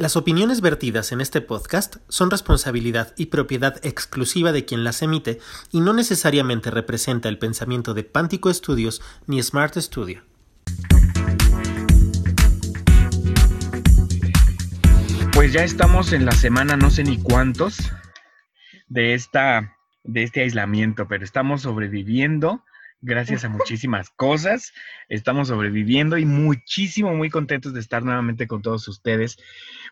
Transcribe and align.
Las 0.00 0.16
opiniones 0.16 0.62
vertidas 0.62 1.12
en 1.12 1.20
este 1.20 1.42
podcast 1.42 1.96
son 2.08 2.30
responsabilidad 2.30 3.12
y 3.18 3.26
propiedad 3.26 3.84
exclusiva 3.84 4.50
de 4.50 4.64
quien 4.64 4.82
las 4.82 5.02
emite 5.02 5.40
y 5.72 5.82
no 5.82 5.92
necesariamente 5.92 6.70
representa 6.70 7.28
el 7.28 7.38
pensamiento 7.38 7.92
de 7.92 8.02
Pántico 8.02 8.50
Studios 8.50 9.02
ni 9.26 9.42
Smart 9.42 9.76
Studio. 9.76 10.22
Pues 15.34 15.52
ya 15.52 15.64
estamos 15.64 16.14
en 16.14 16.24
la 16.24 16.32
semana 16.32 16.78
no 16.78 16.90
sé 16.90 17.04
ni 17.04 17.18
cuántos 17.18 17.76
de 18.88 19.12
esta 19.12 19.76
de 20.04 20.22
este 20.22 20.40
aislamiento, 20.40 21.08
pero 21.08 21.24
estamos 21.24 21.60
sobreviviendo 21.60 22.64
gracias 23.00 23.44
a 23.44 23.48
muchísimas 23.48 24.10
cosas. 24.10 24.72
Estamos 25.08 25.48
sobreviviendo 25.48 26.18
y 26.18 26.24
muchísimo, 26.24 27.14
muy 27.14 27.30
contentos 27.30 27.72
de 27.74 27.80
estar 27.80 28.02
nuevamente 28.02 28.46
con 28.46 28.62
todos 28.62 28.86
ustedes. 28.88 29.36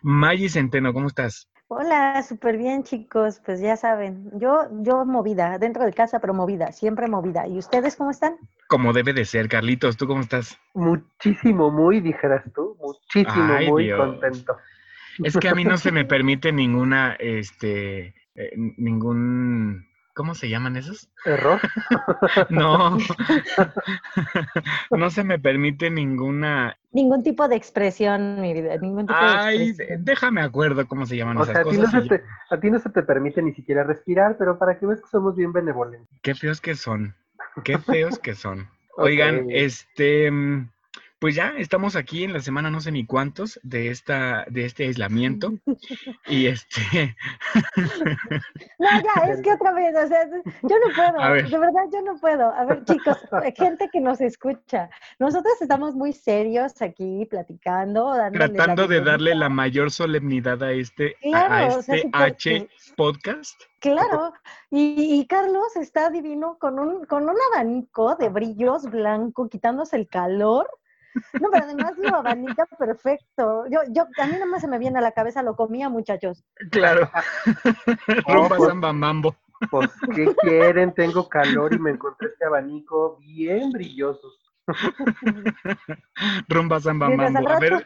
Maggie 0.01 0.49
Centeno, 0.49 0.93
¿cómo 0.93 1.07
estás? 1.07 1.49
Hola, 1.71 2.23
súper 2.23 2.57
bien 2.57 2.83
chicos, 2.83 3.39
pues 3.45 3.61
ya 3.61 3.77
saben, 3.77 4.31
yo, 4.39 4.67
yo 4.81 5.05
movida, 5.05 5.59
dentro 5.59 5.85
de 5.85 5.93
casa, 5.93 6.19
pero 6.19 6.33
movida, 6.33 6.71
siempre 6.71 7.07
movida. 7.07 7.47
¿Y 7.47 7.59
ustedes 7.59 7.95
cómo 7.95 8.09
están? 8.09 8.37
Como 8.67 8.91
debe 8.91 9.13
de 9.13 9.23
ser, 9.23 9.47
Carlitos, 9.47 9.95
¿tú 9.95 10.07
cómo 10.07 10.21
estás? 10.21 10.57
Muchísimo, 10.73 11.69
muy, 11.69 12.01
dijeras 12.01 12.43
tú, 12.55 12.75
muchísimo, 12.81 13.53
Ay, 13.53 13.69
muy 13.69 13.83
Dios. 13.83 13.99
contento. 13.99 14.57
Es 15.23 15.37
que 15.37 15.47
a 15.47 15.53
mí 15.53 15.63
no 15.63 15.77
se 15.77 15.91
me 15.91 16.05
permite 16.05 16.51
ninguna, 16.51 17.15
este, 17.19 18.15
eh, 18.33 18.51
ningún, 18.55 19.88
¿cómo 20.19 20.35
se 20.35 20.49
llaman 20.49 20.75
esos? 20.75 21.07
¿Error? 21.23 21.61
No, 22.49 22.97
no 24.91 25.09
se 25.09 25.23
me 25.23 25.39
permite 25.39 25.89
ninguna, 25.89 26.77
Ningún 26.91 27.23
tipo 27.23 27.47
de 27.47 27.55
expresión, 27.55 28.41
mi 28.41 28.51
vida, 28.53 28.75
ningún 28.77 29.07
tipo 29.07 29.17
ay, 29.17 29.57
de 29.59 29.65
expresión. 29.69 30.03
déjame 30.03 30.41
acuerdo 30.41 30.85
cómo 30.89 31.05
se 31.05 31.15
llaman 31.15 31.37
O 31.37 31.43
esas 31.43 31.53
sea, 31.53 31.61
a 31.61 31.63
ti, 31.63 31.77
no 31.77 31.85
cosas. 31.85 32.03
se 32.03 32.09
te, 32.09 32.23
a 32.49 32.59
ti 32.59 32.69
no 32.69 32.79
se 32.79 32.89
te 32.89 33.01
permite 33.03 33.41
ni 33.41 33.53
siquiera 33.53 33.85
respirar, 33.85 34.35
pero 34.37 34.59
para 34.59 34.77
que 34.77 34.85
veas 34.85 34.99
que 34.99 35.07
somos 35.07 35.37
bien 35.37 35.53
benevolentes. 35.53 36.09
Qué 36.21 36.35
feos 36.35 36.59
que 36.59 36.75
son. 36.75 37.15
Qué 37.63 37.77
feos 37.77 38.19
que 38.19 38.35
son. 38.35 38.67
Oigan, 38.97 39.45
este, 39.49 40.29
mm, 40.29 40.69
pues 41.19 41.35
ya 41.35 41.53
estamos 41.57 41.95
aquí 41.95 42.23
en 42.23 42.31
la 42.33 42.39
semana 42.39 42.69
no 42.71 42.79
sé 42.81 42.91
ni 42.91 43.05
cuántos 43.05 43.59
de 43.63 43.89
esta, 43.89 44.45
de 44.49 44.65
este 44.65 44.85
aislamiento. 44.85 45.51
Y 46.27 46.45
este, 46.47 47.15
No, 48.79 48.87
ya, 48.89 49.31
es 49.31 49.41
que 49.41 49.51
otra 49.53 49.71
vez, 49.73 49.95
o 49.95 50.07
sea, 50.07 50.25
yo 50.27 50.75
no 50.79 50.93
puedo, 50.95 51.31
ver. 51.31 51.49
de 51.49 51.57
verdad 51.57 51.81
yo 51.91 52.01
no 52.01 52.17
puedo. 52.19 52.53
A 52.53 52.65
ver, 52.65 52.83
chicos, 52.85 53.17
gente 53.57 53.89
que 53.91 53.99
nos 53.99 54.21
escucha, 54.21 54.89
nosotros 55.17 55.53
estamos 55.61 55.95
muy 55.95 56.13
serios 56.13 56.81
aquí 56.81 57.25
platicando, 57.29 58.13
tratando 58.31 58.87
de 58.87 59.01
darle 59.01 59.35
la 59.35 59.49
mayor 59.49 59.91
solemnidad 59.91 60.61
a 60.63 60.71
este, 60.71 61.15
a- 61.33 61.47
Claro, 61.47 61.73
a 61.73 61.77
o 61.77 61.81
sea, 61.81 61.95
este 61.95 62.09
H 62.13 62.69
podcast. 62.95 63.59
Claro, 63.79 64.33
y, 64.69 65.19
y 65.19 65.25
Carlos 65.25 65.75
está 65.75 66.09
divino 66.09 66.57
con 66.59 66.79
un, 66.79 67.05
con 67.05 67.23
un 67.23 67.35
abanico 67.53 68.15
de 68.15 68.29
brillos 68.29 68.83
blanco, 68.89 69.47
quitándose 69.49 69.95
el 69.95 70.07
calor. 70.07 70.69
No, 71.39 71.49
pero 71.51 71.65
además 71.65 71.93
lo 71.97 72.15
abanica 72.17 72.65
perfecto. 72.77 73.65
Yo, 73.69 73.79
yo, 73.89 74.05
a 74.21 74.27
mí 74.27 74.33
nomás 74.39 74.61
se 74.61 74.67
me 74.67 74.79
viene 74.79 74.99
a 74.99 75.01
la 75.01 75.11
cabeza, 75.11 75.41
lo 75.43 75.55
comía, 75.55 75.89
muchachos. 75.89 76.43
Claro. 76.71 77.09
Rumba 78.27 78.57
pues. 78.57 78.69
samba 78.69 78.93
mambo. 78.93 79.35
Pues, 79.69 79.89
¿qué 80.15 80.33
quieren? 80.41 80.93
Tengo 80.93 81.27
calor 81.27 81.73
y 81.73 81.79
me 81.79 81.91
encontré 81.91 82.29
este 82.29 82.45
abanico 82.45 83.17
bien 83.17 83.71
brilloso. 83.71 84.27
Rumba 86.47 86.79
samba 86.79 87.09
mambo. 87.09 87.49
A 87.49 87.59
ver, 87.59 87.85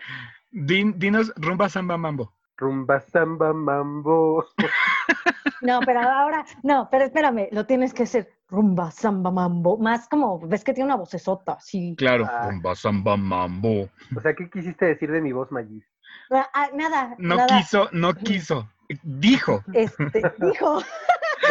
din- 0.51 0.97
dinos 0.97 1.33
rumba 1.37 1.69
samba 1.69 1.97
mambo. 1.97 2.33
Rumba, 2.57 2.99
samba, 2.99 3.53
mambo. 3.53 4.45
No, 5.61 5.79
pero 5.81 6.01
ahora, 6.01 6.45
no, 6.63 6.87
pero 6.91 7.05
espérame, 7.05 7.47
lo 7.51 7.65
tienes 7.65 7.93
que 7.93 8.03
hacer 8.03 8.29
rumba, 8.49 8.91
samba, 8.91 9.31
mambo, 9.31 9.77
más 9.77 10.07
como, 10.09 10.39
ves 10.39 10.63
que 10.63 10.73
tiene 10.73 10.87
una 10.87 10.97
vocesota, 10.97 11.57
sí. 11.59 11.95
Claro, 11.97 12.25
Ah. 12.29 12.49
rumba 12.49 12.75
samba 12.75 13.17
mambo. 13.17 13.89
O 14.15 14.21
sea, 14.21 14.33
¿qué 14.35 14.49
quisiste 14.49 14.85
decir 14.85 15.11
de 15.11 15.21
mi 15.21 15.31
voz, 15.31 15.51
Magis? 15.51 15.83
Ah, 16.31 16.47
ah, 16.53 16.69
nada, 16.73 17.15
No 17.17 17.35
nada, 17.35 17.57
quiso, 17.57 17.89
no 17.91 18.13
quiso. 18.13 18.69
Dijo. 19.03 19.63
este, 19.73 20.21
dijo, 20.39 20.81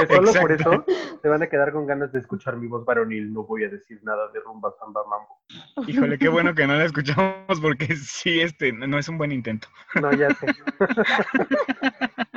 Solo 0.08 0.32
por 0.40 0.52
eso 0.52 0.84
te 1.22 1.28
van 1.28 1.42
a 1.42 1.46
quedar 1.48 1.72
con 1.72 1.86
ganas 1.86 2.12
de 2.12 2.18
escuchar 2.18 2.56
mi 2.56 2.66
voz 2.66 2.84
varonil. 2.84 3.32
No 3.32 3.44
voy 3.44 3.64
a 3.64 3.68
decir 3.68 4.00
nada 4.02 4.28
de 4.32 4.40
rumba, 4.40 4.72
samba, 4.78 5.02
mambo. 5.04 5.40
Híjole, 5.88 6.18
qué 6.18 6.28
bueno 6.28 6.54
que 6.54 6.66
no 6.66 6.74
la 6.74 6.84
escuchamos 6.84 7.60
porque 7.60 7.94
sí, 7.96 8.40
este, 8.40 8.72
no 8.72 8.98
es 8.98 9.08
un 9.08 9.18
buen 9.18 9.32
intento. 9.32 9.68
No, 10.00 10.12
ya 10.12 10.30
sé. 10.34 10.46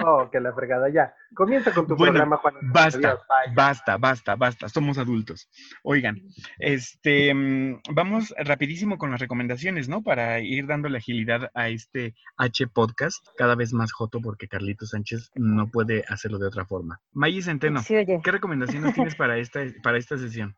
oh, 0.03 0.29
que 0.31 0.39
la 0.39 0.53
fregada. 0.53 0.89
Ya. 0.89 1.13
Comienza 1.33 1.73
con 1.73 1.87
tu 1.87 1.95
Bueno, 1.95 2.13
programa, 2.13 2.37
Juan. 2.37 2.55
basta, 2.61 2.97
Adiós. 2.97 3.19
Basta, 3.55 3.97
basta, 3.97 4.35
basta, 4.35 4.69
somos 4.69 4.97
adultos. 4.97 5.49
Oigan, 5.83 6.21
este, 6.59 7.33
mm, 7.33 7.81
vamos 7.93 8.33
rapidísimo 8.37 8.97
con 8.97 9.11
las 9.11 9.19
recomendaciones, 9.19 9.89
¿no? 9.89 10.01
Para 10.01 10.39
ir 10.39 10.67
dándole 10.67 10.97
agilidad 10.97 11.49
a 11.53 11.69
este 11.69 12.15
H 12.37 12.67
podcast, 12.67 13.25
cada 13.37 13.55
vez 13.55 13.73
más 13.73 13.91
joto 13.91 14.21
porque 14.21 14.47
Carlito 14.47 14.85
Sánchez 14.85 15.31
no 15.35 15.67
puede 15.67 16.03
hacerlo 16.07 16.39
de 16.39 16.47
otra 16.47 16.65
forma. 16.65 16.99
Maggie 17.13 17.41
Centeno, 17.45 17.81
sí, 17.81 17.95
oye. 17.95 18.19
¿qué 18.23 18.31
recomendaciones 18.31 18.93
tienes 18.93 19.15
para 19.15 19.37
esta, 19.37 19.61
para 19.81 19.97
esta 19.97 20.17
sesión? 20.17 20.55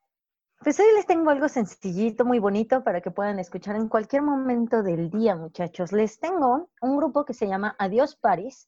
Pues 0.64 0.80
hoy 0.80 0.88
les 0.96 1.06
tengo 1.06 1.30
algo 1.30 1.48
sencillito, 1.48 2.26
muy 2.26 2.40
bonito 2.40 2.84
para 2.84 3.00
que 3.02 3.12
puedan 3.12 3.38
escuchar 3.38 3.76
en 3.76 3.88
cualquier 3.88 4.24
momento 4.24 4.82
del 4.82 5.12
día, 5.12 5.36
muchachos. 5.36 5.92
Les 5.92 6.20
tengo 6.20 6.72
un 6.82 6.98
grupo 6.98 7.26
que 7.26 7.36
se 7.36 7.48
llama 7.48 7.76
Adiós 7.78 8.16
Paris. 8.16 8.68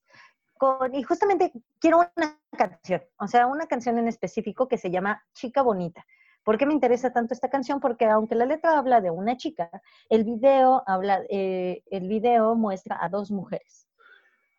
Con, 0.57 0.93
y 0.93 1.01
justamente 1.01 1.51
quiero 1.79 1.97
una 1.97 2.37
canción, 2.55 3.01
o 3.17 3.27
sea, 3.27 3.47
una 3.47 3.65
canción 3.65 3.97
en 3.97 4.07
específico 4.07 4.67
que 4.67 4.77
se 4.77 4.91
llama 4.91 5.23
Chica 5.33 5.63
Bonita. 5.63 6.05
¿Por 6.43 6.57
qué 6.57 6.65
me 6.65 6.73
interesa 6.73 7.11
tanto 7.11 7.33
esta 7.33 7.49
canción? 7.49 7.79
Porque 7.79 8.05
aunque 8.05 8.35
la 8.35 8.45
letra 8.45 8.77
habla 8.77 9.01
de 9.01 9.09
una 9.09 9.35
chica, 9.35 9.69
el 10.09 10.23
video 10.23 10.83
habla, 10.85 11.21
eh, 11.29 11.83
el 11.89 12.07
video 12.07 12.55
muestra 12.55 12.97
a 13.01 13.09
dos 13.09 13.31
mujeres. 13.31 13.88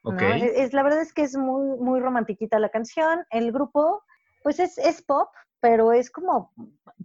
¿No? 0.03 0.19
Es, 0.19 0.73
la 0.73 0.83
verdad 0.83 1.01
es 1.01 1.13
que 1.13 1.23
es 1.23 1.37
muy, 1.37 1.79
muy 1.79 2.01
romantiquita 2.01 2.59
la 2.59 2.71
canción. 2.71 3.25
El 3.31 3.53
grupo, 3.53 4.03
pues 4.43 4.59
es, 4.59 4.79
es 4.79 5.03
pop, 5.03 5.29
pero 5.61 5.93
es 5.93 6.11
como 6.11 6.53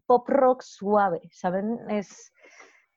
pop 0.05 0.27
rock 0.29 0.61
suave, 0.61 1.21
¿saben? 1.31 1.79
Es 1.89 2.31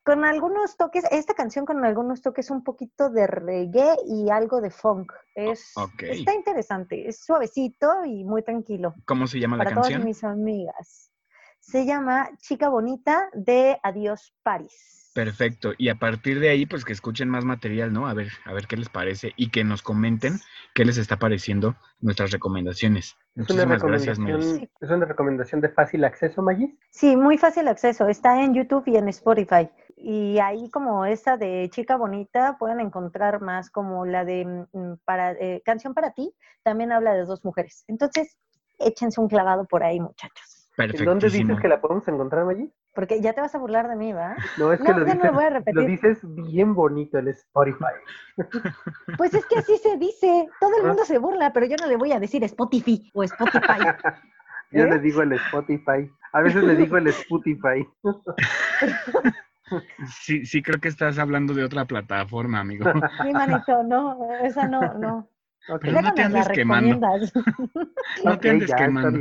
con 0.08 0.25
algunos 0.25 0.78
toques, 0.78 1.04
esta 1.10 1.34
canción 1.34 1.66
con 1.66 1.84
algunos 1.84 2.22
toques 2.22 2.50
un 2.50 2.64
poquito 2.64 3.10
de 3.10 3.26
reggae 3.26 3.94
y 4.06 4.31
algo 4.31 4.62
de 4.62 4.70
funk. 4.70 5.12
Es. 5.34 5.75
Está 5.98 6.34
interesante, 6.34 7.06
es 7.06 7.22
suavecito 7.22 8.06
y 8.06 8.25
muy 8.25 8.42
tranquilo. 8.42 8.94
¿cómo 9.04 9.26
se 9.26 9.38
llama 9.38 9.58
la 9.58 9.64
Para 9.64 9.75
todas 9.75 9.91
canción? 9.91 10.06
mis 10.06 10.25
amigas. 10.25 11.12
Se 11.60 11.84
llama 11.84 12.31
Chica 12.38 12.70
Bonita 12.70 13.28
de 13.34 13.78
Adiós 13.82 14.34
Paris. 14.42 15.07
Perfecto. 15.14 15.72
Y 15.78 15.88
a 15.88 15.96
partir 15.96 16.38
de 16.41 16.50
ahí, 16.50 16.66
pues 16.66 16.84
que 16.84 16.92
escuchen 16.92 17.28
más 17.28 17.44
material, 17.44 17.92
¿no? 17.92 18.06
A 18.06 18.14
ver, 18.14 18.28
a 18.44 18.52
ver 18.52 18.66
qué 18.66 18.76
les 18.76 18.88
parece 18.88 19.32
y 19.36 19.50
que 19.50 19.64
nos 19.64 19.82
comenten 19.82 20.38
qué 20.74 20.84
les 20.84 20.98
está 20.98 21.16
pareciendo 21.16 21.76
nuestras 22.00 22.30
recomendaciones. 22.30 23.16
Es 23.34 23.50
una, 23.50 23.66
Muchísimas 23.66 23.82
gracias, 23.82 24.19
recomendación, 24.19 24.70
es 24.80 24.91
una 24.91 25.06
recomendación 25.06 25.60
de 25.60 25.69
fácil 25.70 26.04
acceso, 26.04 26.42
Magis. 26.42 26.70
Sí, 26.91 27.16
muy 27.16 27.38
fácil 27.38 27.69
acceso. 27.69 28.08
Está 28.08 28.42
en 28.42 28.54
YouTube 28.54 28.84
y 28.86 28.96
en 28.96 29.08
Spotify. 29.08 29.69
Y 29.96 30.38
ahí 30.38 30.70
como 30.70 31.04
esa 31.04 31.36
de 31.36 31.69
Chica 31.72 31.96
Bonita 31.96 32.56
pueden 32.58 32.78
encontrar 32.78 33.40
más 33.40 33.70
como 33.70 34.06
la 34.06 34.25
de 34.25 34.66
mm, 34.72 34.92
para 35.04 35.32
eh, 35.32 35.62
Canción 35.64 35.94
para 35.94 36.12
ti. 36.12 36.32
También 36.62 36.92
habla 36.92 37.14
de 37.14 37.25
dos 37.25 37.44
mujeres. 37.44 37.84
Entonces, 37.88 38.36
échense 38.78 39.20
un 39.20 39.28
clavado 39.28 39.64
por 39.64 39.82
ahí, 39.82 39.98
muchachos. 39.98 40.70
¿En 40.76 41.04
dónde 41.04 41.28
dices 41.28 41.58
que 41.60 41.66
la 41.66 41.80
podemos 41.80 42.06
encontrar, 42.06 42.44
Magis? 42.44 42.70
Porque 42.98 43.20
ya 43.20 43.32
te 43.32 43.41
vas 43.41 43.54
a 43.54 43.59
burlar 43.59 43.86
de 43.88 43.94
mí, 43.94 44.12
¿va? 44.12 44.34
No, 44.59 44.72
es 44.72 44.81
que 44.81 44.88
No, 44.88 44.98
lo, 44.98 44.98
no 44.98 45.04
dices, 45.04 45.25
lo 45.25 45.32
voy 45.32 45.44
a 45.44 45.50
lo 45.50 45.54
repetir. 45.60 45.86
dices 45.86 46.19
bien 46.34 46.75
bonito 46.75 47.16
en 47.19 47.28
Spotify. 47.28 47.94
Pues 49.16 49.32
es 49.34 49.47
que 49.47 49.56
así 49.56 49.76
se 49.76 49.96
dice. 49.99 50.49
Todo 50.58 50.70
el 50.78 50.82
Ah. 50.84 50.88
mundo 50.88 51.05
se 51.05 51.19
burla, 51.19 51.52
pero 51.52 51.67
yo 51.67 51.76
no 51.76 51.87
le 51.87 51.94
voy 51.96 52.11
a 52.11 52.19
decir 52.19 52.43
Spotify 52.43 53.08
o 53.14 53.23
Spotify. 53.23 53.62
Yo 54.73 54.82
¿Eh? 54.84 54.90
le 54.90 54.99
digo 54.99 55.23
el 55.23 55.32
Spotify. 55.34 56.11
A 56.32 56.40
veces 56.40 56.64
le 56.64 56.75
digo 56.75 56.96
el 56.96 57.06
Spotify. 57.06 57.87
Sí, 60.23 60.44
sí, 60.46 60.62
creo 60.62 60.81
que 60.81 60.88
estás 60.88 61.19
hablando 61.19 61.52
de 61.55 61.62
otra 61.62 61.84
plataforma, 61.84 62.58
amigo. 62.61 62.90
Sí, 63.23 63.32
manito, 63.32 63.82
no, 63.84 64.19
esa 64.43 64.67
no, 64.67 64.94
no. 64.94 65.28
Pero 65.81 66.00
no 66.00 66.14
te 66.14 66.22
andes 66.22 66.49
quemando. 66.49 66.99
No 68.25 68.38
te 68.38 68.50
andes 68.50 68.69
ya, 68.70 68.76
quemando. 68.76 69.19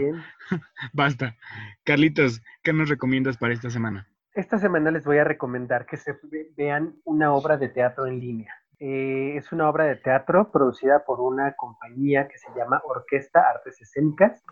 Basta. 0.93 1.35
Carlitos, 1.83 2.41
¿qué 2.63 2.73
nos 2.73 2.89
recomiendas 2.89 3.37
para 3.37 3.53
esta 3.53 3.69
semana? 3.69 4.07
Esta 4.33 4.57
semana 4.59 4.91
les 4.91 5.03
voy 5.03 5.17
a 5.17 5.23
recomendar 5.23 5.85
que 5.85 5.97
se 5.97 6.13
ve- 6.23 6.51
vean 6.55 6.95
una 7.03 7.33
obra 7.33 7.57
de 7.57 7.69
teatro 7.69 8.05
en 8.05 8.19
línea. 8.19 8.53
Eh, 8.79 9.35
es 9.35 9.51
una 9.51 9.67
obra 9.67 9.85
de 9.85 9.95
teatro 9.95 10.51
producida 10.51 11.03
por 11.05 11.19
una 11.19 11.53
compañía 11.55 12.27
que 12.27 12.37
se 12.37 12.47
llama 12.55 12.79
Orquesta 12.85 13.41
Artes 13.49 13.81
Escénicas, 13.81 14.43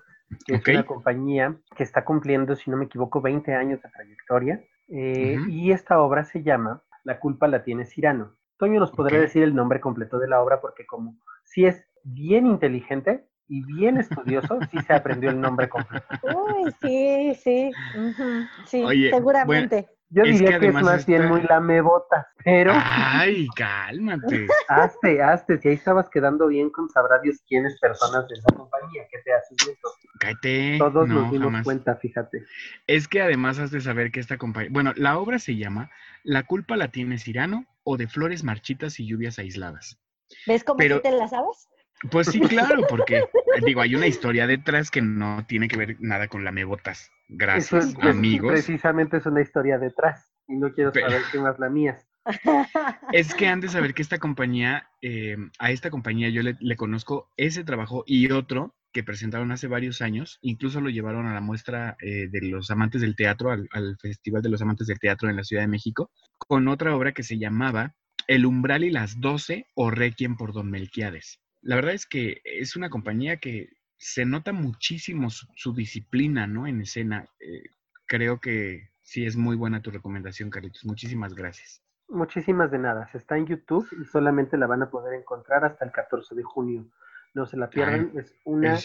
que 0.46 0.56
es 0.56 0.68
una 0.68 0.86
compañía 0.88 1.56
que 1.78 1.84
está 1.84 2.04
cumpliendo, 2.04 2.56
si 2.56 2.72
no 2.72 2.78
me 2.78 2.86
equivoco, 2.86 3.22
20 3.22 3.54
años 3.54 3.80
de 3.84 3.90
trayectoria. 3.90 4.64
Eh. 4.90 5.38
Y 5.50 5.72
esta 5.72 6.00
obra 6.00 6.24
se 6.26 6.42
llama 6.42 6.82
La 7.04 7.20
culpa 7.20 7.48
la 7.48 7.64
tiene 7.64 7.86
Cirano. 7.86 8.36
Toño 8.58 8.80
nos 8.80 8.92
podrá 8.92 9.20
decir 9.20 9.44
el 9.44 9.56
nombre 9.56 9.80
completo 9.80 10.20
de 10.20 10.28
la 10.28 10.42
obra 10.42 10.62
porque 10.62 10.86
como 10.86 11.18
si 11.44 11.66
es 11.66 11.84
bien 12.04 12.46
inteligente 12.48 13.28
y 13.48 13.64
bien 13.64 13.98
estudioso, 14.00 14.60
sí 14.72 14.80
se 14.82 14.94
aprendió 14.94 15.30
el 15.30 15.40
nombre 15.40 15.70
completo. 15.70 16.08
Uy, 16.24 16.74
sí, 16.82 17.36
sí. 17.36 17.72
Sí, 18.66 19.10
seguramente. 19.10 19.90
Yo 20.10 20.24
diría 20.24 20.60
que, 20.60 20.68
es 20.68 20.74
más 20.74 21.06
bien 21.06 21.28
muy 21.28 21.42
lamebotas, 21.42 22.28
pero... 22.44 22.72
Ay, 22.76 23.48
cálmate. 23.56 24.48
Hazte, 24.70 25.22
hazte, 25.22 25.58
si 25.58 25.68
ahí 25.68 25.74
estabas 25.74 26.10
quedando 26.10 26.48
bien 26.48 26.70
con 26.70 26.90
sabrá 26.90 27.20
Dios 27.20 27.44
quiénes 27.48 27.80
personas 27.80 28.28
de 28.28 28.36
esa 28.36 28.56
compañía, 28.56 29.04
¿qué 29.12 29.18
te 29.26 29.34
haces 29.34 29.58
eso? 29.68 29.90
Cállate. 30.20 30.78
Todos 30.78 31.08
nos 31.08 31.32
dimos 31.32 31.64
cuenta, 31.64 31.96
fíjate. 31.96 32.46
Es 32.88 33.08
que 33.08 33.22
además 33.22 33.60
has 33.60 33.72
de 33.72 33.82
saber 33.82 34.12
que 34.12 34.20
esta 34.20 34.38
compañía... 34.38 34.70
Bueno, 34.72 34.94
la 34.96 35.18
obra 35.18 35.40
se 35.40 35.56
llama 35.56 35.92
La 36.24 36.44
culpa 36.44 36.78
la 36.78 36.90
tiene 36.90 37.18
Cirano 37.18 37.66
o 37.84 37.98
de 37.98 38.08
flores 38.08 38.44
marchitas 38.44 39.00
y 39.00 39.08
lluvias 39.08 39.40
aisladas. 39.40 40.00
¿Ves 40.48 40.64
cómo 40.64 40.78
pero... 40.78 41.02
te 41.02 41.12
la 41.12 41.28
sabes? 41.28 41.70
Pues 42.12 42.28
sí, 42.28 42.40
claro, 42.40 42.84
porque 42.90 43.24
digo, 43.66 43.82
hay 43.82 43.96
una 43.96 44.08
historia 44.08 44.48
detrás 44.48 44.92
que 44.92 45.02
no 45.02 45.46
tiene 45.48 45.68
que 45.68 45.78
ver 45.78 45.98
nada 46.00 46.28
con 46.28 46.44
la 46.44 46.52
mebotas. 46.52 47.12
Gracias, 47.30 47.96
amigos. 48.02 48.52
Precisamente 48.52 49.18
es 49.18 49.26
una 49.26 49.42
historia 49.42 49.78
detrás 49.78 50.32
y 50.48 50.56
no 50.56 50.72
quiero 50.72 50.94
saber 50.94 51.22
qué 51.32 51.40
más 51.40 51.58
la 51.60 51.70
mía. 51.70 51.98
Es 53.12 53.36
que 53.36 53.48
antes 53.48 53.72
de 53.72 53.78
saber 53.78 53.94
que 53.94 54.02
esta 54.02 54.18
compañía, 54.18 54.90
eh, 55.02 55.38
a 55.60 55.70
esta 55.70 55.92
compañía 55.92 56.30
yo 56.30 56.42
le, 56.42 56.76
conozco 56.76 57.30
ese 57.38 57.64
trabajo 57.64 58.04
y 58.08 58.32
otro 58.32 58.74
que 58.96 59.04
presentaron 59.04 59.52
hace 59.52 59.68
varios 59.68 60.02
años, 60.02 60.40
incluso 60.42 60.82
lo 60.82 60.90
llevaron 60.90 61.28
a 61.28 61.36
la 61.36 61.42
muestra 61.42 61.96
eh, 62.02 62.28
de 62.32 62.42
los 62.42 62.72
amantes 62.72 63.02
del 63.02 63.16
teatro, 63.16 63.52
al, 63.52 63.68
al, 63.72 63.96
Festival 64.02 64.42
de 64.42 64.50
los 64.50 64.64
Amantes 64.64 64.88
del 64.88 64.98
Teatro 64.98 65.30
en 65.30 65.36
la 65.36 65.44
Ciudad 65.44 65.62
de 65.62 65.68
México, 65.68 66.10
con 66.38 66.68
otra 66.68 66.96
obra 66.96 67.12
que 67.12 67.22
se 67.22 67.38
llamaba 67.38 67.94
El 68.28 68.48
umbral 68.48 68.84
y 68.84 68.90
las 68.90 69.20
doce 69.22 69.68
o 69.76 69.92
Requiem 69.92 70.36
por 70.36 70.52
Don 70.52 70.72
Melquiades 70.72 71.40
la 71.66 71.76
verdad 71.76 71.96
es 71.96 72.06
que 72.06 72.42
es 72.44 72.76
una 72.76 72.92
compañía 72.92 73.38
que 73.38 73.70
se 73.98 74.24
nota 74.24 74.54
muchísimo 74.54 75.30
su, 75.32 75.74
disciplina, 75.74 76.46
¿no? 76.46 76.68
En 76.68 76.82
escena. 76.82 77.28
Eh, 77.40 77.64
creo 78.06 78.40
que 78.40 78.92
sí 79.02 79.26
es 79.26 79.36
muy 79.36 79.56
buena 79.56 79.82
tu 79.82 79.90
recomendación, 79.90 80.52
Carlitos. 80.52 80.86
Muchísimas 80.86 81.34
gracias. 81.34 81.82
Muchísimas 82.08 82.70
de 82.70 82.78
nada. 82.78 83.10
Está 83.16 83.36
en 83.38 83.48
YouTube 83.48 83.88
y 84.00 84.06
solamente 84.06 84.58
la 84.58 84.68
van 84.68 84.84
a 84.84 84.92
poder 84.92 85.16
encontrar 85.16 85.66
hasta 85.66 85.84
el 85.86 85.92
14 85.92 86.36
de 86.36 86.44
junio. 86.44 86.86
No 87.36 87.46
se 87.46 87.58
la 87.58 87.70
pierdan. 87.70 88.12
es 88.16 88.34
una 88.46 88.78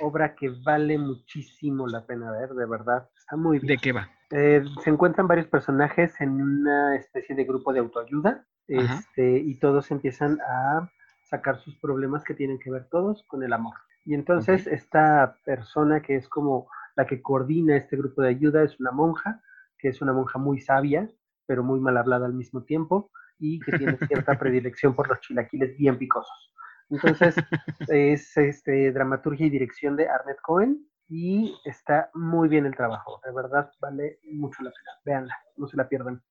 obra 0.00 0.34
que 0.34 0.48
vale 0.64 0.96
muchísimo 0.96 1.86
la 1.86 2.06
pena 2.06 2.32
ver, 2.32 2.48
de 2.50 2.66
verdad. 2.66 3.08
Está 3.16 3.36
muy 3.36 3.58
bien. 3.58 3.76
¿De 3.76 3.76
qué 3.76 3.92
va? 3.92 4.08
Eh, 4.30 4.64
se 4.82 4.90
encuentran 4.90 5.28
varios 5.28 5.48
personajes 5.48 6.18
en 6.20 6.40
una 6.40 6.96
especie 6.96 7.36
de 7.36 7.44
grupo 7.44 7.72
de 7.74 7.80
autoayuda 7.80 8.46
este, 8.66 9.38
y 9.38 9.56
todos 9.56 9.90
empiezan 9.90 10.38
a 10.40 10.90
sacar 11.24 11.60
sus 11.60 11.76
problemas 11.78 12.24
que 12.24 12.34
tienen 12.34 12.58
que 12.58 12.70
ver 12.70 12.88
todos 12.88 13.22
con 13.26 13.42
el 13.42 13.52
amor. 13.52 13.74
Y 14.06 14.14
entonces 14.14 14.66
esta 14.66 15.36
persona 15.44 16.00
que 16.00 16.16
es 16.16 16.28
como 16.28 16.68
la 16.96 17.06
que 17.06 17.20
coordina 17.20 17.76
este 17.76 17.96
grupo 17.96 18.22
de 18.22 18.30
ayuda 18.30 18.62
es 18.62 18.80
una 18.80 18.92
monja, 18.92 19.42
que 19.78 19.88
es 19.88 20.00
una 20.00 20.12
monja 20.12 20.38
muy 20.38 20.58
sabia, 20.60 21.08
pero 21.46 21.62
muy 21.62 21.80
mal 21.80 21.96
hablada 21.96 22.26
al 22.26 22.34
mismo 22.34 22.62
tiempo 22.62 23.10
y 23.38 23.60
que 23.60 23.76
tiene 23.78 23.98
cierta 24.06 24.38
predilección 24.38 24.94
por 24.94 25.08
los 25.08 25.20
chilaquiles 25.20 25.76
bien 25.76 25.98
picosos. 25.98 26.49
Entonces 26.90 27.34
es 27.88 28.36
este, 28.36 28.92
dramaturgia 28.92 29.46
y 29.46 29.50
dirección 29.50 29.96
de 29.96 30.08
Arnett 30.08 30.40
Cohen 30.42 30.86
y 31.08 31.54
está 31.64 32.10
muy 32.14 32.48
bien 32.48 32.66
el 32.66 32.74
trabajo. 32.74 33.20
De 33.24 33.32
verdad 33.32 33.70
vale 33.80 34.18
mucho 34.24 34.62
la 34.62 34.70
pena. 34.70 34.90
Véanla, 35.04 35.36
no 35.56 35.66
se 35.66 35.76
la 35.76 35.88
pierdan. 35.88 36.22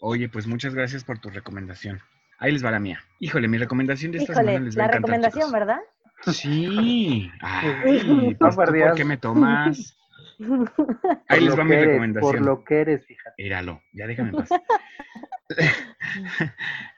Oye, 0.00 0.28
pues 0.28 0.46
muchas 0.46 0.74
gracias 0.74 1.04
por 1.04 1.18
tu 1.18 1.30
recomendación. 1.30 2.00
Ahí 2.38 2.52
les 2.52 2.64
va 2.64 2.70
la 2.70 2.78
mía. 2.78 3.00
Híjole, 3.18 3.48
mi 3.48 3.58
recomendación 3.58 4.12
de 4.12 4.18
esta 4.18 4.34
semana 4.34 4.60
les 4.60 4.78
va 4.78 4.84
a 4.84 4.86
la 4.86 4.92
recomendación, 4.92 5.50
¿verdad? 5.50 5.80
Sí. 6.26 7.30
Ay, 7.40 8.36
pues, 8.38 8.56
¿por 8.56 8.94
qué 8.94 9.04
me 9.04 9.16
tomas? 9.16 9.96
Ahí 11.28 11.40
les 11.40 11.58
va 11.58 11.64
mi 11.64 11.74
recomendación. 11.74 12.32
Por 12.32 12.40
lo 12.40 12.64
que 12.64 12.80
eres, 12.80 13.04
fíjate. 13.06 13.42
Míralo, 13.42 13.82
ya 13.92 14.06
déjame 14.06 14.32
pasar. 14.32 14.62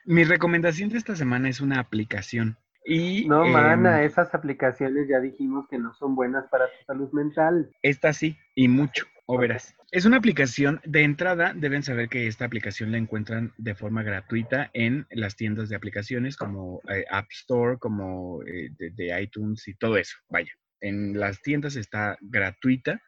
mi 0.05 0.23
recomendación 0.23 0.89
de 0.89 0.99
esta 0.99 1.15
semana 1.15 1.49
es 1.49 1.59
una 1.59 1.79
aplicación. 1.79 2.57
Y, 2.85 3.27
no, 3.27 3.45
mana, 3.45 3.99
em, 3.99 4.05
esas 4.07 4.33
aplicaciones 4.33 5.07
ya 5.07 5.19
dijimos 5.19 5.67
que 5.69 5.77
no 5.77 5.93
son 5.93 6.15
buenas 6.15 6.47
para 6.49 6.65
tu 6.65 6.85
salud 6.85 7.11
mental. 7.11 7.69
Esta 7.81 8.11
sí, 8.13 8.37
y 8.55 8.67
mucho, 8.67 9.05
o 9.27 9.37
verás. 9.37 9.75
Es 9.91 10.05
una 10.05 10.17
aplicación 10.17 10.81
de 10.85 11.03
entrada, 11.03 11.53
deben 11.53 11.83
saber 11.83 12.09
que 12.09 12.25
esta 12.25 12.45
aplicación 12.45 12.91
la 12.91 12.97
encuentran 12.97 13.53
de 13.57 13.75
forma 13.75 14.03
gratuita 14.03 14.71
en 14.73 15.05
las 15.11 15.35
tiendas 15.35 15.69
de 15.69 15.75
aplicaciones 15.75 16.37
como 16.37 16.81
eh, 16.89 17.05
App 17.11 17.29
Store, 17.31 17.77
como 17.77 18.41
eh, 18.43 18.69
de, 18.77 19.21
iTunes 19.21 19.67
y 19.67 19.75
todo 19.75 19.97
eso. 19.97 20.17
Vaya, 20.29 20.51
en 20.79 21.19
las 21.19 21.41
tiendas 21.41 21.75
está 21.75 22.17
gratuita. 22.21 23.01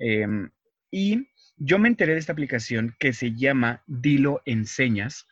Em, 0.00 0.50
y 0.90 1.28
yo 1.56 1.78
me 1.78 1.88
enteré 1.88 2.12
de 2.12 2.18
esta 2.18 2.32
aplicación 2.32 2.94
que 2.98 3.12
se 3.12 3.34
llama 3.34 3.82
Dilo 3.86 4.42
Enseñas 4.44 5.26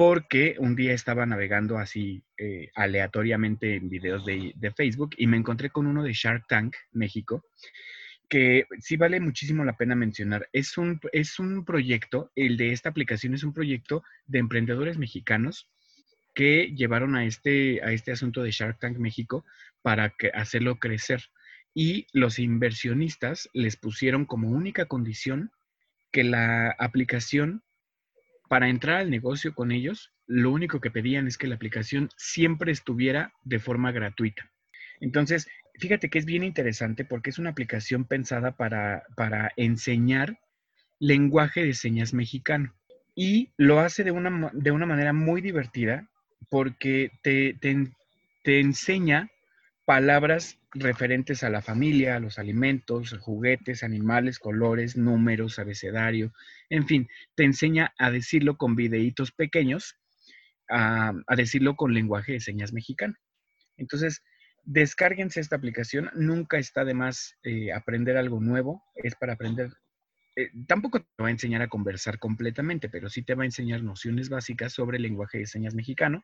porque 0.00 0.56
un 0.58 0.76
día 0.76 0.94
estaba 0.94 1.26
navegando 1.26 1.76
así 1.76 2.22
eh, 2.38 2.70
aleatoriamente 2.74 3.74
en 3.74 3.90
videos 3.90 4.24
de, 4.24 4.54
de 4.56 4.70
Facebook 4.70 5.10
y 5.18 5.26
me 5.26 5.36
encontré 5.36 5.68
con 5.68 5.86
uno 5.86 6.02
de 6.02 6.14
Shark 6.14 6.46
Tank 6.48 6.74
México 6.92 7.44
que 8.26 8.64
sí 8.78 8.96
vale 8.96 9.20
muchísimo 9.20 9.62
la 9.62 9.76
pena 9.76 9.94
mencionar. 9.94 10.48
Es 10.54 10.78
un, 10.78 10.98
es 11.12 11.38
un 11.38 11.66
proyecto, 11.66 12.32
el 12.34 12.56
de 12.56 12.72
esta 12.72 12.88
aplicación 12.88 13.34
es 13.34 13.44
un 13.44 13.52
proyecto 13.52 14.02
de 14.26 14.38
emprendedores 14.38 14.96
mexicanos 14.96 15.68
que 16.34 16.72
llevaron 16.74 17.14
a 17.14 17.26
este, 17.26 17.82
a 17.82 17.92
este 17.92 18.12
asunto 18.12 18.42
de 18.42 18.52
Shark 18.52 18.78
Tank 18.78 18.96
México 18.96 19.44
para 19.82 20.08
que, 20.08 20.30
hacerlo 20.32 20.78
crecer. 20.78 21.24
Y 21.74 22.06
los 22.14 22.38
inversionistas 22.38 23.50
les 23.52 23.76
pusieron 23.76 24.24
como 24.24 24.48
única 24.48 24.86
condición 24.86 25.50
que 26.10 26.24
la 26.24 26.70
aplicación, 26.78 27.62
para 28.50 28.68
entrar 28.68 28.96
al 28.96 29.10
negocio 29.10 29.54
con 29.54 29.70
ellos, 29.70 30.12
lo 30.26 30.50
único 30.50 30.80
que 30.80 30.90
pedían 30.90 31.28
es 31.28 31.38
que 31.38 31.46
la 31.46 31.54
aplicación 31.54 32.08
siempre 32.16 32.72
estuviera 32.72 33.32
de 33.44 33.60
forma 33.60 33.92
gratuita. 33.92 34.50
Entonces, 34.98 35.46
fíjate 35.78 36.10
que 36.10 36.18
es 36.18 36.24
bien 36.24 36.42
interesante 36.42 37.04
porque 37.04 37.30
es 37.30 37.38
una 37.38 37.50
aplicación 37.50 38.06
pensada 38.06 38.56
para, 38.56 39.04
para 39.14 39.52
enseñar 39.54 40.40
lenguaje 40.98 41.62
de 41.62 41.74
señas 41.74 42.12
mexicano. 42.12 42.74
Y 43.14 43.52
lo 43.56 43.78
hace 43.78 44.02
de 44.02 44.10
una, 44.10 44.50
de 44.52 44.72
una 44.72 44.84
manera 44.84 45.12
muy 45.12 45.40
divertida 45.40 46.10
porque 46.48 47.12
te, 47.22 47.54
te, 47.54 48.58
enseña 48.58 49.30
palabras 49.90 50.56
referentes 50.70 51.42
a 51.42 51.50
la 51.50 51.62
familia, 51.62 52.14
a 52.14 52.20
los 52.20 52.38
alimentos, 52.38 53.18
juguetes, 53.18 53.82
animales, 53.82 54.38
colores, 54.38 54.96
números, 54.96 55.58
abecedario, 55.58 56.32
en 56.68 56.86
fin, 56.86 57.08
te 57.34 57.42
enseña 57.42 57.92
a 57.98 58.12
decirlo 58.12 58.56
con 58.56 58.76
videitos 58.76 59.32
pequeños, 59.32 59.96
a, 60.68 61.12
a 61.26 61.34
decirlo 61.34 61.74
con 61.74 61.92
lenguaje 61.92 62.34
de 62.34 62.38
señas 62.38 62.72
mexicano. 62.72 63.16
Entonces, 63.76 64.22
Descárguense 64.64 65.40
esta 65.40 65.56
aplicación, 65.56 66.10
nunca 66.14 66.58
está 66.58 66.84
de 66.84 66.94
más 66.94 67.36
eh, 67.42 67.72
aprender 67.72 68.16
algo 68.16 68.38
nuevo, 68.40 68.84
es 68.94 69.16
para 69.16 69.32
aprender, 69.32 69.72
eh, 70.36 70.50
tampoco 70.68 71.00
te 71.00 71.08
va 71.20 71.26
a 71.26 71.32
enseñar 71.32 71.62
a 71.62 71.68
conversar 71.68 72.20
completamente, 72.20 72.88
pero 72.88 73.08
sí 73.08 73.22
te 73.24 73.34
va 73.34 73.42
a 73.42 73.46
enseñar 73.46 73.82
nociones 73.82 74.28
básicas 74.28 74.72
sobre 74.72 75.00
lenguaje 75.00 75.38
de 75.38 75.46
señas 75.46 75.74
mexicano 75.74 76.22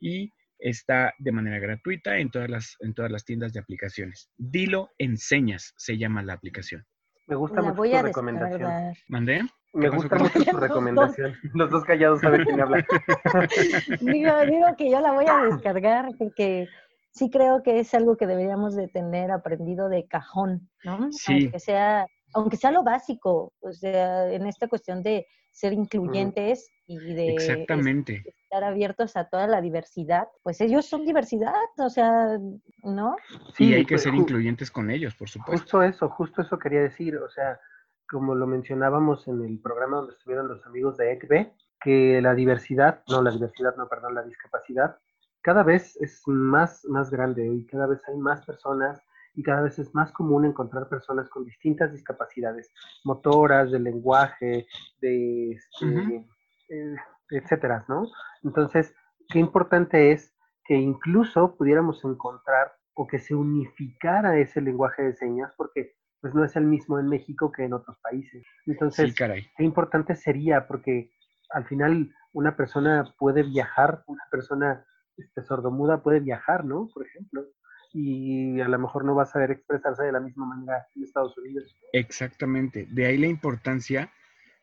y 0.00 0.32
está 0.58 1.14
de 1.18 1.32
manera 1.32 1.58
gratuita 1.58 2.18
en 2.18 2.30
todas 2.30 2.50
las, 2.50 2.76
en 2.80 2.94
todas 2.94 3.10
las 3.10 3.24
tiendas 3.24 3.52
de 3.52 3.60
aplicaciones. 3.60 4.30
Dilo 4.36 4.90
Enseñas 4.98 5.74
se 5.76 5.98
llama 5.98 6.22
la 6.22 6.34
aplicación. 6.34 6.84
Me 7.26 7.36
gusta 7.36 7.60
mucho 7.60 7.82
tu 7.82 8.02
recomendación. 8.02 8.94
¿Mandé? 9.08 9.42
Me 9.74 9.90
gusta 9.90 10.16
mucho 10.16 10.44
tu 10.44 10.56
recomendación. 10.56 11.34
Los 11.54 11.70
dos 11.70 11.84
callados 11.84 12.20
saben 12.20 12.44
quién 12.44 12.60
habla. 12.60 12.84
digo, 14.00 14.40
digo 14.46 14.76
que 14.76 14.90
yo 14.90 15.00
la 15.00 15.12
voy 15.12 15.26
a 15.28 15.44
descargar 15.44 16.08
porque 16.18 16.68
sí 17.10 17.30
creo 17.30 17.62
que 17.62 17.80
es 17.80 17.92
algo 17.94 18.16
que 18.16 18.26
deberíamos 18.26 18.74
de 18.74 18.88
tener 18.88 19.30
aprendido 19.30 19.88
de 19.88 20.06
cajón, 20.06 20.70
¿no? 20.84 21.12
Sí. 21.12 21.44
Aunque 21.44 21.60
sea, 21.60 22.06
aunque 22.32 22.56
sea 22.56 22.70
lo 22.70 22.82
básico, 22.82 23.52
o 23.60 23.72
sea, 23.72 24.32
en 24.32 24.46
esta 24.46 24.68
cuestión 24.68 25.02
de 25.02 25.26
ser 25.58 25.72
incluyentes 25.72 26.70
y 26.86 27.14
de 27.14 27.32
Exactamente. 27.32 28.22
estar 28.24 28.62
abiertos 28.62 29.16
a 29.16 29.24
toda 29.24 29.46
la 29.48 29.60
diversidad, 29.60 30.28
pues 30.42 30.60
ellos 30.60 30.86
son 30.86 31.04
diversidad, 31.04 31.52
o 31.78 31.90
sea, 31.90 32.38
¿no? 32.84 33.16
Sí, 33.54 33.74
hay 33.74 33.84
que 33.84 33.94
pues, 33.94 34.04
ser 34.04 34.14
incluyentes 34.14 34.70
con 34.70 34.90
ellos, 34.90 35.14
por 35.16 35.28
supuesto. 35.28 35.60
Justo 35.60 35.82
eso, 35.82 36.08
justo 36.10 36.42
eso 36.42 36.58
quería 36.58 36.80
decir, 36.80 37.16
o 37.16 37.28
sea, 37.28 37.60
como 38.08 38.36
lo 38.36 38.46
mencionábamos 38.46 39.26
en 39.26 39.44
el 39.44 39.58
programa 39.58 39.96
donde 39.96 40.12
estuvieron 40.12 40.46
los 40.46 40.64
amigos 40.64 40.96
de 40.96 41.12
ECBE, 41.12 41.52
que 41.80 42.20
la 42.22 42.34
diversidad, 42.34 43.02
no, 43.08 43.20
la 43.20 43.32
diversidad, 43.32 43.74
no, 43.76 43.88
perdón, 43.88 44.14
la 44.14 44.22
discapacidad 44.22 44.98
cada 45.42 45.62
vez 45.62 45.96
es 46.00 46.22
más, 46.26 46.84
más 46.84 47.10
grande 47.10 47.46
y 47.46 47.64
cada 47.66 47.86
vez 47.86 48.02
hay 48.08 48.16
más 48.16 48.44
personas 48.44 49.00
y 49.38 49.42
cada 49.44 49.62
vez 49.62 49.78
es 49.78 49.94
más 49.94 50.10
común 50.10 50.44
encontrar 50.44 50.88
personas 50.88 51.28
con 51.30 51.44
distintas 51.44 51.92
discapacidades 51.92 52.72
motoras, 53.04 53.70
de 53.70 53.78
lenguaje, 53.78 54.66
de, 55.00 55.52
este, 55.52 56.26
eh, 56.70 56.96
etcétera, 57.30 57.84
¿no? 57.88 58.08
Entonces, 58.42 58.92
qué 59.28 59.38
importante 59.38 60.10
es 60.10 60.34
que 60.64 60.74
incluso 60.74 61.54
pudiéramos 61.54 62.04
encontrar 62.04 62.72
o 62.94 63.06
que 63.06 63.20
se 63.20 63.36
unificara 63.36 64.36
ese 64.38 64.60
lenguaje 64.60 65.04
de 65.04 65.14
señas, 65.14 65.52
porque 65.56 65.94
pues 66.20 66.34
no 66.34 66.44
es 66.44 66.56
el 66.56 66.64
mismo 66.64 66.98
en 66.98 67.06
México 67.06 67.52
que 67.52 67.62
en 67.62 67.74
otros 67.74 67.96
países. 68.02 68.44
Entonces, 68.66 69.14
qué 69.14 69.62
importante 69.62 70.16
sería, 70.16 70.66
porque 70.66 71.12
al 71.50 71.64
final 71.64 72.12
una 72.32 72.56
persona 72.56 73.14
puede 73.16 73.44
viajar, 73.44 74.02
una 74.08 74.24
persona 74.32 74.84
este, 75.16 75.44
sordomuda 75.44 76.02
puede 76.02 76.18
viajar, 76.18 76.64
¿no? 76.64 76.88
Por 76.92 77.06
ejemplo, 77.06 77.46
y 77.92 78.60
a 78.60 78.68
lo 78.68 78.78
mejor 78.78 79.04
no 79.04 79.14
va 79.14 79.22
a 79.22 79.26
saber 79.26 79.50
expresarse 79.50 80.04
de 80.04 80.12
la 80.12 80.20
misma 80.20 80.46
manera 80.46 80.86
en 80.94 81.04
Estados 81.04 81.36
Unidos. 81.38 81.74
Exactamente, 81.92 82.86
de 82.90 83.06
ahí 83.06 83.18
la 83.18 83.26
importancia 83.26 84.12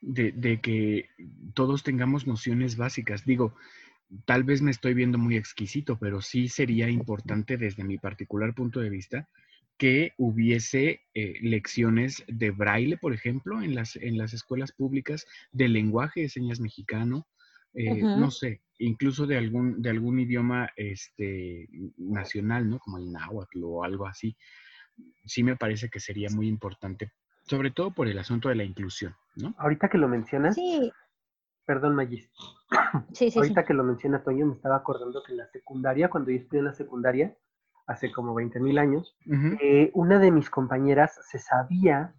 de, 0.02 0.32
de 0.32 0.62
que 0.62 1.10
todos 1.54 1.84
tengamos 1.84 2.28
nociones 2.28 2.78
básicas. 2.78 3.26
Digo, 3.26 3.56
tal 4.26 4.44
vez 4.44 4.62
me 4.62 4.72
estoy 4.72 4.94
viendo 4.94 5.18
muy 5.18 5.36
exquisito, 5.38 5.98
pero 5.98 6.22
sí 6.22 6.48
sería 6.48 6.90
importante 6.90 7.58
desde 7.58 7.84
mi 7.84 7.98
particular 7.98 8.54
punto 8.54 8.80
de 8.80 8.90
vista 8.90 9.28
que 9.78 10.14
hubiese 10.18 11.02
eh, 11.14 11.38
lecciones 11.42 12.24
de 12.28 12.52
braille, 12.52 12.98
por 12.98 13.14
ejemplo, 13.14 13.62
en 13.62 13.76
las, 13.76 13.96
en 13.98 14.18
las 14.18 14.34
escuelas 14.34 14.72
públicas, 14.72 15.26
de 15.52 15.68
lenguaje 15.68 16.22
de 16.22 16.30
señas 16.30 16.60
mexicano, 16.60 17.28
eh, 17.76 18.02
no 18.02 18.32
sé, 18.32 18.62
incluso 18.80 19.28
de 19.28 19.38
algún, 19.38 19.82
de 19.82 19.90
algún 19.90 20.20
idioma 20.20 20.70
este, 20.76 21.68
nacional, 21.98 22.70
¿no? 22.70 22.80
Como 22.80 22.98
el 22.98 23.12
náhuatl 23.12 23.64
o 23.64 23.84
algo 23.84 24.08
así. 24.08 24.38
Sí 25.26 25.44
me 25.44 25.58
parece 25.58 25.90
que 25.90 26.00
sería 26.00 26.30
muy 26.30 26.48
importante, 26.48 27.12
sobre 27.46 27.72
todo 27.72 27.92
por 27.92 28.08
el 28.08 28.18
asunto 28.18 28.50
de 28.50 28.56
la 28.56 28.64
inclusión, 28.64 29.14
¿no? 29.36 29.54
Ahorita 29.58 29.90
que 29.90 29.98
lo 29.98 30.08
mencionas, 30.08 30.56
sí. 30.56 30.92
perdón, 31.66 31.96
Magis. 31.96 32.32
Sí, 33.14 33.30
sí, 33.30 33.40
Ahorita 33.40 33.66
que 33.66 33.74
lo 33.74 33.84
menciona 33.84 34.24
Toño, 34.24 34.46
me 34.46 34.54
estaba 34.54 34.78
acordando 34.78 35.22
que 35.24 35.34
en 35.34 35.40
la 35.40 35.48
secundaria, 35.48 36.10
cuando 36.10 36.32
yo 36.32 36.38
estudié 36.38 36.60
en 36.60 36.66
la 36.66 36.74
secundaria, 36.74 37.36
hace 37.88 38.12
como 38.12 38.34
20 38.34 38.60
mil 38.60 38.78
años, 38.78 39.18
eh, 39.62 39.92
una 39.94 40.20
de 40.20 40.32
mis 40.32 40.50
compañeras 40.50 41.20
se 41.30 41.40
sabía 41.40 42.16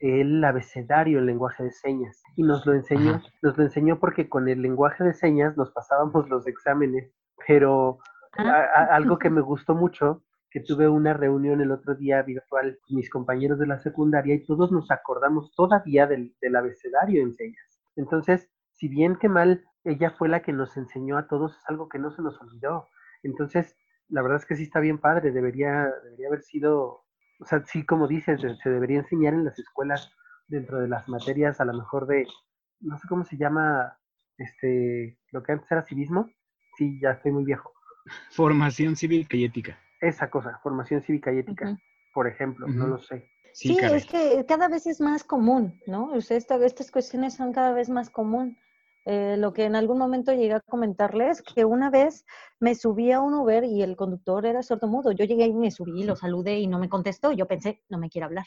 el 0.00 0.42
abecedario, 0.44 1.18
el 1.18 1.26
lenguaje 1.26 1.64
de 1.64 1.72
señas, 1.72 2.22
y 2.36 2.42
nos 2.42 2.64
lo 2.66 2.74
enseñó, 2.74 3.20
nos 3.42 3.56
lo 3.56 3.64
enseñó 3.64 3.98
porque 3.98 4.28
con 4.28 4.48
el 4.48 4.62
lenguaje 4.62 5.04
de 5.04 5.14
señas 5.14 5.56
nos 5.56 5.70
pasábamos 5.70 6.28
los 6.28 6.46
exámenes, 6.46 7.12
pero 7.46 7.98
ah. 8.38 8.64
algo 8.90 9.18
que 9.18 9.30
me 9.30 9.40
gustó 9.40 9.74
mucho, 9.74 10.24
que 10.50 10.60
tuve 10.60 10.88
una 10.88 11.14
reunión 11.14 11.60
el 11.60 11.70
otro 11.70 11.94
día 11.94 12.22
virtual 12.22 12.78
con 12.86 12.96
mis 12.96 13.08
compañeros 13.08 13.58
de 13.58 13.66
la 13.66 13.78
secundaria 13.78 14.34
y 14.34 14.44
todos 14.44 14.72
nos 14.72 14.90
acordamos 14.90 15.52
todavía 15.54 16.06
del, 16.06 16.34
del 16.40 16.56
abecedario 16.56 17.22
en 17.22 17.34
señas. 17.34 17.80
Entonces, 17.96 18.50
si 18.72 18.88
bien 18.88 19.16
que 19.16 19.28
mal, 19.28 19.64
ella 19.84 20.10
fue 20.10 20.28
la 20.28 20.40
que 20.42 20.52
nos 20.52 20.76
enseñó 20.76 21.18
a 21.18 21.28
todos, 21.28 21.56
es 21.56 21.62
algo 21.68 21.88
que 21.88 21.98
no 21.98 22.10
se 22.10 22.22
nos 22.22 22.40
olvidó. 22.40 22.88
Entonces, 23.22 23.76
la 24.08 24.22
verdad 24.22 24.38
es 24.38 24.46
que 24.46 24.56
sí 24.56 24.64
está 24.64 24.80
bien 24.80 24.98
padre, 24.98 25.30
debería, 25.30 25.92
debería 26.04 26.28
haber 26.28 26.42
sido, 26.42 27.04
o 27.40 27.46
sea, 27.46 27.64
sí, 27.66 27.84
como 27.84 28.06
dices, 28.06 28.40
se 28.62 28.70
debería 28.70 28.98
enseñar 28.98 29.34
en 29.34 29.44
las 29.44 29.58
escuelas 29.58 30.12
dentro 30.48 30.78
de 30.78 30.88
las 30.88 31.08
materias, 31.08 31.60
a 31.60 31.64
lo 31.64 31.72
mejor 31.72 32.06
de, 32.06 32.26
no 32.80 32.98
sé 32.98 33.08
cómo 33.08 33.24
se 33.24 33.36
llama, 33.36 33.96
este, 34.36 35.18
lo 35.32 35.42
que 35.42 35.52
antes 35.52 35.70
era 35.70 35.82
civismo, 35.82 36.28
sí, 36.76 36.98
ya 37.00 37.12
estoy 37.12 37.32
muy 37.32 37.44
viejo. 37.44 37.72
Formación 38.30 38.96
cívica 38.96 39.36
y 39.36 39.44
ética. 39.44 39.78
Esa 40.00 40.30
cosa, 40.30 40.58
formación 40.62 41.02
cívica 41.02 41.32
y 41.32 41.38
ética, 41.38 41.78
por 42.14 42.26
ejemplo, 42.26 42.66
no 42.66 42.86
lo 42.86 42.98
sé. 42.98 43.28
Sí, 43.52 43.76
es 43.78 44.06
que 44.06 44.44
cada 44.46 44.68
vez 44.68 44.86
es 44.86 45.00
más 45.00 45.24
común, 45.24 45.80
¿no? 45.86 46.12
O 46.12 46.20
sea, 46.20 46.36
estas 46.36 46.90
cuestiones 46.90 47.34
son 47.34 47.52
cada 47.52 47.72
vez 47.72 47.88
más 47.88 48.08
común. 48.08 48.56
Eh, 49.06 49.36
lo 49.38 49.52
que 49.52 49.64
en 49.64 49.76
algún 49.76 49.98
momento 49.98 50.32
llegué 50.32 50.52
a 50.52 50.60
comentarles, 50.60 51.42
que 51.42 51.64
una 51.64 51.90
vez 51.90 52.24
me 52.58 52.74
subí 52.74 53.12
a 53.12 53.20
un 53.20 53.34
Uber 53.34 53.64
y 53.64 53.82
el 53.82 53.96
conductor 53.96 54.44
era 54.44 54.62
sordomudo. 54.62 55.12
Yo 55.12 55.24
llegué 55.24 55.46
y 55.46 55.54
me 55.54 55.70
subí, 55.70 56.04
lo 56.04 56.16
saludé 56.16 56.58
y 56.58 56.66
no 56.66 56.78
me 56.78 56.88
contestó. 56.88 57.32
Yo 57.32 57.46
pensé, 57.46 57.82
no 57.88 57.98
me 57.98 58.10
quiere 58.10 58.26
hablar. 58.26 58.46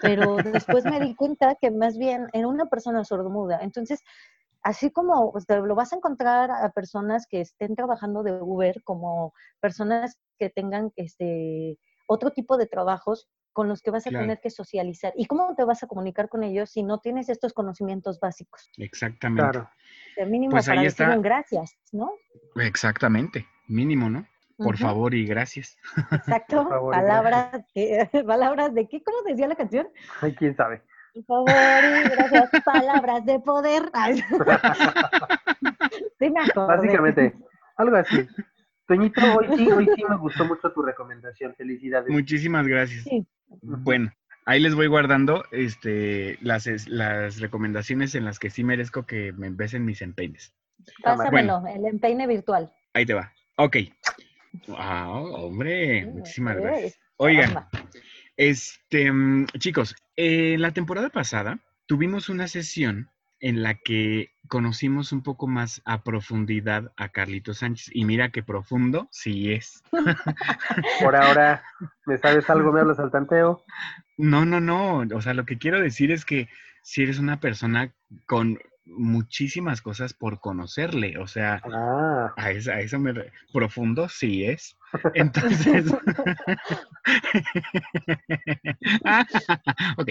Pero 0.00 0.36
después 0.36 0.84
me 0.84 1.00
di 1.00 1.14
cuenta 1.14 1.56
que 1.56 1.70
más 1.70 1.98
bien 1.98 2.28
era 2.32 2.48
una 2.48 2.66
persona 2.66 3.04
sordomuda. 3.04 3.58
Entonces, 3.62 4.00
así 4.62 4.90
como 4.90 5.32
lo 5.48 5.74
vas 5.74 5.92
a 5.92 5.96
encontrar 5.96 6.50
a 6.50 6.70
personas 6.70 7.26
que 7.26 7.40
estén 7.40 7.74
trabajando 7.74 8.22
de 8.22 8.32
Uber, 8.40 8.82
como 8.84 9.34
personas 9.60 10.18
que 10.38 10.50
tengan 10.50 10.92
este, 10.96 11.78
otro 12.06 12.30
tipo 12.30 12.56
de 12.56 12.66
trabajos, 12.66 13.28
con 13.52 13.68
los 13.68 13.82
que 13.82 13.90
vas 13.90 14.06
a 14.06 14.10
tener 14.10 14.40
que 14.40 14.50
socializar. 14.50 15.12
¿Y 15.16 15.26
cómo 15.26 15.54
te 15.56 15.64
vas 15.64 15.82
a 15.82 15.86
comunicar 15.86 16.28
con 16.28 16.42
ellos 16.42 16.70
si 16.70 16.82
no 16.82 16.98
tienes 16.98 17.28
estos 17.28 17.52
conocimientos 17.52 18.20
básicos? 18.20 18.70
Exactamente. 18.78 19.42
Claro. 19.42 19.70
mínimo 20.28 20.52
pues 20.52 20.66
para 20.66 20.82
decir 20.82 21.08
un 21.08 21.22
gracias, 21.22 21.76
¿no? 21.92 22.12
Exactamente, 22.56 23.46
mínimo, 23.66 24.08
¿no? 24.08 24.26
Por 24.56 24.76
favor 24.76 25.14
y 25.14 25.26
gracias. 25.26 25.78
Exacto. 26.12 26.68
palabras, 26.90 27.64
palabras 28.26 28.74
de 28.74 28.86
qué, 28.88 29.02
¿cómo 29.02 29.22
decía 29.22 29.48
la 29.48 29.56
canción? 29.56 29.88
Ay, 30.20 30.34
quién 30.34 30.54
sabe. 30.54 30.82
Por 31.14 31.24
favor 31.24 31.50
y 31.50 32.08
gracias. 32.10 32.50
palabras 32.64 33.24
de 33.24 33.40
poder. 33.40 33.90
Básicamente, 36.54 37.34
algo 37.76 37.96
así. 37.96 38.28
Toñito, 38.86 39.20
hoy 39.36 39.46
sí, 39.56 39.70
hoy 39.70 39.88
sí 39.94 40.04
me 40.08 40.16
gustó 40.16 40.44
mucho 40.44 40.72
tu 40.72 40.82
recomendación. 40.82 41.54
Felicidades. 41.54 42.10
Muchísimas 42.10 42.66
gracias. 42.66 43.04
Sí. 43.04 43.26
Bueno, 43.62 44.12
ahí 44.46 44.60
les 44.60 44.74
voy 44.74 44.86
guardando 44.86 45.44
este, 45.50 46.38
las, 46.40 46.66
las 46.88 47.40
recomendaciones 47.40 48.14
en 48.14 48.24
las 48.24 48.38
que 48.38 48.50
sí 48.50 48.64
merezco 48.64 49.06
que 49.06 49.32
me 49.32 49.50
besen 49.50 49.84
mis 49.84 50.02
empeines. 50.02 50.54
Pásamelo, 51.02 51.62
el 51.66 51.84
empeine 51.84 52.26
virtual. 52.26 52.72
Ahí 52.94 53.06
te 53.06 53.14
va. 53.14 53.32
Ok. 53.56 53.76
Wow, 54.66 55.34
hombre, 55.34 56.06
muchísimas 56.06 56.56
gracias. 56.56 56.98
Oigan, 57.16 57.66
este, 58.36 59.12
mm, 59.12 59.46
chicos, 59.58 59.94
en 60.16 60.62
la 60.62 60.72
temporada 60.72 61.10
pasada 61.10 61.58
tuvimos 61.86 62.28
una 62.28 62.48
sesión 62.48 63.10
en 63.40 63.62
la 63.62 63.74
que 63.74 64.32
conocimos 64.48 65.12
un 65.12 65.22
poco 65.22 65.46
más 65.46 65.80
a 65.84 66.02
profundidad 66.02 66.92
a 66.96 67.08
Carlito 67.08 67.54
Sánchez. 67.54 67.90
Y 67.92 68.04
mira 68.04 68.30
qué 68.30 68.42
profundo 68.42 69.08
sí 69.10 69.52
es. 69.52 69.82
Por 71.02 71.16
ahora, 71.16 71.62
¿me 72.06 72.18
sabes 72.18 72.48
algo? 72.50 72.72
¿Me 72.72 72.80
hablas 72.80 72.98
al 72.98 73.10
tanteo? 73.10 73.64
No, 74.16 74.44
no, 74.44 74.60
no. 74.60 75.04
O 75.14 75.20
sea, 75.20 75.34
lo 75.34 75.46
que 75.46 75.58
quiero 75.58 75.80
decir 75.80 76.10
es 76.10 76.24
que 76.24 76.48
si 76.82 77.02
eres 77.02 77.18
una 77.18 77.40
persona 77.40 77.92
con 78.26 78.58
muchísimas 78.84 79.82
cosas 79.82 80.14
por 80.14 80.40
conocerle, 80.40 81.18
o 81.18 81.26
sea, 81.26 81.60
ah. 81.64 82.32
a, 82.36 82.50
eso, 82.50 82.72
a, 82.72 82.80
eso, 82.80 82.98
me... 82.98 83.14
Profundo 83.52 84.08
sí 84.08 84.44
es. 84.44 84.76
Entonces, 85.14 85.92
ok. 89.96 90.10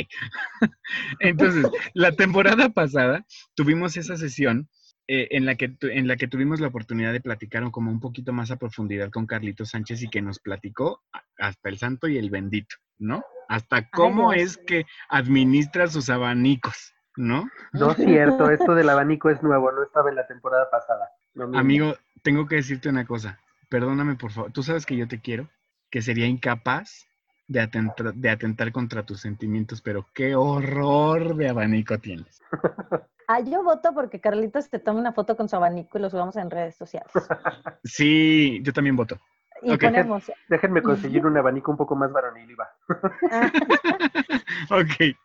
Entonces, 1.20 1.66
la 1.94 2.12
temporada 2.14 2.70
pasada 2.70 3.26
tuvimos 3.56 3.98
esa 3.98 4.18
sesión 4.18 4.70
eh, 5.12 5.28
en, 5.32 5.46
la 5.46 5.56
que, 5.56 5.76
en 5.82 6.08
la 6.08 6.18
que 6.18 6.28
tuvimos 6.28 6.60
la 6.60 6.68
oportunidad 6.68 7.12
de 7.12 7.20
platicar 7.20 7.70
como 7.72 7.90
un 7.90 8.00
poquito 8.00 8.32
más 8.32 8.52
a 8.52 8.58
profundidad 8.58 9.10
con 9.10 9.26
Carlito 9.26 9.66
Sánchez 9.66 10.04
y 10.04 10.10
que 10.10 10.22
nos 10.22 10.38
platicó 10.38 11.04
hasta 11.40 11.70
el 11.70 11.80
santo 11.80 12.08
y 12.08 12.20
el 12.20 12.30
bendito, 12.30 12.76
¿no? 13.00 13.24
Hasta 13.48 13.90
cómo 13.90 14.34
es 14.34 14.58
que 14.58 14.86
administra 15.10 15.88
sus 15.88 16.12
abanicos. 16.12 16.94
¿No? 17.20 17.50
No 17.74 17.92
es 17.92 17.98
cierto, 17.98 18.50
esto 18.50 18.74
del 18.74 18.90
abanico 18.90 19.30
es 19.30 19.44
nuevo, 19.44 19.72
no 19.74 19.84
estaba 19.84 20.10
en 20.10 20.16
la 20.16 20.26
temporada 20.26 20.70
pasada. 20.72 21.12
Amigo, 21.54 21.94
tengo 22.24 22.48
que 22.48 22.56
decirte 22.56 22.88
una 22.88 23.06
cosa, 23.06 23.40
perdóname 23.68 24.16
por 24.16 24.32
favor, 24.32 24.52
tú 24.54 24.64
sabes 24.64 24.86
que 24.86 24.96
yo 24.96 25.08
te 25.08 25.20
quiero, 25.20 25.50
que 25.90 26.02
sería 26.02 26.28
incapaz 26.28 27.08
de 27.48 27.60
atentar, 27.60 28.14
de 28.14 28.30
atentar 28.30 28.72
contra 28.72 29.04
tus 29.04 29.20
sentimientos, 29.20 29.82
pero 29.82 30.06
qué 30.14 30.34
horror 30.36 31.36
de 31.36 31.50
abanico 31.50 32.00
tienes. 32.00 32.42
Ah, 33.32 33.42
yo 33.42 33.64
voto 33.64 33.94
porque 33.94 34.20
Carlitos 34.20 34.72
te 34.72 34.80
tome 34.80 35.00
una 35.00 35.14
foto 35.14 35.38
con 35.38 35.48
su 35.48 35.56
abanico 35.56 36.00
y 36.00 36.02
lo 36.02 36.10
subamos 36.10 36.36
en 36.36 36.50
redes 36.50 36.76
sociales. 36.76 37.12
Sí, 37.84 38.60
yo 38.64 38.74
también 38.74 38.96
voto. 38.96 39.20
Y 39.62 39.78
ponemos. 39.78 40.32
Déjenme 40.48 40.82
conseguir 40.82 41.28
un 41.28 41.38
abanico 41.38 41.70
un 41.70 41.78
poco 41.78 41.96
más 41.96 42.12
varonil 42.12 42.50
y 42.50 42.56
va. 42.56 42.72
ok. 44.72 45.16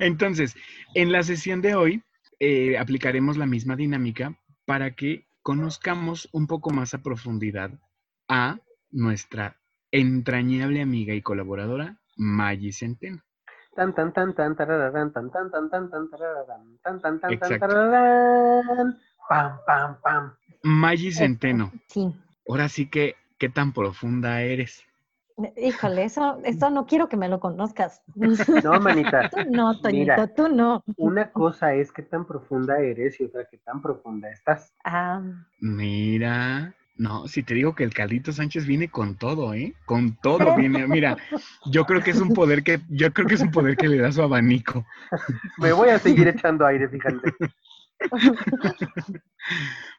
Entonces, 0.00 0.56
en 0.94 1.12
la 1.12 1.22
sesión 1.22 1.60
de 1.60 1.74
hoy 1.74 2.02
eh, 2.40 2.78
aplicaremos 2.78 3.36
la 3.36 3.46
misma 3.46 3.76
dinámica 3.76 4.38
para 4.64 4.94
que 4.94 5.26
conozcamos 5.42 6.28
un 6.32 6.46
poco 6.46 6.70
más 6.70 6.94
a 6.94 7.02
profundidad 7.02 7.70
a 8.28 8.58
nuestra 8.90 9.56
entrañable 9.90 10.82
amiga 10.82 11.14
y 11.14 11.22
colaboradora 11.22 11.96
Maggie 12.16 12.72
Centeno. 12.72 13.22
Tan 13.74 13.94
tan 13.94 14.12
tan 14.12 14.34
tan 14.34 14.56
tan 14.56 14.66
tan 14.66 15.12
tan 15.12 15.30
tan 15.30 15.70
tan 15.70 15.90
tan 15.90 15.90
tan 15.90 17.20
tan 17.20 17.20
tan 17.20 17.58
Centeno. 21.12 21.72
Sí. 21.86 22.14
Ahora 22.48 22.68
sí 22.68 22.90
que 22.90 23.14
qué 23.38 23.48
tan 23.48 23.72
profunda 23.72 24.42
eres. 24.42 24.84
Híjole, 25.56 26.04
eso, 26.04 26.40
eso 26.44 26.70
no 26.70 26.86
quiero 26.86 27.08
que 27.08 27.16
me 27.16 27.28
lo 27.28 27.38
conozcas. 27.38 28.02
No, 28.64 28.80
manita. 28.80 29.28
Tú 29.30 29.38
no, 29.50 29.78
Toñito, 29.80 30.12
Mira. 30.12 30.26
tú 30.34 30.48
no. 30.48 30.82
Una 30.96 31.30
cosa 31.30 31.74
es 31.74 31.92
qué 31.92 32.02
tan 32.02 32.26
profunda 32.26 32.78
eres 32.80 33.20
y 33.20 33.24
otra 33.24 33.46
qué 33.50 33.58
tan 33.58 33.80
profunda 33.80 34.30
estás. 34.30 34.74
Ah, 34.84 35.22
Mira. 35.60 36.74
No, 36.96 37.28
si 37.28 37.44
te 37.44 37.54
digo 37.54 37.76
que 37.76 37.84
el 37.84 37.94
Caldito 37.94 38.32
Sánchez 38.32 38.66
viene 38.66 38.88
con 38.88 39.14
todo, 39.14 39.54
¿eh? 39.54 39.72
Con 39.86 40.16
todo 40.16 40.56
viene. 40.56 40.84
Mira, 40.88 41.16
yo 41.66 41.84
creo 41.84 42.02
que 42.02 42.10
es 42.10 42.20
un 42.20 42.34
poder 42.34 42.64
que, 42.64 42.80
yo 42.88 43.12
creo 43.12 43.28
que 43.28 43.34
es 43.34 43.40
un 43.40 43.52
poder 43.52 43.76
que 43.76 43.86
le 43.86 43.98
da 43.98 44.10
su 44.10 44.20
abanico. 44.20 44.84
Me 45.58 45.72
voy 45.72 45.90
a 45.90 45.98
seguir 46.00 46.26
echando 46.26 46.66
aire, 46.66 46.88
fíjate. 46.88 47.32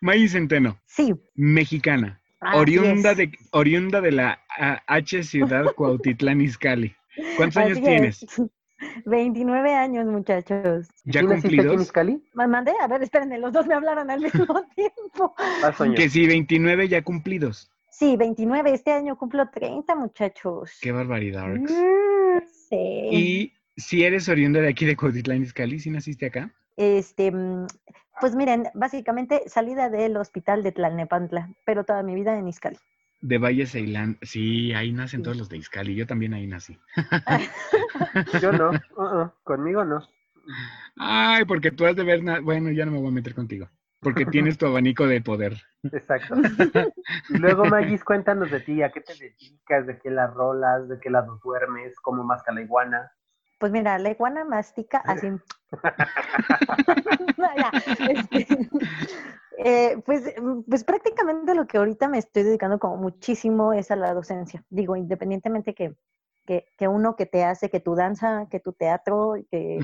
Maggie 0.02 0.28
Centeno, 0.28 0.78
sí. 0.86 1.14
mexicana, 1.36 2.20
así 2.40 2.58
oriunda 2.58 3.16
de, 3.16 3.32
oriunda 3.52 4.02
de 4.02 4.12
la 4.12 4.40
ah, 4.58 4.82
H 4.88 5.24
ciudad 5.24 5.66
Cuautitlán 5.76 6.42
Izcalli. 6.42 6.96
¿Cuántos 7.38 7.58
años 7.58 7.82
tienes? 7.82 8.24
es. 8.24 8.42
29 9.06 9.74
años, 9.74 10.06
muchachos. 10.06 10.88
¿Ya 11.04 11.22
¿Sí 11.22 11.28
naciste 11.28 11.48
aquí 11.48 11.74
en 11.74 11.86
cumplidos? 11.86 12.20
Mandé, 12.34 12.74
a 12.82 12.88
ver, 12.88 13.04
espérenme, 13.04 13.38
los 13.40 13.52
dos 13.52 13.68
me 13.68 13.74
hablaron 13.74 14.10
al 14.10 14.22
mismo 14.22 14.46
tiempo. 14.76 15.36
Que 15.96 16.10
sí, 16.10 16.28
29 16.28 16.88
ya 16.88 17.02
cumplidos. 17.02 17.72
Sí, 17.92 18.16
29, 18.16 18.72
este 18.74 18.92
año 18.92 19.18
cumplo 19.18 19.50
30, 19.50 19.94
muchachos. 19.96 20.78
Qué 20.82 20.92
barbaridad. 20.92 21.44
Arx. 21.44 21.72
Mm, 21.72 22.40
sí. 22.70 23.10
Y 23.12 23.54
si 23.76 24.04
eres 24.04 24.30
oriunda 24.30 24.62
de 24.62 24.70
aquí 24.70 24.86
de 24.86 24.96
Cuautitlán 24.96 25.42
Izcalli, 25.42 25.80
¿sí 25.80 25.90
naciste 25.90 26.28
acá? 26.28 26.54
Este, 26.78 27.32
mm, 27.32 27.68
pues 28.20 28.36
miren, 28.36 28.68
básicamente 28.74 29.44
salida 29.48 29.90
del 29.90 30.18
hospital 30.18 30.64
de 30.64 30.72
Tlalnepantla, 30.72 31.50
pero 31.66 31.84
toda 31.84 32.04
mi 32.04 32.16
vida 32.16 32.38
en 32.38 32.48
Izcali. 32.48 32.78
De 33.22 33.38
Valle 33.38 33.66
Ceilán. 33.66 34.18
Sí, 34.22 34.74
ahí 34.74 34.92
nacen 34.92 35.24
todos 35.24 35.38
los 35.38 35.50
de 35.50 35.58
Izcali. 35.58 35.96
Yo 35.96 36.08
también 36.08 36.34
ahí 36.34 36.48
nací. 36.48 36.80
Yo 38.42 38.52
no. 38.54 38.72
uh-uh, 38.96 39.32
Conmigo 39.44 39.84
no. 39.84 40.08
Ay, 40.98 41.44
porque 41.46 41.72
tú 41.72 41.86
has 41.86 41.96
de 41.96 42.04
ver. 42.04 42.22
Bueno, 42.42 42.72
ya 42.72 42.86
no 42.86 42.92
me 42.92 43.00
voy 43.00 43.10
a 43.10 43.12
meter 43.12 43.36
contigo. 43.36 43.68
Porque 44.02 44.26
tienes 44.26 44.58
tu 44.58 44.66
abanico 44.66 45.06
de 45.06 45.22
poder. 45.22 45.58
Exacto. 45.92 46.36
Y 47.30 47.38
luego, 47.38 47.66
Magis, 47.66 48.04
cuéntanos 48.04 48.50
de 48.52 48.62
ti. 48.62 48.82
¿A 48.82 48.92
qué 48.92 49.02
te 49.02 49.14
dedicas? 49.14 49.86
¿De 49.86 50.00
qué 50.00 50.10
las 50.10 50.34
rolas? 50.34 50.88
¿De 50.88 51.00
qué 51.00 51.10
lado 51.10 51.40
duermes? 51.44 52.00
¿Cómo 52.00 52.24
masca 52.24 52.54
la 52.54 52.62
iguana? 52.62 53.12
Pues 53.60 53.72
mira, 53.72 54.00
la 54.00 54.10
iguana 54.10 54.44
mastica 54.46 55.04
así. 55.06 55.28
Este, 58.10 58.48
eh, 59.58 60.02
pues, 60.06 60.34
pues 60.68 60.84
prácticamente 60.84 61.54
lo 61.54 61.68
que 61.68 61.78
ahorita 61.78 62.08
me 62.08 62.18
estoy 62.18 62.44
dedicando 62.44 62.80
como 62.80 62.98
muchísimo 62.98 63.74
es 63.74 63.92
a 63.92 63.96
la 63.96 64.14
docencia. 64.14 64.64
Digo, 64.70 64.96
independientemente 64.96 65.74
que, 65.74 65.96
que, 66.46 66.66
que 66.78 66.88
uno 66.88 67.16
que 67.16 67.26
te 67.26 67.44
hace, 67.44 67.70
que 67.70 67.80
tu 67.80 67.96
danza, 67.96 68.48
que 68.50 68.60
tu 68.60 68.74
teatro, 68.74 69.36
que, 69.52 69.80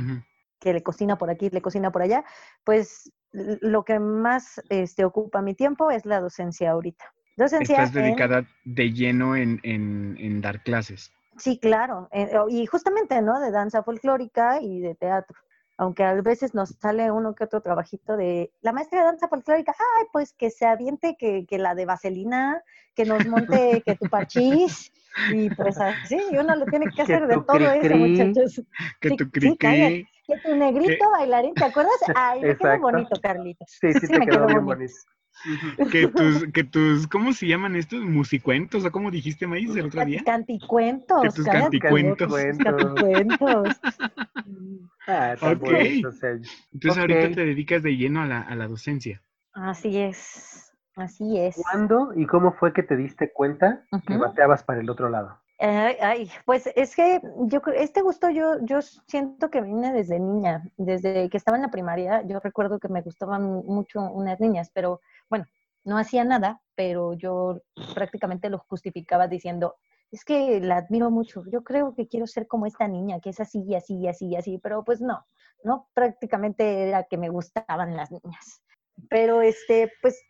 que 0.59 0.73
le 0.73 0.81
cocina 0.81 1.17
por 1.17 1.29
aquí, 1.29 1.49
le 1.49 1.61
cocina 1.61 1.91
por 1.91 2.01
allá, 2.01 2.23
pues 2.63 3.11
lo 3.31 3.83
que 3.83 3.99
más 3.99 4.61
este, 4.69 5.03
ocupa 5.03 5.41
mi 5.41 5.53
tiempo 5.53 5.91
es 5.91 6.05
la 6.05 6.21
docencia 6.21 6.71
ahorita. 6.71 7.05
Docencia 7.35 7.83
Estás 7.83 7.95
en- 7.97 8.03
dedicada 8.03 8.45
de 8.63 8.93
lleno 8.93 9.35
en, 9.35 9.59
en, 9.63 10.15
en 10.17 10.41
dar 10.41 10.63
clases. 10.63 11.11
Sí, 11.37 11.59
claro. 11.59 12.07
eh, 12.11 12.31
y 12.49 12.65
justamente, 12.65 13.21
¿no? 13.21 13.39
De 13.39 13.51
danza 13.51 13.83
folclórica 13.83 14.61
y 14.61 14.79
de 14.79 14.95
teatro. 14.95 15.37
Aunque 15.77 16.03
a 16.03 16.13
veces 16.21 16.53
nos 16.53 16.69
sale 16.69 17.11
uno 17.11 17.35
que 17.35 17.43
otro 17.43 17.61
trabajito 17.61 18.15
de 18.15 18.51
la 18.61 18.71
maestra 18.71 18.99
de 18.99 19.05
danza 19.05 19.27
folclórica, 19.27 19.75
ay, 19.99 20.05
pues 20.13 20.31
que 20.33 20.49
se 20.49 20.65
aviente 20.65 21.17
que, 21.19 21.45
que 21.45 21.57
la 21.57 21.75
de 21.75 21.85
vaselina, 21.85 22.63
que 22.95 23.05
nos 23.05 23.25
monte 23.25 23.83
que 23.85 23.95
tu 23.95 24.07
parchís, 24.07 24.91
y 25.31 25.49
pues 25.49 25.77
así, 25.79 26.17
y 26.31 26.37
uno 26.37 26.55
le 26.55 26.65
tiene 26.67 26.87
que 26.89 27.01
hacer 27.01 27.27
de 27.27 27.35
todo 27.35 27.71
eso, 27.71 27.95
muchachos. 27.97 28.61
Que 29.01 29.09
Sí, 29.09 29.17
tu 29.17 29.25
sí, 29.25 29.57
cri. 29.57 30.07
Que 30.27 30.37
tu 30.39 30.55
negrito 30.55 31.09
bailarín, 31.11 31.53
¿te 31.53 31.65
acuerdas? 31.65 31.93
Ay, 32.15 32.41
me 32.41 32.57
quedó 32.57 32.79
bonito, 32.79 33.19
Carlitos. 33.21 33.77
Sí, 33.79 33.93
sí, 33.93 34.07
te 34.07 34.17
me 34.17 34.25
quedó 34.25 34.37
quedó 34.37 34.47
bien 34.47 34.65
bonito. 34.65 34.75
bonito. 34.77 35.14
Que 35.91 36.07
tus, 36.07 36.45
que 36.53 36.63
tus, 36.63 37.07
¿cómo 37.07 37.33
se 37.33 37.47
llaman 37.47 37.75
estos? 37.75 38.01
¿Musicuentos? 38.01 38.85
¿O 38.85 38.91
cómo 38.91 39.11
dijiste, 39.11 39.47
Maíz, 39.47 39.75
el 39.75 39.87
otro 39.87 40.05
día? 40.05 40.23
Canticuentos. 40.25 41.21
Que 41.21 41.29
tus 41.29 41.45
canticuentos. 41.45 42.27
tus 42.27 42.63
canticuentos. 42.63 43.67
Ah, 45.07 45.35
Ok. 45.39 45.69
Entonces 45.71 46.97
ahorita 46.97 47.31
te 47.31 47.45
dedicas 47.45 47.83
de 47.83 47.95
lleno 47.95 48.21
a 48.23 48.25
la, 48.25 48.41
a 48.41 48.55
la 48.55 48.67
docencia. 48.67 49.21
Así 49.53 49.97
es, 49.99 50.73
así 50.95 51.37
es. 51.37 51.55
¿Cuándo 51.57 52.11
y 52.15 52.25
cómo 52.25 52.53
fue 52.53 52.73
que 52.73 52.81
te 52.81 52.97
diste 52.97 53.31
cuenta 53.31 53.85
que 54.07 54.17
bateabas 54.17 54.63
para 54.63 54.81
el 54.81 54.89
otro 54.89 55.09
lado? 55.09 55.39
Ay, 55.57 56.29
pues 56.45 56.67
es 56.75 56.95
que 56.95 57.21
yo 57.47 57.61
este 57.75 58.01
gusto 58.01 58.29
yo, 58.29 58.59
yo 58.61 58.81
siento 58.81 59.49
que 59.49 59.61
viene 59.61 59.93
desde 59.93 60.19
niña, 60.19 60.63
desde 60.75 61.29
que 61.29 61.37
estaba 61.37 61.57
en 61.57 61.63
la 61.63 61.71
primaria, 61.71 62.23
yo 62.25 62.39
recuerdo 62.41 62.79
que 62.79 62.89
me 62.89 63.01
gustaban 63.01 63.43
mucho 63.65 64.01
unas 64.01 64.39
niñas, 64.41 64.69
pero 64.73 64.99
bueno, 65.29 65.45
no 65.85 65.97
hacía 65.97 66.25
nada, 66.25 66.61
pero 66.75 67.13
yo 67.13 67.61
prácticamente 67.93 68.49
lo 68.49 68.59
justificaba 68.67 69.27
diciendo, 69.27 69.75
es 70.11 70.25
que 70.25 70.59
la 70.59 70.77
admiro 70.77 71.09
mucho, 71.09 71.43
yo 71.49 71.63
creo 71.63 71.93
que 71.95 72.07
quiero 72.07 72.27
ser 72.27 72.47
como 72.47 72.65
esta 72.65 72.87
niña, 72.87 73.21
que 73.21 73.29
es 73.29 73.39
así 73.39 73.63
y 73.65 73.75
así 73.75 73.95
y 73.97 74.07
así 74.07 74.27
y 74.27 74.35
así, 74.35 74.57
pero 74.57 74.83
pues 74.83 74.99
no, 74.99 75.25
no, 75.63 75.87
prácticamente 75.93 76.87
era 76.89 77.03
que 77.03 77.17
me 77.17 77.29
gustaban 77.29 77.95
las 77.95 78.11
niñas. 78.11 78.61
Pero 79.09 79.41
este, 79.41 79.91
pues 80.01 80.21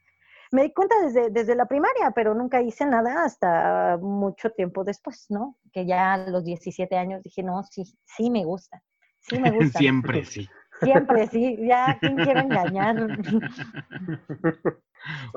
me 0.51 0.63
di 0.63 0.73
cuenta 0.73 0.95
desde, 1.01 1.29
desde 1.29 1.55
la 1.55 1.65
primaria, 1.65 2.11
pero 2.11 2.33
nunca 2.33 2.61
hice 2.61 2.85
nada 2.85 3.23
hasta 3.23 3.97
mucho 3.97 4.49
tiempo 4.51 4.83
después, 4.83 5.25
¿no? 5.29 5.57
Que 5.71 5.85
ya 5.85 6.13
a 6.13 6.17
los 6.17 6.43
17 6.43 6.95
años 6.95 7.23
dije, 7.23 7.43
no, 7.43 7.63
sí, 7.63 7.83
sí 8.05 8.29
me 8.29 8.43
gusta, 8.43 8.81
sí 9.19 9.39
me 9.39 9.51
gusta. 9.57 9.79
Siempre 9.79 10.23
sí. 10.25 10.47
Siempre, 10.81 11.27
sí, 11.27 11.57
ya, 11.61 11.97
¿quién 12.01 12.17
quiere 12.17 12.41
engañar? 12.41 12.97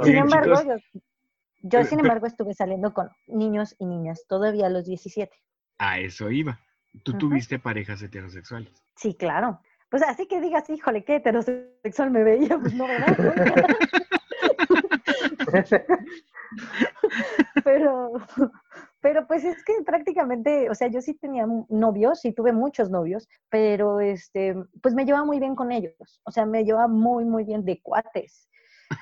sin 0.03 0.17
embargo, 0.17 0.57
chicos, 0.61 0.83
yo, 0.93 1.01
yo, 1.63 1.79
eh, 1.79 1.85
sin 1.85 2.01
embargo, 2.01 2.27
estuve 2.27 2.55
saliendo 2.55 2.93
con 2.93 3.09
niños 3.29 3.77
y 3.79 3.87
niñas, 3.87 4.25
todavía 4.29 4.67
a 4.67 4.71
los 4.71 4.85
17. 4.85 5.33
a 5.79 6.01
eso 6.01 6.31
iba. 6.31 6.59
Tú 7.05 7.17
tuviste 7.17 7.59
parejas 7.59 8.03
heterosexuales. 8.03 8.73
Sí, 8.97 9.15
claro. 9.15 9.61
Pues 9.91 10.03
así 10.03 10.27
que 10.27 10.41
digas, 10.41 10.69
híjole, 10.69 11.05
qué 11.05 11.17
heterosexual 11.17 12.11
me 12.11 12.25
veía, 12.25 12.59
pues 12.59 12.75
no, 12.75 12.87
¿verdad? 12.87 13.17
pero, 17.65 18.13
pero 19.01 19.27
pues 19.27 19.45
es 19.45 19.63
que 19.65 19.75
prácticamente, 19.85 20.71
o 20.71 20.75
sea, 20.75 20.89
yo 20.89 21.01
sí 21.01 21.15
tenía 21.15 21.47
novios, 21.69 22.21
sí 22.21 22.33
tuve 22.33 22.53
muchos 22.53 22.91
novios, 22.91 23.29
pero 23.49 24.01
este, 24.01 24.55
pues 24.83 24.95
me 24.95 25.05
llevaba 25.05 25.25
muy 25.25 25.39
bien 25.39 25.55
con 25.55 25.73
ellos, 25.73 26.21
o 26.25 26.31
sea, 26.31 26.47
me 26.47 26.65
llevaba 26.65 26.89
muy, 26.89 27.25
muy 27.25 27.45
bien 27.45 27.65
de 27.65 27.81
cuates. 27.83 28.47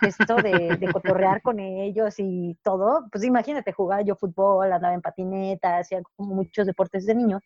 Esto 0.02 0.34
de, 0.36 0.76
de 0.80 0.92
cotorrear 0.92 1.42
con 1.42 1.60
ellos 1.60 2.16
y 2.18 2.58
todo, 2.64 3.06
pues 3.12 3.22
imagínate, 3.22 3.70
jugaba 3.70 4.02
yo 4.02 4.16
fútbol, 4.16 4.72
andaba 4.72 4.94
en 4.94 5.00
patineta, 5.00 5.78
hacía 5.78 6.02
como 6.16 6.34
muchos 6.34 6.66
deportes 6.66 7.06
de 7.06 7.14
niños, 7.14 7.40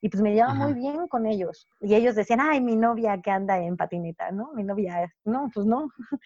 y 0.00 0.08
pues 0.08 0.22
me 0.22 0.34
llevaba 0.34 0.54
muy 0.54 0.74
bien 0.74 1.08
con 1.08 1.26
ellos. 1.26 1.68
Y 1.80 1.94
ellos 1.94 2.14
decían, 2.14 2.40
ay, 2.40 2.60
mi 2.60 2.76
novia 2.76 3.20
que 3.20 3.30
anda 3.30 3.58
en 3.58 3.76
patineta, 3.76 4.30
¿no? 4.30 4.52
Mi 4.54 4.62
novia, 4.64 5.12
no, 5.24 5.50
pues 5.52 5.66
no. 5.66 5.88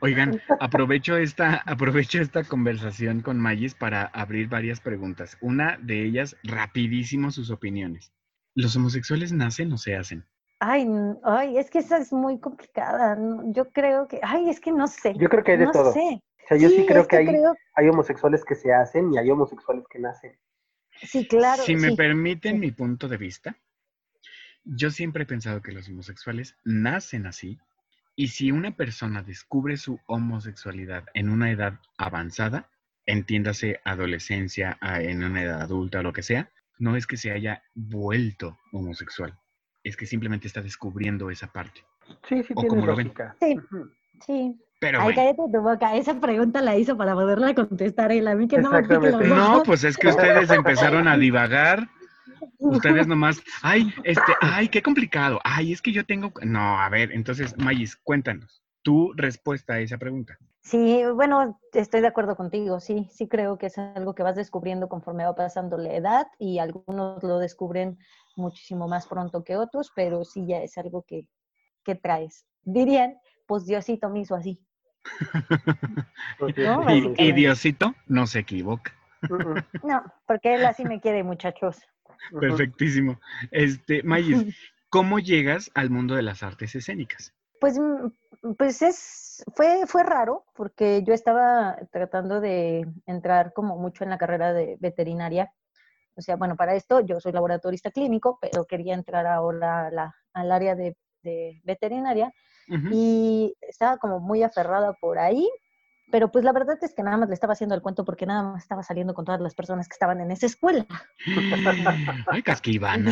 Oigan, 0.00 0.40
aprovecho 0.60 1.16
esta, 1.16 1.62
aprovecho 1.66 2.20
esta 2.20 2.44
conversación 2.44 3.20
con 3.20 3.38
Mayis 3.38 3.74
para 3.74 4.04
abrir 4.06 4.48
varias 4.48 4.80
preguntas. 4.80 5.36
Una 5.40 5.78
de 5.82 6.04
ellas, 6.04 6.36
rapidísimo 6.44 7.30
sus 7.30 7.50
opiniones. 7.50 8.12
¿Los 8.54 8.76
homosexuales 8.76 9.32
nacen 9.32 9.72
o 9.72 9.78
se 9.78 9.96
hacen? 9.96 10.24
Ay, 10.60 10.88
ay, 11.22 11.58
es 11.58 11.70
que 11.70 11.78
esa 11.78 11.98
es 11.98 12.12
muy 12.12 12.40
complicada. 12.40 13.16
Yo 13.46 13.70
creo 13.70 14.08
que, 14.08 14.18
ay, 14.22 14.50
es 14.50 14.58
que 14.60 14.72
no 14.72 14.88
sé. 14.88 15.14
Yo 15.16 15.28
creo 15.28 15.44
que 15.44 15.52
hay 15.52 15.58
de 15.58 15.66
no 15.66 15.70
todo. 15.72 15.92
sé. 15.92 16.20
O 16.44 16.48
sea, 16.48 16.56
yo 16.56 16.68
sí, 16.68 16.84
creo 16.86 17.02
es 17.02 17.08
que 17.08 17.16
hay, 17.18 17.26
creo- 17.26 17.54
hay 17.74 17.88
homosexuales 17.88 18.44
que 18.44 18.54
se 18.54 18.72
hacen 18.72 19.12
y 19.12 19.18
hay 19.18 19.30
homosexuales 19.30 19.84
que 19.88 19.98
nacen. 20.00 20.36
Sí, 21.02 21.26
claro. 21.26 21.62
si 21.62 21.76
me 21.76 21.90
sí. 21.90 21.96
permiten 21.96 22.54
sí. 22.54 22.58
mi 22.58 22.70
punto 22.70 23.08
de 23.08 23.16
vista, 23.16 23.56
yo 24.64 24.90
siempre 24.90 25.22
he 25.22 25.26
pensado 25.26 25.62
que 25.62 25.72
los 25.72 25.88
homosexuales 25.88 26.56
nacen 26.64 27.26
así 27.26 27.58
y 28.16 28.28
si 28.28 28.50
una 28.50 28.74
persona 28.76 29.22
descubre 29.22 29.76
su 29.76 30.00
homosexualidad 30.06 31.04
en 31.14 31.28
una 31.30 31.50
edad 31.50 31.80
avanzada, 31.96 32.68
entiéndase 33.06 33.80
adolescencia, 33.84 34.76
en 34.82 35.22
una 35.24 35.42
edad 35.42 35.62
adulta 35.62 36.00
o 36.00 36.02
lo 36.02 36.12
que 36.12 36.22
sea, 36.22 36.50
no 36.78 36.96
es 36.96 37.06
que 37.06 37.16
se 37.16 37.30
haya 37.30 37.62
vuelto 37.74 38.58
homosexual, 38.72 39.38
es 39.84 39.96
que 39.96 40.06
simplemente 40.06 40.46
está 40.46 40.62
descubriendo 40.62 41.30
esa 41.30 41.52
parte. 41.52 41.84
Sí, 42.28 42.42
sí, 42.42 42.54
O 42.54 42.64
tiene 42.64 42.66
como 42.66 42.86
lo 42.86 42.96
ven. 42.96 43.06
lógica. 43.06 43.36
Sí. 43.40 43.56
Sí. 44.26 44.60
Pero 44.80 44.98
Ay, 45.00 45.04
bueno. 45.04 45.16
cállate 45.16 45.52
tu 45.52 45.60
boca. 45.62 45.96
Esa 45.96 46.20
pregunta 46.20 46.60
la 46.62 46.76
hizo 46.76 46.96
para 46.96 47.14
poderla 47.14 47.54
contestar 47.54 48.12
él. 48.12 48.28
A 48.28 48.34
mí 48.34 48.46
que 48.46 48.58
no 48.58 48.70
me 48.70 48.82
pique 48.82 49.10
los. 49.10 49.26
No, 49.26 49.62
pues 49.64 49.84
es 49.84 49.96
que 49.96 50.08
ustedes 50.08 50.50
empezaron 50.50 51.08
a 51.08 51.16
divagar. 51.16 51.88
Ustedes 52.58 53.06
nomás, 53.06 53.42
ay, 53.62 53.92
este, 54.04 54.32
ay, 54.40 54.68
qué 54.68 54.82
complicado. 54.82 55.40
Ay, 55.42 55.72
es 55.72 55.82
que 55.82 55.92
yo 55.92 56.04
tengo. 56.06 56.32
No, 56.42 56.78
a 56.80 56.88
ver, 56.88 57.10
entonces, 57.12 57.56
Mayis, 57.58 57.96
cuéntanos. 57.96 58.62
tu 58.82 59.12
respuesta 59.14 59.74
a 59.74 59.80
esa 59.80 59.98
pregunta. 59.98 60.38
Sí, 60.60 61.02
bueno, 61.14 61.60
estoy 61.72 62.00
de 62.00 62.08
acuerdo 62.08 62.36
contigo, 62.36 62.78
sí, 62.78 63.08
sí 63.10 63.26
creo 63.26 63.58
que 63.58 63.66
es 63.66 63.78
algo 63.78 64.14
que 64.14 64.22
vas 64.22 64.36
descubriendo 64.36 64.88
conforme 64.88 65.24
va 65.24 65.34
pasando 65.34 65.78
la 65.78 65.94
edad 65.94 66.26
y 66.38 66.58
algunos 66.58 67.22
lo 67.22 67.38
descubren 67.38 67.98
muchísimo 68.36 68.86
más 68.86 69.06
pronto 69.06 69.44
que 69.44 69.56
otros, 69.56 69.90
pero 69.94 70.24
sí 70.24 70.46
ya 70.46 70.58
es 70.58 70.76
algo 70.76 71.04
que, 71.06 71.26
que 71.84 71.94
traes. 71.94 72.46
Dirían, 72.62 73.16
pues 73.46 73.64
Diosito 73.64 74.10
me 74.10 74.20
hizo 74.20 74.34
así. 74.34 74.60
¿No? 76.56 76.94
y, 76.94 77.14
y 77.16 77.32
Diosito 77.32 77.94
no 78.06 78.26
se 78.26 78.40
equivoca. 78.40 78.92
No, 79.82 80.04
porque 80.26 80.54
él 80.54 80.64
así 80.64 80.84
me 80.84 81.00
quiere, 81.00 81.22
muchachos. 81.22 81.78
Perfectísimo. 82.38 83.20
Este, 83.50 84.02
Mayis, 84.02 84.56
¿cómo 84.90 85.18
llegas 85.18 85.70
al 85.74 85.90
mundo 85.90 86.14
de 86.14 86.22
las 86.22 86.42
artes 86.42 86.74
escénicas? 86.74 87.34
Pues, 87.60 87.78
mm, 87.78 88.54
pues 88.56 88.82
es, 88.82 89.44
fue, 89.54 89.86
fue 89.86 90.02
raro, 90.04 90.44
porque 90.54 91.02
yo 91.04 91.14
estaba 91.14 91.76
tratando 91.90 92.40
de 92.40 92.86
entrar 93.06 93.52
como 93.52 93.76
mucho 93.76 94.04
en 94.04 94.10
la 94.10 94.18
carrera 94.18 94.52
de 94.52 94.76
veterinaria. 94.80 95.52
O 96.14 96.20
sea, 96.20 96.36
bueno, 96.36 96.56
para 96.56 96.74
esto 96.74 97.00
yo 97.00 97.20
soy 97.20 97.32
laboratorista 97.32 97.90
clínico, 97.90 98.38
pero 98.40 98.66
quería 98.66 98.94
entrar 98.94 99.26
ahora 99.26 99.90
al 100.32 100.52
área 100.52 100.74
de, 100.74 100.96
veterinaria 101.22 102.32
y 102.90 103.54
estaba 103.62 103.96
como 103.96 104.20
muy 104.20 104.42
aferrada 104.42 104.92
por 104.94 105.18
ahí, 105.18 105.48
pero 106.10 106.30
pues 106.30 106.44
la 106.44 106.52
verdad 106.52 106.78
es 106.82 106.94
que 106.94 107.02
nada 107.02 107.16
más 107.16 107.28
le 107.28 107.34
estaba 107.34 107.52
haciendo 107.52 107.74
el 107.74 107.82
cuento 107.82 108.04
porque 108.04 108.26
nada 108.26 108.42
más 108.42 108.62
estaba 108.62 108.82
saliendo 108.82 109.14
con 109.14 109.24
todas 109.24 109.40
las 109.40 109.54
personas 109.54 109.88
que 109.88 109.94
estaban 109.94 110.20
en 110.20 110.30
esa 110.30 110.46
escuela. 110.46 110.86
Ay, 112.26 112.42
casquivana. 112.42 113.10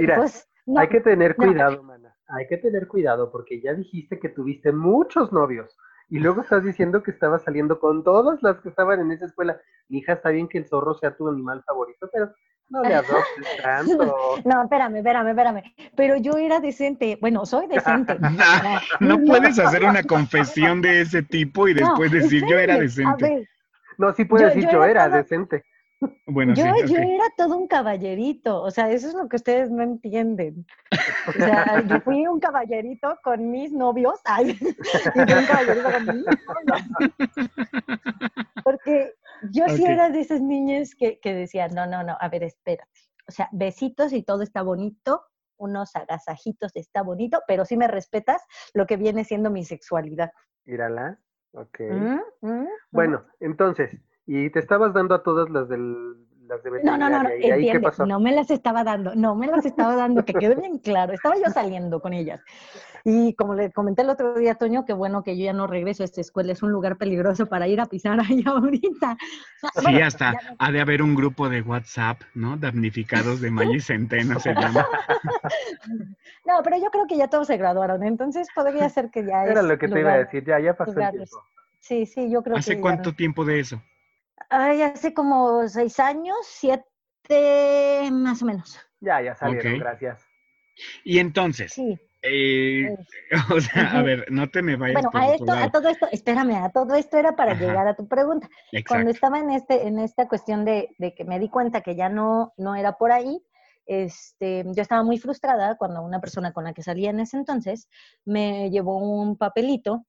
Mira, 0.00 0.16
pues, 0.16 0.48
hay 0.76 0.88
que 0.88 1.00
tener 1.00 1.36
cuidado, 1.36 1.82
mana. 1.82 2.14
Hay 2.28 2.46
que 2.48 2.56
tener 2.56 2.88
cuidado 2.88 3.30
porque 3.30 3.60
ya 3.60 3.74
dijiste 3.74 4.18
que 4.18 4.30
tuviste 4.30 4.72
muchos 4.72 5.32
novios 5.32 5.76
y 6.08 6.18
luego 6.18 6.42
estás 6.42 6.64
diciendo 6.64 7.02
que 7.02 7.10
estabas 7.10 7.42
saliendo 7.44 7.78
con 7.80 8.02
todas 8.04 8.42
las 8.42 8.60
que 8.60 8.68
estaban 8.68 9.00
en 9.00 9.12
esa 9.12 9.26
escuela. 9.26 9.60
Mi 9.88 9.98
hija, 9.98 10.14
está 10.14 10.30
bien 10.30 10.48
que 10.48 10.58
el 10.58 10.68
zorro 10.68 10.94
sea 10.94 11.16
tu 11.16 11.28
animal 11.28 11.62
favorito, 11.66 12.08
pero 12.12 12.32
no 12.68 12.82
le 12.82 12.94
adoptes 12.94 13.56
tanto. 13.62 14.36
No, 14.44 14.62
espérame, 14.62 14.96
espérame, 14.96 15.28
espérame. 15.28 15.62
Pero 15.96 16.16
yo 16.16 16.36
era 16.36 16.60
decente. 16.60 17.18
Bueno, 17.20 17.46
soy 17.46 17.66
decente. 17.66 18.16
no, 19.00 19.18
puedes 19.22 19.58
hacer 19.58 19.84
una 19.84 20.02
confesión 20.02 20.80
de 20.80 21.02
ese 21.02 21.22
tipo 21.22 21.68
y 21.68 21.74
después 21.74 22.10
decir 22.10 22.44
yo 22.48 22.58
era 22.58 22.78
decente. 22.78 23.48
no, 23.98 24.12
sí 24.12 24.24
puedes 24.24 24.54
decir 24.54 24.70
yo, 24.70 24.84
era, 24.84 25.08
decente. 25.08 25.64
Bueno, 26.26 26.52
yo, 26.54 26.64
yo 26.86 26.98
era 26.98 27.24
todo 27.36 27.56
un 27.56 27.66
caballerito, 27.66 28.60
o 28.60 28.70
sea, 28.70 28.90
eso 28.90 29.08
es 29.08 29.14
lo 29.14 29.26
que 29.28 29.36
ustedes 29.36 29.70
no 29.70 29.82
entienden. 29.82 30.66
O 31.28 31.32
sea, 31.32 31.82
yo 31.86 32.00
fui 32.00 32.26
un 32.26 32.40
caballerito 32.40 33.18
con 33.22 33.50
mis 33.50 33.72
novios, 33.72 34.20
ay, 34.24 34.50
y 34.50 34.54
fui 34.56 35.22
un 35.22 35.46
caballerito 35.46 35.90
con 35.90 36.06
mis 36.06 36.26
novios. 36.26 36.82
Porque 38.62 39.14
yo 39.54 39.68
sí 39.68 39.84
era 39.86 40.10
de 40.10 40.20
esas 40.20 40.40
niñas 40.40 40.94
que, 40.94 41.18
que 41.20 41.34
decían, 41.34 41.74
no, 41.74 41.86
no, 41.86 42.02
no, 42.02 42.16
a 42.20 42.28
ver, 42.28 42.42
espérate. 42.42 42.90
O 43.26 43.32
sea, 43.32 43.48
besitos 43.52 44.12
y 44.12 44.22
todo 44.22 44.42
está 44.42 44.62
bonito, 44.62 45.24
unos 45.56 45.94
agasajitos 45.96 46.72
está 46.74 47.02
bonito, 47.02 47.40
pero 47.46 47.64
sí 47.64 47.76
me 47.76 47.88
respetas 47.88 48.42
lo 48.74 48.86
que 48.86 48.96
viene 48.96 49.24
siendo 49.24 49.50
mi 49.50 49.64
sexualidad. 49.64 50.30
Mírala, 50.64 51.18
ok. 51.52 51.80
Mm, 51.80 52.20
mm, 52.42 52.68
bueno, 52.90 53.24
entonces, 53.40 53.96
y 54.26 54.50
te 54.50 54.58
estabas 54.58 54.92
dando 54.92 55.14
a 55.14 55.22
todas 55.22 55.48
las 55.50 55.68
del 55.68 56.23
las 56.46 56.62
de 56.62 56.70
No, 56.82 56.96
no, 56.96 57.10
no, 57.10 57.22
no, 57.22 58.06
no 58.06 58.20
me 58.20 58.32
las 58.32 58.50
estaba 58.50 58.84
dando, 58.84 59.14
no 59.14 59.34
me 59.34 59.46
las 59.46 59.64
estaba 59.64 59.96
dando, 59.96 60.24
que 60.24 60.34
quede 60.34 60.54
bien 60.54 60.78
claro, 60.78 61.12
estaba 61.12 61.36
yo 61.36 61.50
saliendo 61.52 62.00
con 62.00 62.12
ellas. 62.12 62.40
Y 63.06 63.34
como 63.34 63.54
le 63.54 63.70
comenté 63.70 64.00
el 64.00 64.08
otro 64.08 64.34
día, 64.34 64.54
Toño, 64.54 64.86
qué 64.86 64.94
bueno 64.94 65.22
que 65.22 65.36
yo 65.36 65.44
ya 65.44 65.52
no 65.52 65.66
regreso 65.66 66.02
a 66.02 66.06
esta 66.06 66.22
escuela, 66.22 66.52
es 66.52 66.62
un 66.62 66.72
lugar 66.72 66.96
peligroso 66.96 67.46
para 67.46 67.68
ir 67.68 67.78
a 67.78 67.86
pisar 67.86 68.18
ahí 68.18 68.42
ahorita. 68.46 69.18
Sí, 69.74 70.00
hasta 70.00 70.32
ha 70.58 70.72
de 70.72 70.80
haber 70.80 71.02
un 71.02 71.14
grupo 71.14 71.50
de 71.50 71.60
WhatsApp, 71.60 72.22
¿no? 72.34 72.56
Damnificados 72.56 73.42
de 73.42 73.50
Maggi 73.50 73.80
Centeno 73.80 74.40
se 74.40 74.54
llama. 74.54 74.86
No, 76.46 76.62
pero 76.62 76.76
yo 76.76 76.90
creo 76.90 77.06
que 77.06 77.16
ya 77.16 77.28
todos 77.28 77.46
se 77.46 77.56
graduaron, 77.56 78.02
entonces 78.02 78.48
podría 78.54 78.86
ser 78.90 79.10
que 79.10 79.24
ya 79.24 79.44
Era 79.44 79.62
lo 79.62 79.78
que 79.78 79.88
te 79.88 80.00
iba 80.00 80.12
a 80.12 80.18
decir, 80.18 80.44
ya, 80.44 80.60
ya 80.60 80.74
pasó 80.74 80.90
el 81.00 81.10
tiempo. 81.10 81.42
Sí, 81.80 82.04
sí, 82.04 82.30
yo 82.30 82.42
creo 82.42 82.54
que 82.54 82.60
¿Hace 82.60 82.80
cuánto 82.80 83.14
tiempo 83.14 83.46
de 83.46 83.60
eso? 83.60 83.80
Ay, 84.50 84.82
hace 84.82 85.14
como 85.14 85.66
seis 85.68 85.98
años, 86.00 86.36
siete 86.42 88.08
más 88.10 88.42
o 88.42 88.46
menos. 88.46 88.78
Ya, 89.00 89.20
ya 89.20 89.34
salieron, 89.34 89.78
gracias. 89.78 90.24
Y 91.04 91.18
entonces, 91.18 91.72
sí. 91.72 91.98
Eh, 92.26 92.96
o 93.54 93.60
sea, 93.60 93.98
a 93.98 94.02
ver, 94.02 94.24
no 94.30 94.48
te 94.48 94.62
me 94.62 94.76
vayas. 94.76 95.02
Bueno, 95.02 95.10
a 95.12 95.34
esto, 95.34 95.52
a 95.52 95.70
todo 95.70 95.88
esto, 95.88 96.08
espérame, 96.10 96.64
a 96.64 96.70
todo 96.70 96.94
esto 96.94 97.18
era 97.18 97.36
para 97.36 97.54
llegar 97.54 97.86
a 97.86 97.94
tu 97.94 98.08
pregunta. 98.08 98.48
Cuando 98.88 99.10
estaba 99.10 99.38
en 99.38 99.50
este, 99.50 99.86
en 99.86 99.98
esta 99.98 100.26
cuestión 100.26 100.64
de, 100.64 100.94
de, 100.98 101.14
que 101.14 101.24
me 101.24 101.38
di 101.38 101.50
cuenta 101.50 101.82
que 101.82 101.94
ya 101.94 102.08
no, 102.08 102.54
no 102.56 102.74
era 102.74 102.96
por 102.96 103.12
ahí, 103.12 103.42
este, 103.86 104.64
yo 104.64 104.82
estaba 104.82 105.02
muy 105.02 105.18
frustrada 105.18 105.76
cuando 105.76 106.02
una 106.02 106.20
persona 106.20 106.52
con 106.52 106.64
la 106.64 106.72
que 106.72 106.82
salía 106.82 107.10
en 107.10 107.20
ese 107.20 107.36
entonces 107.36 107.88
me 108.24 108.70
llevó 108.70 108.96
un 108.96 109.36
papelito 109.36 110.06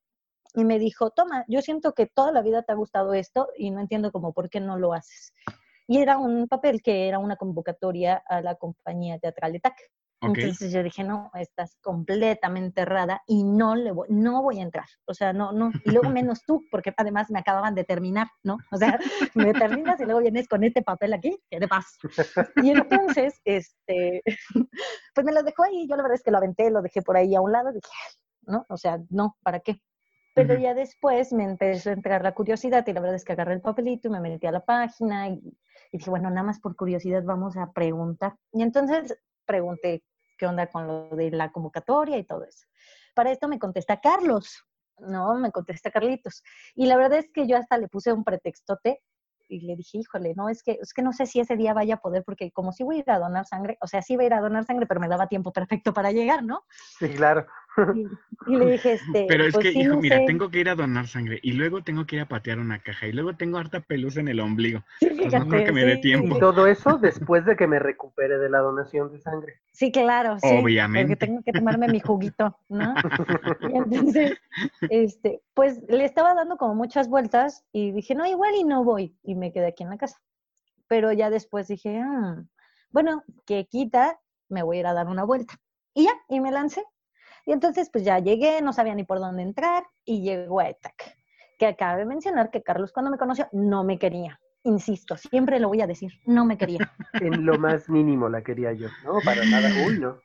y 0.55 0.65
me 0.65 0.79
dijo, 0.79 1.11
toma, 1.11 1.45
yo 1.47 1.61
siento 1.61 1.93
que 1.93 2.05
toda 2.05 2.31
la 2.31 2.41
vida 2.41 2.63
te 2.63 2.71
ha 2.71 2.75
gustado 2.75 3.13
esto 3.13 3.49
y 3.57 3.71
no 3.71 3.81
entiendo 3.81 4.11
cómo 4.11 4.33
por 4.33 4.49
qué 4.49 4.59
no 4.59 4.77
lo 4.79 4.93
haces. 4.93 5.33
Y 5.87 5.99
era 5.99 6.17
un 6.17 6.47
papel 6.47 6.81
que 6.81 7.07
era 7.07 7.19
una 7.19 7.35
convocatoria 7.35 8.23
a 8.27 8.41
la 8.41 8.55
compañía 8.55 9.19
teatral 9.19 9.55
ETAC. 9.55 9.75
Entonces 10.21 10.71
yo 10.71 10.81
dije, 10.81 11.03
no, 11.03 11.29
estás 11.35 11.77
completamente 11.81 12.81
errada 12.81 13.21
y 13.27 13.43
no 13.43 13.75
le 13.75 13.91
voy, 13.91 14.07
no 14.09 14.41
voy 14.41 14.59
a 14.59 14.63
entrar. 14.63 14.85
O 15.05 15.13
sea, 15.13 15.33
no, 15.33 15.51
no. 15.51 15.71
Y 15.83 15.91
luego 15.91 16.09
menos 16.25 16.43
tú, 16.45 16.63
porque 16.71 16.93
además 16.95 17.29
me 17.29 17.39
acababan 17.39 17.75
de 17.75 17.83
terminar, 17.83 18.27
¿no? 18.41 18.57
O 18.71 18.77
sea, 18.77 18.97
me 19.35 19.53
terminas 19.53 19.99
y 19.99 20.05
luego 20.05 20.21
vienes 20.21 20.47
con 20.47 20.63
este 20.63 20.81
papel 20.81 21.13
aquí, 21.13 21.37
¿qué 21.49 21.59
te 21.59 21.67
pasa? 21.67 21.89
Y 22.63 22.71
entonces, 22.71 23.39
este, 23.43 24.23
pues 25.13 25.25
me 25.25 25.33
lo 25.33 25.43
dejó 25.43 25.63
ahí. 25.63 25.85
Yo 25.87 25.95
la 25.95 26.03
verdad 26.03 26.15
es 26.15 26.23
que 26.23 26.31
lo 26.31 26.37
aventé, 26.37 26.71
lo 26.71 26.81
dejé 26.81 27.01
por 27.01 27.17
ahí 27.17 27.35
a 27.35 27.41
un 27.41 27.51
lado. 27.51 27.71
Dije, 27.71 27.89
no, 28.47 28.65
o 28.69 28.77
sea, 28.77 28.99
no, 29.09 29.37
¿para 29.43 29.59
qué? 29.59 29.79
Pero 30.35 30.59
ya 30.59 30.73
después 30.73 31.31
me 31.31 31.45
empezó 31.45 31.89
a 31.89 31.93
entrar 31.93 32.21
la 32.21 32.33
curiosidad 32.33 32.85
y 32.85 32.93
la 32.93 32.99
verdad 32.99 33.15
es 33.15 33.23
que 33.23 33.31
agarré 33.31 33.53
el 33.53 33.61
papelito 33.61 34.09
y 34.09 34.11
me 34.11 34.19
metí 34.19 34.45
a 34.45 34.51
la 34.51 34.65
página 34.65 35.29
y, 35.29 35.41
dije, 35.91 36.09
bueno, 36.09 36.29
nada 36.29 36.43
más 36.43 36.59
por 36.59 36.75
curiosidad 36.75 37.23
vamos 37.23 37.55
a 37.55 37.71
preguntar. 37.71 38.35
Y 38.51 38.61
entonces 38.61 39.17
pregunté 39.45 40.03
qué 40.37 40.45
onda 40.45 40.67
con 40.67 40.87
lo 40.87 41.09
de 41.15 41.31
la 41.31 41.51
convocatoria 41.51 42.17
y 42.17 42.25
todo 42.25 42.43
eso. 42.43 42.67
Para 43.13 43.31
esto 43.31 43.47
me 43.47 43.59
contesta 43.59 44.01
Carlos, 44.01 44.65
¿no? 44.99 45.35
Me 45.35 45.51
contesta 45.51 45.89
Carlitos. 45.89 46.43
Y 46.75 46.85
la 46.85 46.97
verdad 46.97 47.19
es 47.19 47.29
que 47.31 47.47
yo 47.47 47.57
hasta 47.57 47.77
le 47.77 47.87
puse 47.87 48.11
un 48.11 48.25
pretextote 48.25 49.01
y 49.47 49.61
le 49.61 49.75
dije, 49.75 49.99
híjole, 49.99 50.33
no, 50.35 50.49
es 50.49 50.63
que, 50.63 50.79
es 50.81 50.93
que 50.93 51.01
no 51.01 51.13
sé 51.13 51.25
si 51.25 51.39
ese 51.39 51.55
día 51.55 51.73
vaya 51.73 51.95
a 51.95 52.01
poder, 52.01 52.23
porque 52.23 52.51
como 52.51 52.71
si 52.71 52.83
voy 52.83 52.97
a 52.97 52.99
ir 52.99 53.11
a 53.11 53.19
donar 53.19 53.45
sangre, 53.45 53.77
o 53.81 53.87
sea, 53.87 54.01
sí 54.01 54.15
voy 54.15 54.25
a 54.25 54.27
ir 54.27 54.33
a 54.33 54.41
donar 54.41 54.65
sangre, 54.65 54.85
pero 54.85 54.99
me 54.99 55.07
daba 55.07 55.27
tiempo 55.27 55.51
perfecto 55.53 55.93
para 55.93 56.11
llegar, 56.11 56.43
¿no? 56.43 56.65
Sí, 56.99 57.09
claro. 57.09 57.45
Y, 58.47 58.57
le 58.57 58.73
dije, 58.73 58.93
este. 58.93 59.25
Pero 59.27 59.45
es 59.45 59.53
pues 59.53 59.63
que, 59.63 59.79
hijo, 59.79 59.95
mira, 59.95 60.23
tengo 60.27 60.51
que 60.51 60.59
ir 60.59 60.69
a 60.69 60.75
donar 60.75 61.07
sangre 61.07 61.39
y 61.41 61.53
luego 61.53 61.83
tengo 61.83 62.05
que 62.05 62.17
ir 62.17 62.21
a 62.21 62.27
patear 62.27 62.59
una 62.59 62.77
caja 62.79 63.07
y 63.07 63.11
luego 63.11 63.35
tengo 63.35 63.57
harta 63.57 63.79
pelusa 63.79 64.19
en 64.19 64.27
el 64.27 64.39
ombligo. 64.39 64.83
Sí, 64.99 65.09
pues 65.17 65.33
no 65.33 65.47
creo 65.47 65.65
que 65.65 65.71
me 65.71 65.83
dé 65.83 65.97
tiempo. 65.97 66.37
Y 66.37 66.39
todo 66.39 66.67
eso 66.67 66.99
después 66.99 67.43
de 67.45 67.55
que 67.55 67.65
me 67.65 67.79
recupere 67.79 68.37
de 68.37 68.49
la 68.49 68.59
donación 68.59 69.11
de 69.11 69.19
sangre. 69.19 69.61
Sí, 69.71 69.91
claro, 69.91 70.37
sí. 70.39 70.47
Obviamente. 70.51 71.15
Porque 71.15 71.25
tengo 71.25 71.41
que 71.41 71.53
tomarme 71.53 71.87
mi 71.87 71.99
juguito, 71.99 72.57
¿no? 72.69 72.93
Y 73.73 73.77
entonces, 73.77 74.37
este, 74.89 75.41
pues 75.53 75.81
le 75.87 76.05
estaba 76.05 76.35
dando 76.35 76.57
como 76.57 76.75
muchas 76.75 77.09
vueltas 77.09 77.65
y 77.71 77.91
dije, 77.91 78.13
no, 78.13 78.25
igual 78.25 78.53
y 78.55 78.63
no 78.63 78.83
voy. 78.83 79.17
Y 79.23 79.33
me 79.33 79.51
quedé 79.51 79.67
aquí 79.67 79.83
en 79.83 79.89
la 79.89 79.97
casa. 79.97 80.21
Pero 80.87 81.11
ya 81.11 81.29
después 81.29 81.67
dije, 81.67 81.99
ah, 81.99 82.43
bueno, 82.91 83.23
que 83.45 83.65
quita, 83.65 84.19
me 84.49 84.61
voy 84.61 84.77
a 84.77 84.79
ir 84.81 84.87
a 84.87 84.93
dar 84.93 85.07
una 85.07 85.23
vuelta. 85.23 85.55
Y 85.93 86.03
ya, 86.03 86.11
y 86.29 86.39
me 86.39 86.51
lancé. 86.51 86.83
Y 87.45 87.51
entonces, 87.51 87.89
pues 87.91 88.03
ya 88.03 88.19
llegué, 88.19 88.61
no 88.61 88.73
sabía 88.73 88.95
ni 88.95 89.03
por 89.03 89.19
dónde 89.19 89.43
entrar 89.43 89.83
y 90.03 90.21
llegó 90.23 90.59
a 90.59 90.69
ETAC. 90.69 91.15
Que 91.59 91.67
acaba 91.67 91.95
de 91.95 92.05
mencionar 92.05 92.49
que 92.49 92.63
Carlos 92.63 92.91
cuando 92.91 93.11
me 93.11 93.17
conoció 93.17 93.47
no 93.51 93.83
me 93.83 93.99
quería. 93.99 94.39
Insisto, 94.63 95.15
siempre 95.15 95.59
lo 95.59 95.67
voy 95.67 95.81
a 95.81 95.87
decir, 95.87 96.11
no 96.25 96.43
me 96.43 96.57
quería. 96.57 96.79
En 97.13 97.45
lo 97.45 97.59
más 97.59 97.87
mínimo 97.87 98.27
la 98.29 98.41
quería 98.41 98.73
yo, 98.73 98.87
¿no? 99.03 99.19
Para 99.23 99.45
nada, 99.45 99.69
uy, 99.87 99.99
no. 99.99 100.17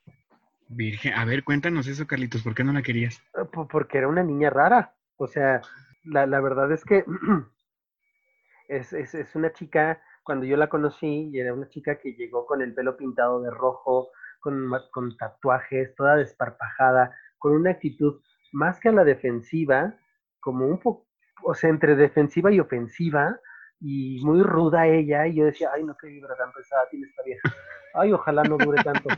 Virgen, 0.68 1.12
a 1.14 1.24
ver, 1.24 1.44
cuéntanos 1.44 1.86
eso, 1.86 2.06
Carlitos, 2.06 2.42
¿por 2.42 2.54
qué 2.54 2.64
no 2.64 2.72
la 2.72 2.82
querías? 2.82 3.20
Ah, 3.34 3.44
porque 3.44 3.98
era 3.98 4.08
una 4.08 4.22
niña 4.22 4.48
rara. 4.48 4.94
O 5.16 5.26
sea, 5.26 5.60
la, 6.04 6.26
la 6.26 6.40
verdad 6.40 6.72
es 6.72 6.84
que 6.84 7.04
es, 8.68 8.92
es, 8.92 9.14
es 9.14 9.34
una 9.34 9.52
chica, 9.52 10.00
cuando 10.22 10.46
yo 10.46 10.56
la 10.56 10.68
conocí, 10.68 11.28
y 11.32 11.38
era 11.38 11.52
una 11.52 11.68
chica 11.68 11.98
que 11.98 12.14
llegó 12.14 12.46
con 12.46 12.62
el 12.62 12.72
pelo 12.72 12.96
pintado 12.96 13.42
de 13.42 13.50
rojo, 13.50 14.10
con, 14.40 14.70
con 14.90 15.16
tatuajes, 15.16 15.94
toda 15.94 16.16
desparpajada, 16.16 17.16
con 17.38 17.52
una 17.52 17.70
actitud 17.70 18.20
más 18.52 18.80
que 18.80 18.88
a 18.88 18.92
la 18.92 19.04
defensiva, 19.04 19.94
como 20.40 20.66
un 20.66 20.78
poco, 20.78 21.06
o 21.42 21.54
sea, 21.54 21.70
entre 21.70 21.96
defensiva 21.96 22.50
y 22.50 22.60
ofensiva, 22.60 23.38
y 23.80 24.20
muy 24.24 24.42
ruda 24.42 24.86
ella, 24.86 25.26
y 25.26 25.36
yo 25.36 25.46
decía, 25.46 25.70
ay, 25.74 25.84
no, 25.84 25.96
qué 25.96 26.08
vibra 26.08 26.36
tan 26.36 26.52
pesada 26.52 26.82
tiene 26.90 27.06
esta 27.06 27.22
vieja. 27.22 27.54
Ay, 27.94 28.12
ojalá 28.12 28.42
no 28.42 28.58
dure 28.58 28.82
tanto. 28.82 29.08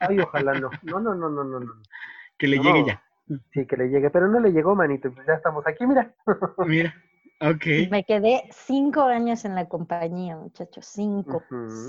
Ay, 0.00 0.20
ojalá 0.20 0.54
no. 0.54 0.70
No, 0.82 1.00
no, 1.00 1.14
no, 1.14 1.28
no, 1.28 1.44
no, 1.44 1.60
no. 1.60 1.72
Que 2.38 2.46
le 2.46 2.58
llegue 2.58 2.84
ya. 2.86 3.02
Sí, 3.52 3.66
que 3.66 3.76
le 3.76 3.88
llegue, 3.88 4.10
pero 4.10 4.28
no 4.28 4.40
le 4.40 4.52
llegó, 4.52 4.74
manito, 4.74 5.12
pues 5.12 5.26
ya 5.26 5.34
estamos 5.34 5.66
aquí, 5.66 5.86
mira. 5.86 6.14
Mira, 6.66 6.94
ok. 7.40 7.90
Me 7.90 8.04
quedé 8.04 8.48
cinco 8.50 9.02
años 9.02 9.44
en 9.44 9.54
la 9.54 9.68
compañía, 9.68 10.36
muchachos, 10.36 10.86
cinco, 10.86 11.42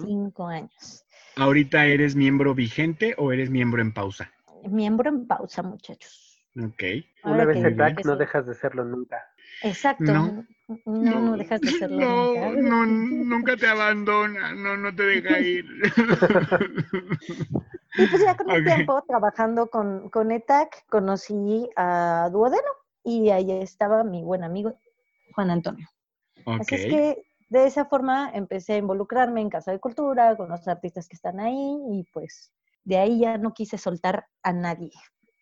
cinco 0.06 0.48
años. 0.48 1.06
¿Ahorita 1.36 1.86
eres 1.86 2.16
miembro 2.16 2.54
vigente 2.54 3.16
o 3.18 3.32
eres 3.32 3.50
miembro 3.50 3.82
en 3.82 3.92
pausa? 3.94 4.32
Miembro 4.70 5.10
en 5.10 5.28
pausa, 5.28 5.64
muchachos. 5.64 6.40
Ok. 6.58 6.84
Una 7.24 7.46
vez 7.46 7.58
que 7.96 8.04
no 8.04 8.16
dejas 8.16 8.46
de 8.46 8.54
serlo 8.54 8.86
nunca. 8.86 9.26
Exacto. 9.64 10.04
No. 10.04 10.46
No, 10.86 11.20
no, 11.20 11.38
dejas 11.38 11.60
de 11.62 11.70
hacerlo 11.70 12.00
No, 12.00 12.34
nunca. 12.34 12.62
no, 12.62 12.86
nunca 12.86 13.58
te 13.58 13.68
abandona, 13.68 14.54
no, 14.54 14.78
no 14.78 14.96
te 14.96 15.04
deja 15.04 15.40
ir. 15.40 15.66
Y 17.96 18.08
pues 18.08 18.22
ya 18.24 18.36
con 18.36 18.50
el 18.50 18.64
tiempo, 18.64 19.04
trabajando 19.08 19.68
con, 19.68 20.10
con 20.10 20.32
ETAC, 20.32 20.86
conocí 20.88 21.70
a 21.76 22.30
Duodeno 22.32 22.64
y 23.04 23.30
ahí 23.30 23.52
estaba 23.52 24.04
mi 24.04 24.24
buen 24.24 24.44
amigo 24.44 24.78
Juan 25.34 25.52
Antonio. 25.52 25.88
ok. 26.46 26.62
Así 26.62 26.76
es 26.76 26.86
que 26.86 27.24
de 27.54 27.68
esa 27.68 27.86
forma 27.86 28.32
empecé 28.34 28.74
a 28.74 28.78
involucrarme 28.78 29.40
en 29.40 29.50
Casa 29.52 29.72
de 29.72 29.80
Cultura, 29.80 30.36
con 30.36 30.50
los 30.50 30.68
artistas 30.68 31.08
que 31.08 31.16
están 31.16 31.40
ahí 31.40 31.78
y 31.92 32.04
pues 32.12 32.52
de 32.84 32.98
ahí 32.98 33.20
ya 33.20 33.38
no 33.38 33.54
quise 33.54 33.78
soltar 33.78 34.26
a 34.42 34.52
nadie. 34.54 34.90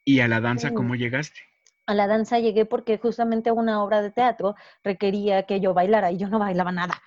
¿Y 0.03 0.19
a 0.19 0.27
la 0.27 0.41
danza 0.41 0.73
cómo 0.73 0.95
llegaste? 0.95 1.39
A 1.85 1.93
la 1.93 2.07
danza 2.07 2.37
llegué 2.39 2.65
porque 2.65 2.97
justamente 2.97 3.53
una 3.53 3.81
obra 3.81 4.01
de 4.01 4.11
teatro 4.11 4.55
requería 4.83 5.43
que 5.43 5.61
yo 5.61 5.73
bailara 5.73 6.11
y 6.11 6.17
yo 6.17 6.27
no 6.27 6.37
bailaba 6.37 6.73
nada, 6.73 7.01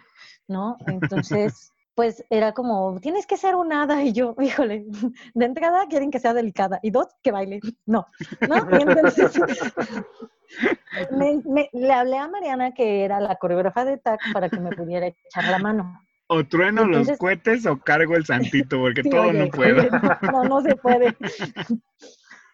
¿no? 0.49 0.79
Entonces, 0.87 1.71
pues 1.95 2.25
era 2.31 2.53
como, 2.53 2.99
tienes 3.01 3.27
que 3.27 3.37
ser 3.37 3.55
un 3.55 3.73
hada 3.73 4.03
y 4.03 4.13
yo, 4.13 4.35
híjole, 4.41 4.85
de 5.35 5.45
entrada 5.45 5.87
quieren 5.89 6.11
que 6.11 6.19
sea 6.21 6.35
delicada 6.35 6.81
y 6.83 6.91
dos, 6.91 7.07
que 7.23 7.31
baile. 7.33 7.61
No, 7.87 8.07
¿no? 8.49 8.57
Y 8.79 8.83
entonces 8.83 9.33
me- 11.11 11.41
me- 11.45 11.71
le 11.73 11.93
hablé 11.93 12.19
a 12.19 12.29
Mariana, 12.29 12.73
que 12.75 13.05
era 13.05 13.21
la 13.21 13.37
coreógrafa 13.37 13.85
de 13.85 13.99
TAC, 13.99 14.21
para 14.33 14.49
que 14.49 14.61
me 14.61 14.73
pudiera 14.73 15.07
echar 15.07 15.45
la 15.45 15.59
mano. 15.59 16.01
O 16.27 16.43
trueno 16.45 16.87
los 16.87 17.11
cohetes 17.19 17.67
o 17.67 17.79
cargo 17.79 18.17
el 18.17 18.25
santito, 18.25 18.79
porque 18.81 19.03
Sí, 19.03 19.11
todo 19.11 19.23
oye, 19.29 19.39
no 19.45 19.51
puedo. 19.51 19.81
oye, 19.81 19.91
no, 20.33 20.45
no 20.45 20.61
se 20.63 20.75
puede. 20.77 21.17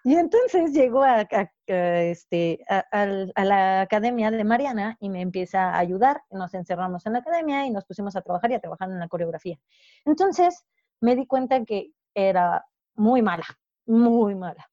Y 0.04 0.14
entonces 0.16 0.72
llego 0.72 1.02
a, 1.02 1.20
a- 1.20 1.52
a, 1.68 2.02
este, 2.02 2.60
a, 2.68 3.06
la 3.44 3.82
academia 3.82 4.30
de 4.30 4.44
Mariana 4.44 4.96
y 5.00 5.10
me 5.10 5.20
empieza 5.20 5.70
a 5.70 5.78
ayudar. 5.78 6.22
Nos 6.30 6.54
encerramos 6.54 7.04
en 7.06 7.12
la 7.14 7.18
academia 7.20 7.66
y 7.66 7.70
nos 7.70 7.84
pusimos 7.84 8.16
a 8.16 8.22
trabajar 8.22 8.50
y 8.50 8.54
a 8.54 8.60
trabajar 8.60 8.90
en 8.90 8.98
la 8.98 9.08
coreografía. 9.08 9.58
Entonces 10.06 10.64
me 11.00 11.16
di 11.16 11.26
cuenta 11.26 11.64
que 11.64 11.92
era 12.14 12.64
muy 12.94 13.22
mala, 13.22 13.44
muy 13.86 14.34
mala. 14.34 14.68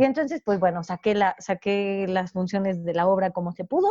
Y 0.00 0.04
entonces, 0.04 0.42
pues 0.44 0.58
bueno, 0.58 0.82
saqué, 0.82 1.14
la, 1.14 1.36
saqué 1.38 2.06
las 2.08 2.32
funciones 2.32 2.84
de 2.84 2.92
la 2.92 3.06
obra 3.06 3.30
como 3.30 3.52
se 3.52 3.64
pudo, 3.64 3.88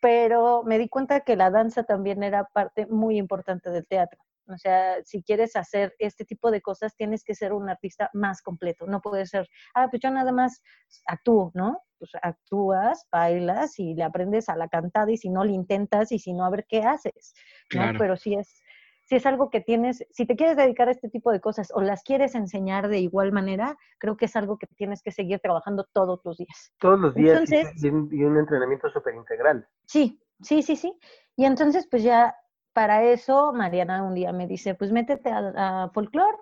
pero 0.00 0.62
me 0.64 0.78
di 0.78 0.88
cuenta 0.88 1.20
que 1.20 1.36
la 1.36 1.50
danza 1.50 1.84
también 1.84 2.22
era 2.22 2.44
parte 2.44 2.86
muy 2.86 3.18
importante 3.18 3.70
del 3.70 3.86
teatro. 3.86 4.20
O 4.48 4.58
sea, 4.58 5.02
si 5.04 5.22
quieres 5.22 5.56
hacer 5.56 5.94
este 5.98 6.24
tipo 6.24 6.50
de 6.50 6.60
cosas, 6.62 6.94
tienes 6.96 7.24
que 7.24 7.34
ser 7.34 7.52
un 7.52 7.68
artista 7.68 8.10
más 8.12 8.42
completo. 8.42 8.86
No 8.86 9.00
puedes 9.00 9.30
ser, 9.30 9.48
ah, 9.74 9.88
pues 9.90 10.00
yo 10.02 10.10
nada 10.10 10.32
más 10.32 10.62
actúo, 11.06 11.50
¿no? 11.54 11.82
Pues 11.98 12.12
actúas, 12.22 13.06
bailas 13.10 13.78
y 13.78 13.94
le 13.94 14.04
aprendes 14.04 14.48
a 14.48 14.56
la 14.56 14.68
cantada 14.68 15.10
y 15.10 15.16
si 15.16 15.30
no, 15.30 15.44
le 15.44 15.52
intentas 15.52 16.12
y 16.12 16.18
si 16.18 16.32
no, 16.32 16.44
a 16.44 16.50
ver 16.50 16.66
qué 16.68 16.82
haces, 16.82 17.34
¿no? 17.74 17.80
Claro. 17.80 17.98
Pero 17.98 18.16
si 18.16 18.34
es, 18.34 18.62
si 19.04 19.16
es 19.16 19.26
algo 19.26 19.50
que 19.50 19.60
tienes, 19.60 20.04
si 20.10 20.26
te 20.26 20.36
quieres 20.36 20.56
dedicar 20.56 20.88
a 20.88 20.92
este 20.92 21.08
tipo 21.08 21.32
de 21.32 21.40
cosas 21.40 21.68
o 21.74 21.80
las 21.80 22.02
quieres 22.02 22.34
enseñar 22.34 22.88
de 22.88 22.98
igual 22.98 23.32
manera, 23.32 23.76
creo 23.98 24.16
que 24.16 24.26
es 24.26 24.36
algo 24.36 24.58
que 24.58 24.66
tienes 24.76 25.02
que 25.02 25.12
seguir 25.12 25.40
trabajando 25.40 25.86
todos 25.92 26.20
los 26.24 26.36
días. 26.36 26.72
Todos 26.78 27.00
los 27.00 27.14
días 27.14 27.38
Entonces- 27.40 27.82
y, 27.82 27.88
un, 27.88 28.08
y 28.12 28.22
un 28.24 28.36
entrenamiento 28.36 28.90
súper 28.90 29.14
integral. 29.14 29.66
Sí, 29.86 30.20
sí, 30.42 30.62
sí, 30.62 30.76
sí. 30.76 30.96
Y 31.36 31.44
entonces, 31.44 31.86
pues 31.90 32.02
ya 32.02 32.34
para 32.76 33.04
eso, 33.04 33.54
Mariana 33.54 34.02
un 34.02 34.12
día 34.12 34.32
me 34.32 34.46
dice, 34.46 34.74
pues 34.74 34.92
métete 34.92 35.30
a, 35.30 35.84
a 35.84 35.90
folclore. 35.94 36.36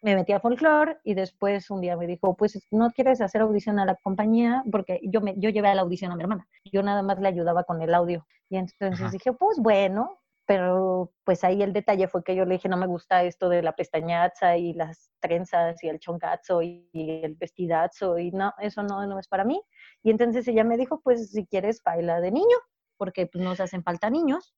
Me 0.00 0.14
metí 0.14 0.32
a 0.32 0.40
folclore 0.40 0.96
y 1.04 1.12
después 1.12 1.70
un 1.70 1.82
día 1.82 1.94
me 1.94 2.06
dijo, 2.06 2.34
pues 2.38 2.58
no 2.70 2.90
quieres 2.90 3.20
hacer 3.20 3.42
audición 3.42 3.78
a 3.78 3.84
la 3.84 3.94
compañía, 3.96 4.64
porque 4.72 4.98
yo, 5.02 5.20
me, 5.20 5.34
yo 5.36 5.50
llevé 5.50 5.68
a 5.68 5.74
la 5.74 5.82
audición 5.82 6.10
a 6.10 6.16
mi 6.16 6.22
hermana. 6.22 6.48
Yo 6.72 6.82
nada 6.82 7.02
más 7.02 7.18
le 7.18 7.28
ayudaba 7.28 7.64
con 7.64 7.82
el 7.82 7.92
audio. 7.92 8.26
Y 8.48 8.56
entonces 8.56 8.98
Ajá. 8.98 9.10
dije, 9.10 9.34
pues 9.34 9.58
bueno, 9.58 10.22
pero 10.46 11.12
pues 11.22 11.44
ahí 11.44 11.62
el 11.62 11.74
detalle 11.74 12.08
fue 12.08 12.24
que 12.24 12.34
yo 12.34 12.46
le 12.46 12.54
dije, 12.54 12.70
no 12.70 12.78
me 12.78 12.86
gusta 12.86 13.22
esto 13.22 13.50
de 13.50 13.62
la 13.62 13.76
pestañaza 13.76 14.56
y 14.56 14.72
las 14.72 15.10
trenzas 15.20 15.84
y 15.84 15.90
el 15.90 15.98
choncazo 15.98 16.62
y, 16.62 16.88
y 16.92 17.22
el 17.22 17.34
vestidazo 17.34 18.18
y 18.18 18.30
no, 18.30 18.54
eso 18.58 18.82
no, 18.82 19.06
no 19.06 19.18
es 19.18 19.28
para 19.28 19.44
mí. 19.44 19.62
Y 20.02 20.10
entonces 20.10 20.48
ella 20.48 20.64
me 20.64 20.78
dijo, 20.78 21.02
pues 21.02 21.30
si 21.30 21.44
quieres 21.44 21.82
baila 21.82 22.22
de 22.22 22.30
niño, 22.30 22.56
porque 22.96 23.26
pues 23.26 23.44
nos 23.44 23.60
hacen 23.60 23.82
falta 23.82 24.08
niños, 24.08 24.54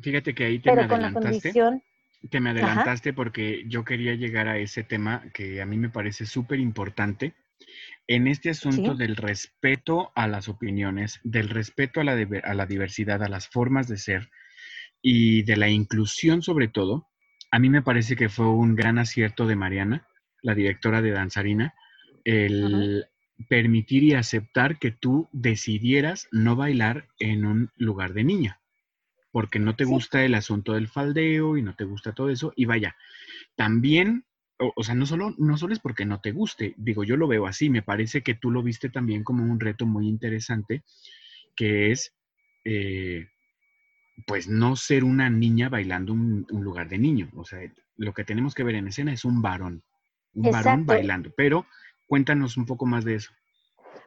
Fíjate 0.00 0.34
que 0.34 0.44
ahí 0.44 0.58
te 0.58 0.70
pero 0.70 0.76
me 0.76 0.94
adelantaste. 0.94 1.50
condición, 1.50 1.82
Te 2.30 2.40
me 2.40 2.50
adelantaste 2.50 3.12
porque 3.12 3.64
yo 3.68 3.84
quería 3.84 4.14
llegar 4.14 4.48
a 4.48 4.58
ese 4.58 4.84
tema 4.84 5.24
que 5.34 5.60
a 5.60 5.66
mí 5.66 5.76
me 5.76 5.90
parece 5.90 6.26
súper 6.26 6.60
importante. 6.60 7.34
En 8.06 8.26
este 8.28 8.50
asunto 8.50 8.92
Sí. 8.92 8.98
del 8.98 9.16
respeto 9.16 10.12
a 10.14 10.28
las 10.28 10.48
opiniones, 10.48 11.20
del 11.24 11.48
respeto 11.48 12.00
a 12.00 12.04
la, 12.04 12.16
diver- 12.16 12.44
a 12.44 12.54
la 12.54 12.66
diversidad, 12.66 13.22
a 13.22 13.28
las 13.28 13.48
formas 13.48 13.88
de 13.88 13.98
ser 13.98 14.30
y 15.02 15.42
de 15.44 15.56
la 15.56 15.68
inclusión 15.68 16.42
sobre 16.42 16.68
todo, 16.68 17.08
a 17.50 17.58
mí 17.58 17.70
me 17.70 17.82
parece 17.82 18.16
que 18.16 18.28
fue 18.28 18.48
un 18.48 18.76
gran 18.76 18.98
acierto 18.98 19.46
de 19.46 19.56
Mariana, 19.56 20.06
la 20.42 20.54
directora 20.54 21.02
de 21.02 21.10
Danzarina, 21.12 21.74
el 22.24 23.06
permitir 23.48 24.04
y 24.04 24.14
aceptar 24.14 24.78
que 24.78 24.92
tú 24.92 25.28
decidieras 25.32 26.28
no 26.32 26.56
bailar 26.56 27.08
en 27.18 27.44
un 27.46 27.70
lugar 27.76 28.14
de 28.14 28.24
niña 28.24 28.61
porque 29.32 29.58
no 29.60 29.76
te 29.76 29.86
Sí. 29.86 29.90
gusta 29.90 30.24
el 30.24 30.34
asunto 30.36 30.74
del 30.74 30.88
faldeo 30.88 31.56
y 31.58 31.62
no 31.62 31.74
te 31.76 31.84
gusta 31.84 32.14
todo 32.14 32.30
eso. 32.30 32.52
Y 32.56 32.66
vaya, 32.66 32.96
también, 33.56 34.26
o, 34.58 34.72
o 34.76 34.84
sea, 34.84 34.94
no 34.94 35.06
solo, 35.06 35.34
no 35.38 35.56
solo 35.58 35.74
es 35.74 35.80
porque 35.80 36.06
no 36.06 36.20
te 36.20 36.32
guste, 36.32 36.74
digo, 36.78 37.04
yo 37.04 37.16
lo 37.16 37.28
veo 37.28 37.46
así, 37.46 37.70
me 37.70 37.82
parece 37.82 38.22
que 38.22 38.34
tú 38.34 38.50
lo 38.52 38.62
viste 38.62 38.90
también 38.90 39.24
como 39.24 39.44
un 39.44 39.60
reto 39.60 39.86
muy 39.86 40.08
interesante, 40.08 40.84
que 41.56 41.92
es, 41.92 42.14
eh, 42.64 43.28
pues, 44.26 44.48
no 44.48 44.76
ser 44.76 45.04
una 45.04 45.30
niña 45.30 45.68
bailando 45.68 46.12
un, 46.12 46.46
un 46.50 46.64
lugar 46.64 46.88
de 46.88 46.98
niño. 46.98 47.30
O 47.36 47.44
sea, 47.44 47.60
lo 47.96 48.12
que 48.14 48.24
tenemos 48.24 48.54
que 48.54 48.64
ver 48.64 48.74
en 48.76 48.88
escena 48.88 49.12
es 49.12 49.24
un 49.24 49.42
varón, 49.42 49.82
un 50.34 50.50
varón 50.50 50.86
bailando. 50.86 51.32
Pero 51.36 51.66
cuéntanos 52.06 52.56
un 52.56 52.66
poco 52.66 52.86
más 52.86 53.04
de 53.04 53.16
eso. 53.16 53.32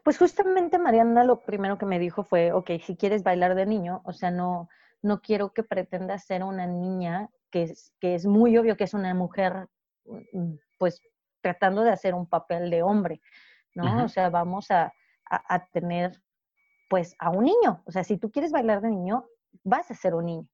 pues 0.03 0.17
justamente 0.17 0.77
Mariana 0.77 1.23
lo 1.23 1.41
primero 1.41 1.77
que 1.77 1.85
me 1.85 1.99
dijo 1.99 2.23
fue, 2.23 2.51
ok, 2.51 2.71
si 2.85 2.95
quieres 2.95 3.23
bailar 3.23 3.55
de 3.55 3.65
niño, 3.65 4.01
o 4.05 4.13
sea, 4.13 4.31
no, 4.31 4.69
no 5.05 5.21
quiero 5.21 5.53
que 5.53 5.63
pretendas 5.63 6.25
ser 6.25 6.43
una 6.43 6.65
niña 6.67 7.29
que 7.51 7.63
es, 7.63 7.93
que 7.99 8.15
es 8.15 8.25
muy 8.25 8.57
obvio 8.57 8.75
que 8.75 8.85
es 8.85 8.93
una 8.93 9.13
mujer, 9.13 9.67
mm, 10.33 10.53
pues 10.79 10.99
tratando 11.41 11.83
de 11.83 11.91
hacer 11.91 12.13
un 12.15 12.27
papel 12.27 12.69
de 12.69 12.81
hombre, 12.83 13.21
¿no? 13.75 13.85
Ajá. 13.85 14.03
O 14.05 14.09
sea, 14.09 14.29
vamos 14.29 14.71
a, 14.71 14.85
a- 15.29 15.55
a 15.55 15.65
tener, 15.67 16.21
pues, 16.89 17.15
a 17.19 17.29
un 17.29 17.45
niño. 17.45 17.83
O 17.85 17.91
sea, 17.91 18.03
si 18.03 18.17
tú 18.17 18.31
quieres 18.31 18.51
bailar 18.51 18.81
de 18.81 18.89
niño, 18.89 19.25
vas 19.63 19.89
a 19.91 19.93
ser 19.95 20.15
un 20.15 20.25
niño. 20.25 20.47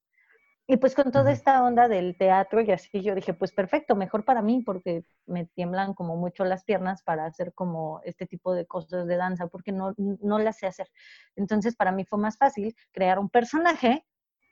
Y 0.68 0.78
pues 0.78 0.96
con 0.96 1.12
toda 1.12 1.32
esta 1.32 1.64
onda 1.64 1.88
del 1.88 2.16
teatro 2.18 2.62
y 2.62 2.72
así, 2.72 3.02
yo 3.02 3.16
dije, 3.16 3.34
pues 3.34 3.52
perfecto, 3.52 3.96
mejor 3.96 4.24
para 4.24 4.42
mí 4.42 4.62
porque 4.66 5.04
me 5.26 5.46
tiemblan 5.46 5.94
como 5.94 6.16
mucho 6.16 6.46
las 6.46 6.64
piernas 6.64 7.04
para 7.04 7.26
hacer 7.26 7.54
como 7.54 8.00
este 8.06 8.26
tipo 8.26 8.54
de 8.54 8.66
cosas 8.66 9.06
de 9.08 9.18
danza, 9.18 9.48
porque 9.48 9.72
no, 9.74 9.94
no 9.98 10.40
las 10.40 10.58
sé 10.60 10.68
hacer. 10.68 10.88
Entonces 11.36 11.76
para 11.76 11.92
mí 11.92 12.06
fue 12.06 12.20
más 12.20 12.38
fácil 12.38 12.74
crear 12.94 13.20
un 13.20 13.30
personaje 13.30 14.06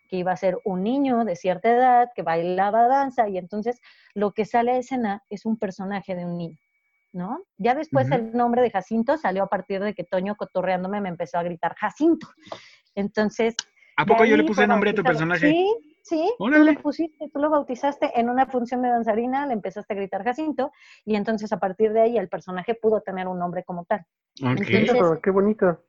que 0.09 0.17
iba 0.17 0.31
a 0.33 0.37
ser 0.37 0.57
un 0.65 0.83
niño 0.83 1.23
de 1.23 1.35
cierta 1.37 1.69
edad, 1.69 2.09
que 2.15 2.23
bailaba 2.23 2.87
danza, 2.87 3.29
y 3.29 3.37
entonces 3.37 3.79
lo 4.13 4.31
que 4.33 4.43
sale 4.45 4.71
a 4.71 4.77
escena 4.77 5.23
es 5.29 5.45
un 5.45 5.57
personaje 5.57 6.15
de 6.15 6.25
un 6.25 6.37
niño. 6.37 6.57
¿No? 7.11 7.39
Ya 7.57 7.73
después 7.73 8.11
el 8.11 8.33
nombre 8.33 8.61
de 8.61 8.69
Jacinto 8.69 9.17
salió 9.17 9.41
a 9.43 9.47
partir 9.47 9.81
de 9.81 9.95
que 9.95 10.03
Toño 10.03 10.35
cotorreándome 10.35 11.01
me 11.01 11.09
empezó 11.09 11.39
a 11.39 11.43
gritar 11.43 11.73
Jacinto. 11.75 12.27
Entonces, 12.93 13.55
¿A 13.97 14.05
poco 14.05 14.25
yo 14.25 14.37
le 14.37 14.43
puse 14.43 14.67
nombre 14.67 14.91
a 14.91 14.93
tu 14.93 15.01
personaje? 15.01 15.49
Sí, 15.49 15.75
sí, 16.03 16.31
tú 16.37 16.47
lo 16.47 16.73
pusiste, 16.81 17.29
tú 17.33 17.39
lo 17.39 17.49
bautizaste 17.49 18.11
en 18.19 18.29
una 18.29 18.45
función 18.45 18.83
de 18.83 18.89
danzarina, 18.89 19.47
le 19.47 19.53
empezaste 19.53 19.91
a 19.93 19.97
gritar 19.97 20.23
Jacinto, 20.23 20.71
y 21.03 21.15
entonces 21.15 21.51
a 21.51 21.57
partir 21.57 21.93
de 21.93 22.01
ahí 22.01 22.17
el 22.17 22.29
personaje 22.29 22.75
pudo 22.75 23.01
tener 23.01 23.27
un 23.27 23.39
nombre 23.39 23.63
como 23.63 23.85
tal. 23.85 24.01
Ok. 24.43 24.59
Entonces- 24.69 24.91
Claro, 24.91 25.19
qué 25.21 25.31
bonito. 25.31 25.83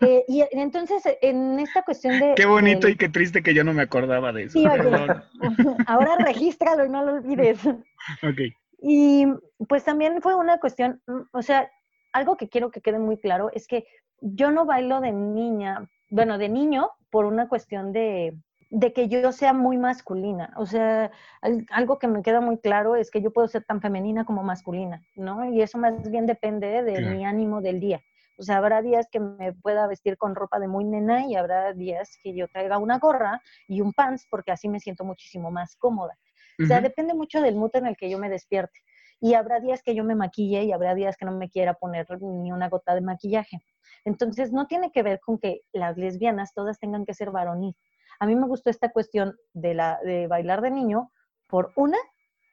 Eh, 0.00 0.24
y 0.28 0.44
entonces, 0.52 1.02
en 1.22 1.58
esta 1.60 1.82
cuestión 1.82 2.18
de... 2.20 2.34
Qué 2.36 2.46
bonito 2.46 2.88
y 2.88 2.96
qué 2.96 3.08
triste 3.08 3.42
que 3.42 3.52
yo 3.54 3.64
no 3.64 3.72
me 3.72 3.82
acordaba 3.82 4.32
de 4.32 4.44
eso. 4.44 4.58
Sí, 4.58 4.66
oye. 4.66 4.78
Perdón. 4.78 5.22
Ahora 5.86 6.16
regístralo 6.16 6.84
y 6.84 6.88
no 6.88 7.04
lo 7.04 7.12
olvides. 7.14 7.64
Ok. 7.66 8.40
Y 8.82 9.26
pues 9.68 9.84
también 9.84 10.22
fue 10.22 10.34
una 10.36 10.58
cuestión, 10.58 11.02
mm, 11.06 11.20
o 11.32 11.42
sea, 11.42 11.70
algo 12.12 12.36
que 12.36 12.48
quiero 12.48 12.70
que 12.70 12.80
quede 12.80 12.98
muy 12.98 13.18
claro 13.18 13.50
es 13.52 13.66
que 13.66 13.84
yo 14.20 14.50
no 14.50 14.64
bailo 14.66 15.00
de 15.00 15.12
niña, 15.12 15.88
bueno, 16.10 16.38
de 16.38 16.48
niño 16.48 16.90
por 17.10 17.24
una 17.26 17.48
cuestión 17.48 17.92
de, 17.92 18.36
de 18.70 18.92
que 18.92 19.08
yo 19.08 19.32
sea 19.32 19.52
muy 19.52 19.76
masculina. 19.76 20.52
O 20.56 20.64
sea, 20.66 21.10
al- 21.42 21.66
algo 21.70 21.98
que 21.98 22.08
me 22.08 22.22
queda 22.22 22.40
muy 22.40 22.58
claro 22.58 22.96
es 22.96 23.10
que 23.10 23.20
yo 23.20 23.32
puedo 23.32 23.48
ser 23.48 23.64
tan 23.64 23.80
femenina 23.80 24.24
como 24.24 24.42
masculina, 24.42 25.02
¿no? 25.16 25.44
Y 25.52 25.60
eso 25.60 25.76
más 25.76 26.08
bien 26.10 26.26
depende 26.26 26.82
de 26.82 26.94
Claro. 26.94 27.16
mi 27.16 27.24
ánimo 27.26 27.60
del 27.60 27.80
día. 27.80 28.00
O 28.40 28.42
sea, 28.42 28.56
habrá 28.56 28.80
días 28.80 29.06
que 29.12 29.20
me 29.20 29.52
pueda 29.52 29.86
vestir 29.86 30.16
con 30.16 30.34
ropa 30.34 30.58
de 30.58 30.66
muy 30.66 30.84
nena 30.84 31.26
y 31.26 31.36
habrá 31.36 31.74
días 31.74 32.16
que 32.22 32.34
yo 32.34 32.48
traiga 32.48 32.78
una 32.78 32.98
gorra 32.98 33.42
y 33.68 33.82
un 33.82 33.92
pants 33.92 34.26
porque 34.30 34.50
así 34.50 34.66
me 34.66 34.80
siento 34.80 35.04
muchísimo 35.04 35.50
más 35.50 35.76
cómoda. 35.76 36.18
O 36.62 36.66
sea, 36.66 36.80
depende 36.80 37.14
mucho 37.14 37.40
del 37.40 37.54
mood 37.54 37.70
en 37.74 37.86
el 37.86 37.96
que 37.96 38.08
yo 38.10 38.18
me 38.18 38.28
despierte. 38.28 38.80
Y 39.20 39.34
habrá 39.34 39.60
días 39.60 39.82
que 39.82 39.94
yo 39.94 40.04
me 40.04 40.14
maquille 40.14 40.64
y 40.64 40.72
habrá 40.72 40.94
días 40.94 41.16
que 41.18 41.26
no 41.26 41.32
me 41.32 41.50
quiera 41.50 41.74
poner 41.74 42.06
ni 42.20 42.50
una 42.50 42.70
gota 42.70 42.94
de 42.94 43.02
maquillaje. 43.02 43.62
Entonces, 44.04 44.52
no 44.52 44.66
tiene 44.66 44.90
que 44.90 45.02
ver 45.02 45.20
con 45.20 45.38
que 45.38 45.60
las 45.72 45.98
lesbianas 45.98 46.54
todas 46.54 46.78
tengan 46.78 47.04
que 47.04 47.14
ser 47.14 47.30
varonil. 47.30 47.76
A 48.18 48.26
mí 48.26 48.36
me 48.36 48.46
gustó 48.46 48.70
esta 48.70 48.90
cuestión 48.90 49.36
de, 49.52 49.74
la, 49.74 50.00
de 50.02 50.26
bailar 50.26 50.62
de 50.62 50.70
niño 50.70 51.12
por 51.46 51.72
una, 51.76 51.98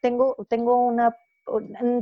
tengo, 0.02 0.36
tengo 0.50 0.78
una 0.78 1.16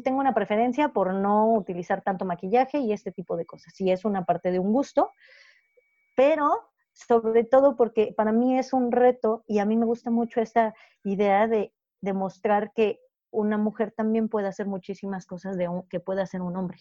tengo 0.03 0.19
una 0.19 0.33
preferencia 0.33 0.89
por 0.89 1.13
no 1.13 1.53
utilizar 1.53 2.01
tanto 2.01 2.25
maquillaje 2.25 2.79
y 2.79 2.93
este 2.93 3.11
tipo 3.11 3.37
de 3.37 3.45
cosas. 3.45 3.73
Sí 3.75 3.91
es 3.91 4.05
una 4.05 4.25
parte 4.25 4.51
de 4.51 4.59
un 4.59 4.73
gusto, 4.73 5.11
pero 6.15 6.49
sobre 6.93 7.43
todo 7.43 7.75
porque 7.75 8.13
para 8.15 8.31
mí 8.31 8.57
es 8.57 8.73
un 8.73 8.91
reto 8.91 9.43
y 9.47 9.59
a 9.59 9.65
mí 9.65 9.75
me 9.75 9.85
gusta 9.85 10.09
mucho 10.09 10.41
esta 10.41 10.73
idea 11.03 11.47
de 11.47 11.73
demostrar 12.01 12.71
que 12.73 12.99
una 13.31 13.57
mujer 13.57 13.91
también 13.91 14.29
puede 14.29 14.47
hacer 14.47 14.65
muchísimas 14.65 15.25
cosas 15.25 15.57
de 15.57 15.69
que 15.89 15.99
puede 15.99 16.21
hacer 16.21 16.41
un 16.41 16.55
hombre, 16.55 16.79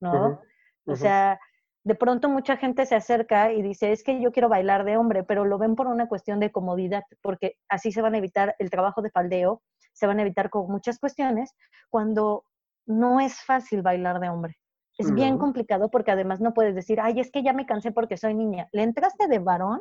¿no? 0.00 0.40
O 0.86 0.96
sea, 0.96 1.38
de 1.84 1.94
pronto 1.94 2.28
mucha 2.28 2.56
gente 2.56 2.86
se 2.86 2.96
acerca 2.96 3.52
y 3.52 3.62
dice, 3.62 3.92
es 3.92 4.02
que 4.02 4.20
yo 4.20 4.32
quiero 4.32 4.48
bailar 4.48 4.84
de 4.84 4.96
hombre, 4.96 5.22
pero 5.22 5.44
lo 5.44 5.58
ven 5.58 5.76
por 5.76 5.86
una 5.86 6.08
cuestión 6.08 6.40
de 6.40 6.50
comodidad, 6.50 7.04
porque 7.20 7.56
así 7.68 7.92
se 7.92 8.02
van 8.02 8.14
a 8.14 8.18
evitar 8.18 8.56
el 8.58 8.70
trabajo 8.70 9.00
de 9.00 9.10
faldeo, 9.10 9.62
se 9.92 10.06
van 10.06 10.18
a 10.18 10.22
evitar 10.22 10.50
con 10.50 10.70
muchas 10.70 10.98
cuestiones, 10.98 11.54
cuando 11.90 12.44
no 12.86 13.20
es 13.20 13.42
fácil 13.44 13.82
bailar 13.82 14.20
de 14.20 14.28
hombre. 14.28 14.58
Es 14.98 15.12
bien 15.12 15.38
complicado 15.38 15.90
porque 15.90 16.10
además 16.10 16.40
no 16.40 16.52
puedes 16.52 16.74
decir, 16.74 17.00
ay, 17.00 17.18
es 17.18 17.30
que 17.30 17.42
ya 17.42 17.52
me 17.52 17.66
cansé 17.66 17.92
porque 17.92 18.16
soy 18.16 18.34
niña. 18.34 18.68
Le 18.72 18.82
entraste 18.82 19.26
de 19.26 19.38
varón, 19.38 19.80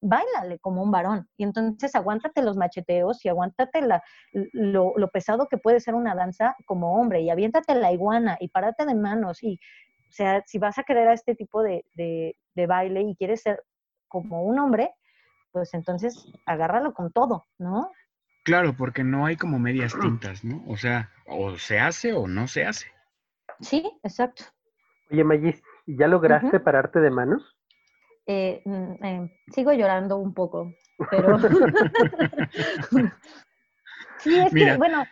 bailale 0.00 0.58
como 0.58 0.82
un 0.82 0.90
varón. 0.90 1.28
Y 1.36 1.44
entonces 1.44 1.94
aguántate 1.94 2.42
los 2.42 2.56
macheteos 2.56 3.24
y 3.24 3.28
aguántate 3.28 3.82
la, 3.82 4.02
lo, 4.32 4.94
pesado 5.12 5.48
que 5.48 5.58
puede 5.58 5.80
ser 5.80 5.94
una 5.94 6.14
danza 6.14 6.56
como 6.66 6.94
hombre 6.94 7.20
y 7.20 7.30
aviéntate 7.30 7.74
la 7.74 7.92
iguana 7.92 8.36
y 8.40 8.48
párate 8.48 8.86
de 8.86 8.94
manos. 8.94 9.42
Y, 9.42 9.60
o 10.08 10.12
sea, 10.12 10.42
si 10.46 10.58
vas 10.58 10.78
a 10.78 10.82
querer 10.82 11.08
a 11.08 11.12
este 11.12 11.34
tipo 11.34 11.62
de, 11.62 11.84
de 11.94 12.66
baile 12.66 13.02
y 13.02 13.16
quieres 13.16 13.42
ser 13.42 13.62
como 14.08 14.42
un 14.42 14.58
hombre, 14.58 14.92
pues 15.52 15.74
entonces 15.74 16.26
agárralo 16.46 16.94
con 16.94 17.12
todo, 17.12 17.46
¿no? 17.58 17.92
Claro, 18.48 18.74
porque 18.74 19.04
no 19.04 19.26
hay 19.26 19.36
como 19.36 19.58
medias 19.58 19.94
tintas, 20.00 20.42
¿no? 20.42 20.64
O 20.66 20.78
sea, 20.78 21.10
o 21.26 21.58
se 21.58 21.78
hace 21.78 22.14
o 22.14 22.26
no 22.26 22.48
se 22.48 22.64
hace. 22.64 22.86
Sí, 23.60 23.92
exacto. 24.02 24.44
Oye, 25.10 25.22
Magis, 25.22 25.62
¿ya 25.86 26.08
lograste 26.08 26.58
pararte 26.58 26.98
de 26.98 27.10
manos? 27.10 27.58
Eh, 28.26 28.62
mm, 28.64 29.04
eh, 29.04 29.30
sigo 29.52 29.74
llorando 29.74 30.16
un 30.16 30.32
poco, 30.32 30.72
pero... 31.10 31.38
sí, 34.18 34.34
es 34.38 34.54
que, 34.54 34.76
bueno... 34.78 35.04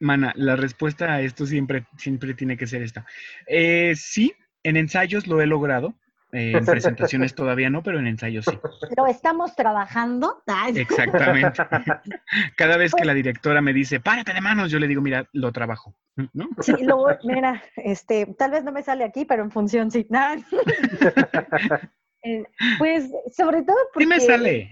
Mana, 0.00 0.32
la 0.34 0.56
respuesta 0.56 1.12
a 1.12 1.20
esto 1.20 1.44
siempre, 1.44 1.86
siempre 1.98 2.32
tiene 2.32 2.56
que 2.56 2.66
ser 2.66 2.80
esta. 2.80 3.04
Eh, 3.46 3.92
sí, 3.96 4.32
en 4.62 4.78
ensayos 4.78 5.26
lo 5.26 5.42
he 5.42 5.46
logrado, 5.46 5.92
en 6.32 6.64
presentaciones 6.64 7.34
todavía 7.34 7.70
no, 7.70 7.82
pero 7.82 7.98
en 7.98 8.06
ensayos 8.06 8.44
sí. 8.44 8.58
Pero 8.88 9.06
estamos 9.06 9.54
trabajando. 9.54 10.42
Exactamente. 10.74 11.62
Cada 12.56 12.76
vez 12.76 12.92
que 12.94 13.04
la 13.04 13.14
directora 13.14 13.60
me 13.60 13.72
dice, 13.72 14.00
párate 14.00 14.34
de 14.34 14.40
manos, 14.40 14.70
yo 14.70 14.78
le 14.78 14.88
digo, 14.88 15.00
mira, 15.00 15.28
lo 15.32 15.52
trabajo. 15.52 15.94
¿No? 16.32 16.48
Sí, 16.60 16.74
luego, 16.80 17.08
mira, 17.24 17.62
este, 17.76 18.26
tal 18.38 18.50
vez 18.50 18.64
no 18.64 18.72
me 18.72 18.82
sale 18.82 19.04
aquí, 19.04 19.24
pero 19.24 19.42
en 19.42 19.50
función 19.50 19.90
sí. 19.90 20.06
Eh, 22.24 22.42
pues 22.78 23.10
sobre 23.36 23.62
todo 23.62 23.76
porque... 23.94 24.04
Sí 24.04 24.06
me 24.06 24.18
sale. 24.20 24.68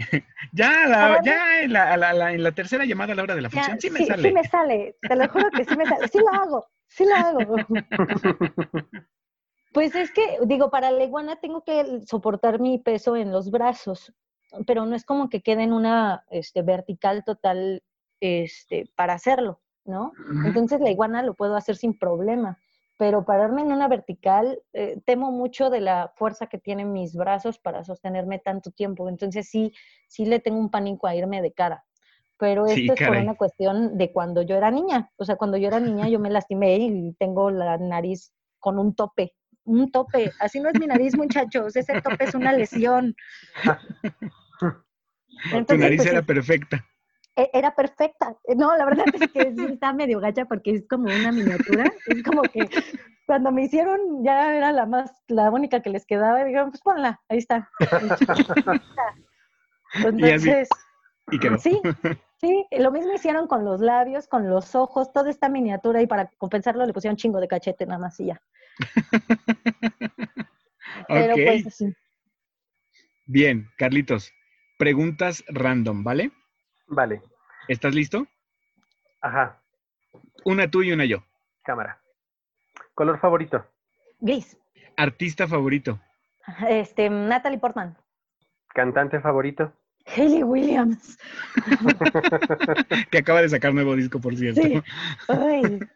Ya, 0.53 1.21
ya 1.23 1.61
en, 1.61 1.73
la, 1.73 2.33
en 2.33 2.43
la 2.43 2.53
tercera 2.53 2.85
llamada 2.85 3.13
a 3.13 3.17
la 3.17 3.23
hora 3.23 3.37
de 3.37 3.43
la 3.43 3.51
función, 3.51 3.81
sí 3.81 3.89
me 3.89 4.05
sale. 4.05 4.29
Sí 4.29 4.35
me 4.35 4.45
sale, 4.45 4.97
te 5.01 5.15
lo 5.15 5.29
juro 5.29 5.51
que 5.51 5.65
sí 5.65 5.77
me 5.77 5.87
sale. 5.87 6.09
Sí 6.09 6.19
lo 6.19 6.29
hago, 6.29 6.67
sí 6.89 7.05
lo 7.05 7.15
hago. 7.15 7.57
Pues 9.77 9.95
es 9.95 10.11
que, 10.11 10.39
digo, 10.47 10.71
para 10.71 10.91
la 10.91 11.05
iguana 11.05 11.37
tengo 11.37 11.63
que 11.63 12.01
soportar 12.07 12.61
mi 12.61 12.79
peso 12.79 13.15
en 13.15 13.31
los 13.31 13.51
brazos, 13.51 14.11
pero 14.67 14.87
no 14.87 14.97
es 14.97 15.05
como 15.05 15.29
que 15.29 15.43
quede 15.43 15.65
en 15.65 15.75
una 15.75 16.25
este, 16.31 16.63
vertical 16.63 17.25
total 17.25 17.83
este, 18.19 18.91
para 18.97 19.13
hacerlo, 19.13 19.61
¿no? 19.85 20.13
Entonces 20.47 20.81
la 20.81 20.89
iguana 20.89 21.23
lo 21.23 21.35
puedo 21.35 21.57
hacer 21.57 21.77
sin 21.77 21.99
problema, 21.99 22.59
pero 22.97 23.27
pararme 23.27 23.61
en 23.61 23.71
una 23.71 23.87
vertical, 23.87 24.63
eh, 24.73 24.99
temo 25.05 25.31
mucho 25.31 25.69
de 25.69 25.83
la 25.83 26.11
fuerza 26.17 26.47
que 26.47 26.57
tienen 26.57 26.95
mis 26.95 27.15
brazos 27.15 27.59
para 27.59 27.85
sostenerme 27.85 28.39
tanto 28.39 28.71
tiempo. 28.71 29.11
Entonces 29.11 29.47
sí, 29.47 29.75
sí 30.09 30.25
le 30.25 30.41
tengo 30.41 30.59
un 30.59 30.71
pánico 30.71 31.07
a 31.07 31.15
irme 31.15 31.43
de 31.43 31.53
cara. 31.53 31.85
Pero 32.39 32.65
esto 32.65 32.95
es 32.95 33.07
por 33.07 33.15
una 33.19 33.35
cuestión 33.35 33.99
de 33.99 34.11
cuando 34.11 34.41
yo 34.41 34.57
era 34.57 34.71
niña. 34.71 35.11
O 35.17 35.27
sea, 35.27 35.37
cuando 35.37 35.59
yo 35.59 35.69
era 35.69 35.81
niña 35.81 36.09
yo 36.09 36.19
me 36.19 36.31
lastimé 36.31 36.79
y 36.79 37.13
tengo 37.19 37.51
la 37.51 37.77
nariz 37.77 38.33
con 38.59 38.79
un 38.79 38.95
tope 38.95 39.35
un 39.67 39.91
tope. 39.91 40.33
Así 40.41 40.61
no 40.61 40.71
es 40.71 40.81
mi 40.81 40.87
nariz, 40.87 41.17
muchachos. 41.17 41.77
Ese 41.77 42.01
tope 42.01 42.25
es 42.25 42.35
una 42.35 42.53
lesión. 42.53 43.15
tu 45.67 45.77
nariz 45.77 45.99
pues, 45.99 46.11
era 46.11 46.23
perfecta. 46.23 46.85
E, 47.37 47.51
era 47.53 47.75
perfecta. 47.75 48.35
No, 48.57 48.77
la 48.77 48.87
verdad 48.87 49.05
es 49.13 49.31
que 49.31 49.55
está 49.73 49.93
medio 49.93 50.21
gacha 50.21 50.47
porque 50.47 50.71
es 50.73 50.89
como 50.89 51.05
una 51.05 51.33
miniatura. 51.33 51.93
Es 52.07 52.23
como 52.23 52.43
que 52.43 52.69
cuando 53.27 53.53
me 53.53 53.65
hicieron 53.65 54.25
ya 54.25 54.55
era 54.55 54.73
la 54.73 54.87
más, 54.87 55.13
la 55.29 55.51
única 55.51 55.83
que 55.83 55.91
les 55.91 56.07
quedaba. 56.07 56.41
Y 56.41 56.47
dijeron, 56.47 56.71
pues 56.71 56.81
ponla, 56.83 57.21
ahí 57.29 57.39
está. 57.39 57.69
Entonces, 59.95 60.69
¿Y 61.31 61.39
quedó? 61.39 61.59
Sí, 61.59 61.81
sí, 62.41 62.67
lo 62.79 62.93
mismo 62.93 63.13
hicieron 63.13 63.47
con 63.49 63.65
los 63.65 63.81
labios, 63.81 64.29
con 64.29 64.49
los 64.49 64.75
ojos, 64.75 65.13
toda 65.13 65.31
esta 65.31 65.49
miniatura 65.49 66.01
y 66.03 66.07
para 66.07 66.31
compensarlo 66.39 66.87
le 66.87 66.93
pusieron 66.93 67.17
chingo 67.17 67.41
de 67.41 67.49
cachete 67.49 67.87
nada 67.87 67.99
más 67.99 68.19
y 68.21 68.27
ya. 68.27 68.41
Pero 71.09 71.35
pues 71.35 71.85
Bien, 73.27 73.69
Carlitos, 73.77 74.33
preguntas 74.79 75.45
random, 75.49 76.05
¿vale? 76.05 76.31
Vale. 76.87 77.21
¿Estás 77.69 77.95
listo? 77.95 78.27
Ajá. 79.21 79.61
Una 80.45 80.71
tú 80.71 80.83
y 80.83 80.93
una 80.93 81.05
yo. 81.05 81.25
Cámara. 81.65 82.01
¿Color 82.95 83.19
favorito? 83.19 83.67
Gris. 84.21 84.57
¿Artista 84.97 85.49
favorito? 85.49 86.01
Este, 86.69 87.11
Natalie 87.11 87.59
Portman. 87.59 87.97
¿Cantante 88.69 89.21
favorito? 89.21 89.73
Hayley 90.07 90.45
Williams. 90.45 91.19
que 93.11 93.19
acaba 93.19 93.43
de 93.43 93.49
sacar 93.49 93.75
nuevo 93.75 93.97
disco, 93.97 94.21
por 94.21 94.37
cierto. 94.37 94.63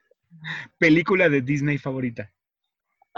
¿Película 0.79 1.29
de 1.29 1.43
Disney 1.43 1.79
favorita? 1.79 2.33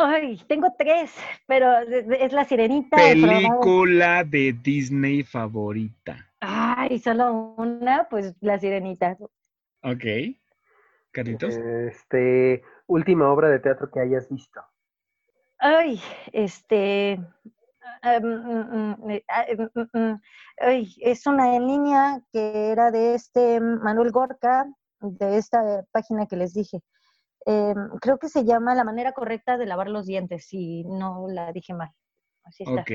Ay, 0.04 0.42
tengo 0.48 0.74
tres, 0.76 1.14
pero 1.46 1.78
es 1.78 2.32
La 2.32 2.44
Sirenita. 2.44 2.96
Película 2.96 4.24
de 4.24 4.52
Disney 4.52 5.22
favorita. 5.22 6.28
Ay, 6.40 6.98
solo 6.98 7.54
una, 7.56 8.08
pues 8.08 8.34
La 8.40 8.58
Sirenita. 8.58 9.16
Ok. 9.82 10.04
Carlitos. 11.12 11.54
Este, 11.54 12.62
última 12.86 13.30
obra 13.30 13.48
de 13.48 13.60
teatro 13.60 13.90
que 13.90 14.00
hayas 14.00 14.28
visto. 14.28 14.60
Ay, 15.58 16.00
este, 16.32 17.20
mm, 18.02 18.26
mm, 18.26 19.10
eh, 19.10 19.24
ah, 19.28 19.44
em, 19.46 19.70
mm, 19.92 20.20
es 21.02 21.26
una 21.26 21.58
niña 21.60 22.20
que 22.32 22.72
era 22.72 22.90
de 22.90 23.14
este 23.14 23.60
Manuel 23.60 24.10
Gorka, 24.10 24.66
de 25.00 25.36
esta 25.36 25.84
página 25.92 26.26
que 26.26 26.36
les 26.36 26.54
dije. 26.54 26.80
Em, 27.46 27.88
creo 28.00 28.18
que 28.18 28.28
se 28.28 28.44
llama 28.44 28.74
La 28.74 28.84
manera 28.84 29.12
correcta 29.12 29.56
de 29.56 29.66
lavar 29.66 29.88
los 29.88 30.06
dientes, 30.06 30.46
si 30.46 30.84
no 30.84 31.26
la 31.28 31.52
dije 31.52 31.74
mal. 31.74 31.90
Así 32.44 32.64
está. 32.64 32.82
Ok. 32.82 32.90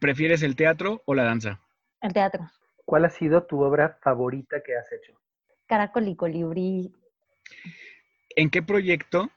¿Prefieres 0.00 0.42
el 0.42 0.56
teatro 0.56 1.02
o 1.06 1.14
la 1.14 1.24
danza? 1.24 1.60
El 2.00 2.12
teatro. 2.12 2.48
¿Cuál 2.84 3.04
ha 3.04 3.10
sido 3.10 3.44
tu 3.44 3.62
obra 3.62 3.98
favorita 4.02 4.62
que 4.62 4.76
has 4.76 4.90
hecho? 4.92 5.12
Caracol 5.66 6.08
y 6.08 6.16
colibrí. 6.16 6.92
¿En 8.36 8.50
qué 8.50 8.62
proyecto 8.62 9.30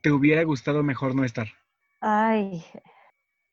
te 0.00 0.10
hubiera 0.10 0.42
gustado 0.44 0.82
mejor 0.82 1.14
no 1.14 1.24
estar? 1.24 1.48
Ay, 2.00 2.64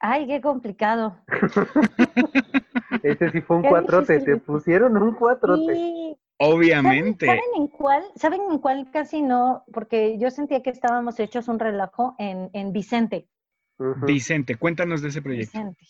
Ay, 0.01 0.25
qué 0.25 0.41
complicado. 0.41 1.15
Ese 3.03 3.29
sí 3.29 3.41
fue 3.41 3.57
un 3.57 3.63
cuatrote, 3.63 4.19
te 4.19 4.37
pusieron 4.37 4.97
un 4.97 5.13
cuatrote. 5.13 5.75
Sí. 5.75 6.17
Obviamente. 6.43 7.27
¿Saben, 7.27 7.41
en 7.55 7.67
cuál? 7.67 8.03
¿Saben 8.15 8.41
en 8.49 8.57
cuál 8.57 8.89
casi 8.91 9.21
no? 9.21 9.63
Porque 9.71 10.17
yo 10.17 10.31
sentía 10.31 10.63
que 10.63 10.71
estábamos 10.71 11.19
hechos 11.19 11.47
un 11.47 11.59
relajo 11.59 12.15
en, 12.17 12.49
en 12.53 12.73
Vicente. 12.73 13.27
Vicente, 14.05 14.55
cuéntanos 14.55 15.01
de 15.01 15.09
ese 15.09 15.21
proyecto. 15.21 15.57
Vicente. 15.57 15.85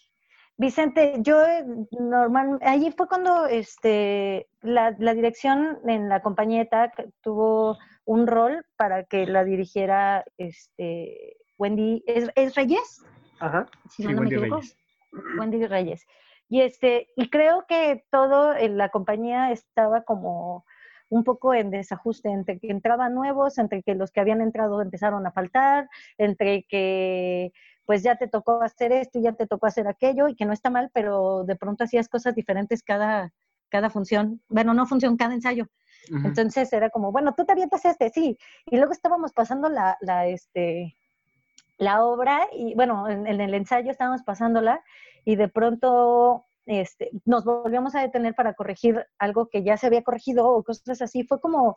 Vicente, 0.57 1.13
yo 1.21 1.41
eh, 1.43 1.65
normal, 1.91 2.59
allí 2.61 2.91
fue 2.91 3.07
cuando 3.07 3.47
este, 3.47 4.47
la, 4.61 4.93
la 4.99 5.13
dirección 5.13 5.79
en 5.87 6.09
la 6.09 6.21
compañía 6.21 6.67
tuvo 7.21 7.77
un 8.05 8.27
rol 8.27 8.65
para 8.75 9.05
que 9.05 9.25
la 9.25 9.43
dirigiera 9.43 10.23
este, 10.37 11.37
Wendy, 11.57 12.03
¿es, 12.05 12.55
Reyes? 12.55 13.03
Ajá. 13.39 13.67
si 13.89 14.03
Sí, 14.03 14.09
no, 14.09 14.15
no 14.15 14.15
me 14.15 14.27
Wendy 14.27 14.35
equivoco. 14.35 14.61
Reyes. 14.61 14.77
Wendy 15.39 15.65
Reyes. 15.65 16.05
Y 16.51 16.59
este, 16.59 17.07
y 17.15 17.29
creo 17.29 17.65
que 17.65 18.03
todo 18.11 18.53
en 18.53 18.77
la 18.77 18.89
compañía 18.89 19.53
estaba 19.53 20.01
como 20.03 20.65
un 21.07 21.23
poco 21.23 21.53
en 21.53 21.71
desajuste 21.71 22.27
entre 22.27 22.59
que 22.59 22.69
entraban 22.69 23.15
nuevos, 23.15 23.57
entre 23.57 23.81
que 23.83 23.95
los 23.95 24.11
que 24.11 24.19
habían 24.19 24.41
entrado 24.41 24.81
empezaron 24.81 25.25
a 25.25 25.31
faltar, 25.31 25.89
entre 26.17 26.63
que 26.63 27.53
pues 27.85 28.03
ya 28.03 28.17
te 28.17 28.27
tocó 28.27 28.61
hacer 28.61 28.91
esto 28.91 29.19
y 29.19 29.21
ya 29.21 29.31
te 29.31 29.47
tocó 29.47 29.65
hacer 29.65 29.87
aquello, 29.87 30.27
y 30.27 30.35
que 30.35 30.45
no 30.45 30.51
está 30.51 30.69
mal, 30.69 30.91
pero 30.93 31.45
de 31.45 31.55
pronto 31.55 31.85
hacías 31.85 32.09
cosas 32.09 32.35
diferentes 32.35 32.83
cada, 32.83 33.31
cada 33.69 33.89
función, 33.89 34.41
bueno, 34.49 34.73
no 34.73 34.85
función, 34.85 35.15
cada 35.15 35.33
ensayo. 35.33 35.67
Entonces 36.25 36.73
era 36.73 36.89
como, 36.89 37.13
bueno, 37.13 37.33
tú 37.33 37.45
te 37.45 37.53
avientas 37.53 37.85
este, 37.85 38.09
sí. 38.09 38.37
Y 38.65 38.75
luego 38.75 38.91
estábamos 38.91 39.31
pasando 39.31 39.69
la, 39.69 39.97
la, 40.01 40.27
este, 40.27 40.97
la 41.77 42.03
obra 42.03 42.49
y, 42.51 42.75
bueno, 42.75 43.07
en, 43.07 43.25
en 43.25 43.39
el 43.39 43.53
ensayo 43.53 43.89
estábamos 43.89 44.23
pasándola 44.23 44.81
y 45.25 45.35
de 45.35 45.47
pronto 45.47 46.45
este, 46.65 47.11
nos 47.25 47.43
volvíamos 47.45 47.95
a 47.95 48.01
detener 48.01 48.35
para 48.35 48.53
corregir 48.53 49.05
algo 49.17 49.47
que 49.47 49.63
ya 49.63 49.77
se 49.77 49.87
había 49.87 50.03
corregido 50.03 50.47
o 50.47 50.63
cosas 50.63 51.01
así. 51.01 51.23
Fue 51.23 51.39
como, 51.39 51.75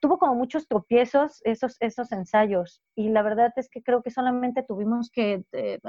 tuvo 0.00 0.18
como 0.18 0.34
muchos 0.34 0.66
tropiezos 0.68 1.40
esos, 1.44 1.76
esos 1.80 2.12
ensayos 2.12 2.82
y 2.94 3.10
la 3.10 3.22
verdad 3.22 3.52
es 3.56 3.68
que 3.68 3.82
creo 3.82 4.02
que 4.02 4.10
solamente 4.10 4.62
tuvimos 4.62 5.10
que 5.10 5.44
eh, 5.52 5.80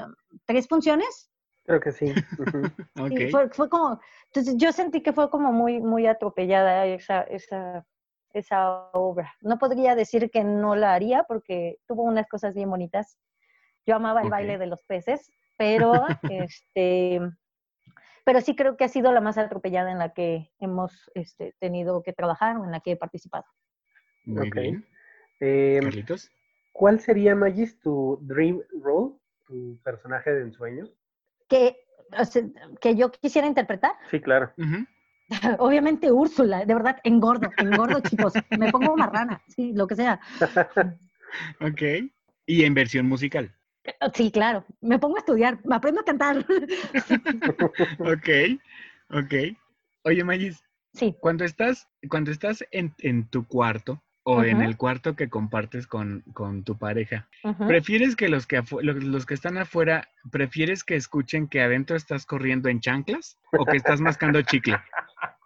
tres 0.46 0.68
funciones 0.68 1.30
Creo 1.64 1.80
que 1.80 1.92
sí. 1.92 2.06
Fue, 3.30 3.48
fue 3.50 3.68
como, 3.68 4.00
entonces 4.26 4.56
yo 4.56 4.72
sentí 4.72 5.02
que 5.02 5.12
fue 5.12 5.30
como 5.30 5.52
muy, 5.52 5.80
muy 5.80 6.06
atropellada 6.06 6.86
esa, 6.86 7.22
esa, 7.22 7.86
esa 8.32 8.90
obra. 8.92 9.32
No 9.40 9.58
podría 9.58 9.94
decir 9.94 10.30
que 10.30 10.42
no 10.42 10.74
la 10.74 10.94
haría 10.94 11.24
porque 11.24 11.76
tuvo 11.86 12.02
unas 12.02 12.26
cosas 12.28 12.54
bien 12.54 12.70
bonitas. 12.70 13.18
Yo 13.86 13.94
amaba 13.96 14.22
el 14.22 14.30
baile 14.30 14.58
de 14.58 14.66
los 14.66 14.82
peces, 14.84 15.30
pero 15.60 15.92
este, 16.30 17.20
pero 18.24 18.40
sí 18.40 18.56
creo 18.56 18.78
que 18.78 18.84
ha 18.84 18.88
sido 18.88 19.12
la 19.12 19.20
más 19.20 19.36
atropellada 19.36 19.92
en 19.92 19.98
la 19.98 20.14
que 20.14 20.50
hemos 20.58 21.10
este, 21.14 21.54
tenido 21.60 22.02
que 22.02 22.14
trabajar 22.14 22.56
o 22.56 22.64
en 22.64 22.70
la 22.70 22.80
que 22.80 22.92
he 22.92 22.96
participado. 22.96 23.44
Muy 24.24 24.48
Ok. 24.48 24.54
bien. 24.54 24.86
Eh, 25.38 25.80
Carlitos. 25.82 26.30
¿Cuál 26.72 27.00
sería, 27.00 27.34
Magis, 27.34 27.78
tu 27.80 28.18
dream 28.22 28.62
role, 28.82 29.16
tu 29.46 29.78
personaje 29.84 30.32
de 30.32 30.42
ensueño? 30.44 30.88
Que, 31.46 31.76
o 32.18 32.24
sea, 32.24 32.42
que 32.80 32.96
yo 32.96 33.10
quisiera 33.10 33.46
interpretar. 33.46 33.92
Sí, 34.10 34.18
claro. 34.18 34.54
Obviamente 35.58 36.10
Úrsula, 36.10 36.64
de 36.64 36.72
verdad, 36.72 37.00
engordo, 37.04 37.50
engordo, 37.58 38.00
chicos. 38.08 38.32
Me 38.50 38.70
pongo 38.72 38.96
marrana, 38.96 39.42
sí, 39.48 39.74
lo 39.74 39.86
que 39.86 39.96
sea. 39.96 40.20
Ok. 41.60 41.82
Y 42.46 42.64
en 42.64 42.72
versión 42.72 43.06
musical. 43.06 43.54
Sí, 44.14 44.30
claro. 44.30 44.64
Me 44.80 44.98
pongo 44.98 45.16
a 45.16 45.20
estudiar, 45.20 45.58
me 45.64 45.74
aprendo 45.76 46.00
a 46.00 46.04
cantar. 46.04 46.44
Ok. 47.98 48.28
Ok. 49.10 49.34
Oye, 50.04 50.24
Magis, 50.24 50.62
Sí. 50.92 51.14
cuando 51.20 51.44
estás, 51.44 51.88
cuando 52.08 52.30
estás 52.30 52.64
en, 52.72 52.94
en 52.98 53.28
tu 53.28 53.46
cuarto 53.46 54.02
o 54.22 54.42
en 54.44 54.60
el 54.60 54.76
cuarto 54.76 55.16
que 55.16 55.28
compartes 55.28 55.86
con, 55.86 56.22
con 56.34 56.62
tu 56.62 56.76
pareja. 56.76 57.28
¿prefieres 57.66 58.16
que 58.16 58.28
los 58.28 58.46
que, 58.46 58.62
los, 58.82 59.02
los 59.02 59.26
que 59.26 59.34
están 59.34 59.56
afuera, 59.56 60.08
prefieres 60.30 60.84
que 60.84 60.94
escuchen 60.94 61.48
que 61.48 61.62
adentro 61.62 61.96
estás 61.96 62.26
corriendo 62.26 62.68
en 62.68 62.80
chanclas 62.80 63.38
o 63.52 63.64
que 63.64 63.76
estás 63.76 64.00
mascando 64.00 64.42
chicle? 64.42 64.78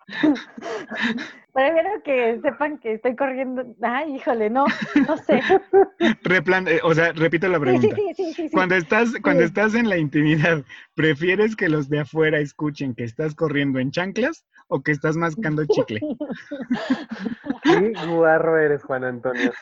Prefiero 1.55 2.03
que 2.05 2.41
sepan 2.43 2.79
que 2.79 2.95
estoy 2.95 3.15
corriendo. 3.15 3.65
Ay, 3.83 4.17
híjole, 4.17 4.51
no, 4.51 4.65
no 5.07 5.17
sé. 5.17 5.41
Replan- 6.25 6.69
eh, 6.69 6.81
o 6.83 6.93
sea, 6.95 7.13
repito 7.13 7.47
la 7.49 7.61
pregunta. 7.61 7.95
sí, 7.95 7.95
sí, 7.95 8.15
sí, 8.15 8.35
sí, 8.35 8.49
sí. 8.49 8.55
Cuando 8.55 8.75
estás, 8.75 9.13
cuando 9.23 9.43
Sí. 9.43 9.47
estás 9.47 9.75
en 9.75 9.89
la 9.89 9.97
intimidad, 9.97 10.65
¿prefieres 10.95 11.55
que 11.55 11.69
los 11.69 11.89
de 11.89 12.01
afuera 12.01 12.39
escuchen 12.41 12.95
que 12.95 13.05
estás 13.05 13.35
corriendo 13.37 13.79
en 13.79 13.93
chanclas 13.93 14.45
o 14.69 14.83
que 14.83 14.91
estás 14.93 15.17
mascando 15.17 15.65
chicle? 15.67 16.01
Qué 17.63 17.93
guarro 18.07 18.59
eres, 18.59 18.83
Juan 18.83 19.05
Antonio. 19.05 19.53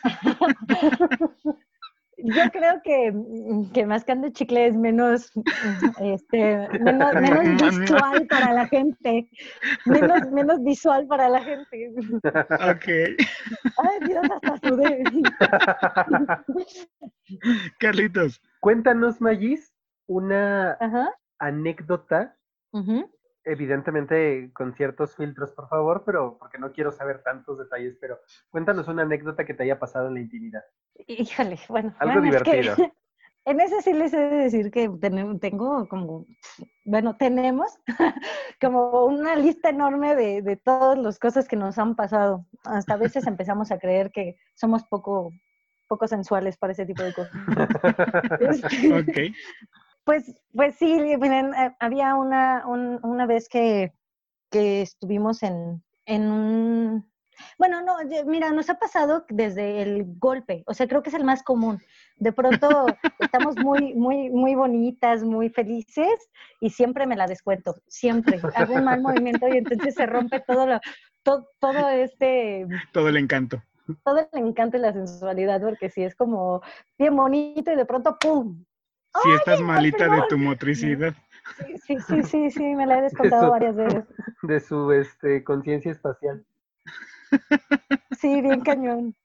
Yo 2.24 2.42
creo 2.52 2.80
que, 2.82 3.12
mm, 3.12 3.72
que 3.72 3.86
mascando 3.86 4.30
chicle 4.30 4.68
es 4.68 4.74
menos, 4.74 5.30
mm, 5.34 6.04
este, 6.04 6.68
menos, 6.78 7.14
menos 7.14 7.80
visual 7.80 8.26
para 8.28 8.52
la 8.52 8.66
gente. 8.68 9.28
Menos, 9.86 10.30
menos 10.30 10.62
visual 10.62 11.06
para 11.06 11.28
la 11.28 11.40
gente. 11.40 11.92
Ok. 12.14 12.88
Ay, 12.88 14.06
Dios, 14.06 14.24
hasta 14.30 14.56
sudé. 14.58 15.04
Carlitos, 17.78 18.40
Cuéntanos, 18.60 19.20
Magis, 19.20 19.72
una 20.06 20.72
Ajá. 20.80 21.14
anécdota, 21.38 22.36
ujú. 22.72 23.10
Evidentemente 23.44 24.50
con 24.52 24.74
ciertos 24.74 25.16
filtros, 25.16 25.52
por 25.52 25.68
favor, 25.68 26.02
pero 26.04 26.38
porque 26.38 26.58
no 26.58 26.72
quiero 26.72 26.92
saber 26.92 27.22
tantos 27.22 27.58
detalles, 27.58 27.96
pero 28.00 28.18
cuéntanos 28.50 28.88
una 28.88 29.02
anécdota 29.02 29.44
que 29.44 29.54
te 29.54 29.64
haya 29.64 29.78
pasado 29.78 30.08
en 30.08 30.14
la 30.14 30.20
intimidad. 30.20 30.62
Híjole, 31.06 31.58
bueno. 31.68 31.94
Algo 31.98 32.20
bueno, 32.20 32.36
es 32.36 32.42
que 32.42 32.50
divertido. 32.52 32.92
en 33.44 33.60
ese 33.60 33.82
sí 33.82 33.92
les 33.92 34.12
he 34.14 34.18
de 34.18 34.36
decir 34.36 34.70
que 34.70 34.88
tengo 35.40 35.88
como, 35.88 36.26
bueno, 36.84 37.16
tenemos 37.16 37.78
como 38.60 39.04
una 39.06 39.34
lista 39.34 39.70
enorme 39.70 40.14
de, 40.14 40.42
de 40.42 40.56
todas 40.56 40.98
las 40.98 41.18
cosas 41.18 41.48
que 41.48 41.56
nos 41.56 41.78
han 41.78 41.96
pasado. 41.96 42.46
Hasta 42.64 42.94
a 42.94 42.98
veces 42.98 43.26
empezamos 43.26 43.72
a 43.72 43.78
creer 43.78 44.12
que 44.12 44.36
somos 44.54 44.84
poco, 44.84 45.32
poco 45.88 46.06
sensuales 46.06 46.56
para 46.56 46.72
ese 46.72 46.86
tipo 46.86 47.02
de 47.02 47.12
cosas. 47.12 47.32
Este, 48.40 48.92
ok. 48.92 49.34
Pues, 50.04 50.34
pues 50.54 50.74
sí, 50.76 50.94
miren, 51.18 51.54
eh, 51.54 51.76
había 51.78 52.14
una, 52.14 52.66
un- 52.66 52.98
una 53.04 53.26
vez 53.26 53.48
que, 53.48 53.92
que 54.50 54.82
estuvimos 54.82 55.42
en, 55.42 55.82
en 56.06 56.30
un... 56.30 57.12
Bueno, 57.58 57.80
no, 57.82 57.96
mira, 58.26 58.50
nos 58.52 58.68
ha 58.68 58.78
pasado 58.78 59.24
desde 59.28 59.80
el 59.82 60.04
golpe, 60.18 60.64
o 60.66 60.74
sea, 60.74 60.86
creo 60.86 61.02
que 61.02 61.08
es 61.08 61.14
el 61.14 61.24
más 61.24 61.42
común. 61.42 61.80
De 62.16 62.32
pronto 62.32 62.86
estamos 63.20 63.56
muy, 63.56 63.94
muy, 63.94 64.28
muy 64.30 64.54
bonitas, 64.54 65.22
muy 65.24 65.48
felices 65.48 66.12
y 66.60 66.70
siempre 66.70 67.06
me 67.06 67.16
la 67.16 67.26
descuento, 67.26 67.76
siempre. 67.86 68.40
Hago 68.54 68.74
un 68.74 68.84
mal 68.84 69.00
movimiento 69.00 69.48
y 69.48 69.56
entonces 69.56 69.94
se 69.94 70.06
rompe 70.06 70.40
todo 70.40 70.66
lo, 70.66 70.80
todo, 71.22 71.48
todo 71.58 71.88
este, 71.88 72.66
Todo 72.92 73.08
el 73.08 73.16
encanto. 73.16 73.62
todo 74.04 74.18
el 74.32 74.38
encanto 74.46 74.76
y 74.76 74.80
la 74.80 74.92
sensualidad, 74.92 75.60
porque 75.62 75.88
sí 75.90 76.02
es 76.02 76.14
como 76.14 76.60
bien 76.98 77.16
bonito 77.16 77.72
y 77.72 77.76
de 77.76 77.86
pronto, 77.86 78.18
¡pum! 78.20 78.64
Si 79.22 79.30
estás 79.32 79.60
malita 79.60 80.08
de 80.08 80.22
tu 80.28 80.38
motricidad. 80.38 81.14
Sí, 81.58 81.76
sí, 81.86 82.00
sí, 82.00 82.22
sí, 82.22 82.50
sí, 82.50 82.62
me 82.74 82.86
la 82.86 82.98
he 82.98 83.02
descontado 83.02 83.42
Eso. 83.42 83.50
varias 83.50 83.76
veces. 83.76 84.04
De 84.42 84.60
su 84.60 84.92
este, 84.92 85.44
conciencia 85.44 85.90
espacial. 85.92 86.44
Sí, 88.18 88.40
bien 88.40 88.60
cañón. 88.60 89.16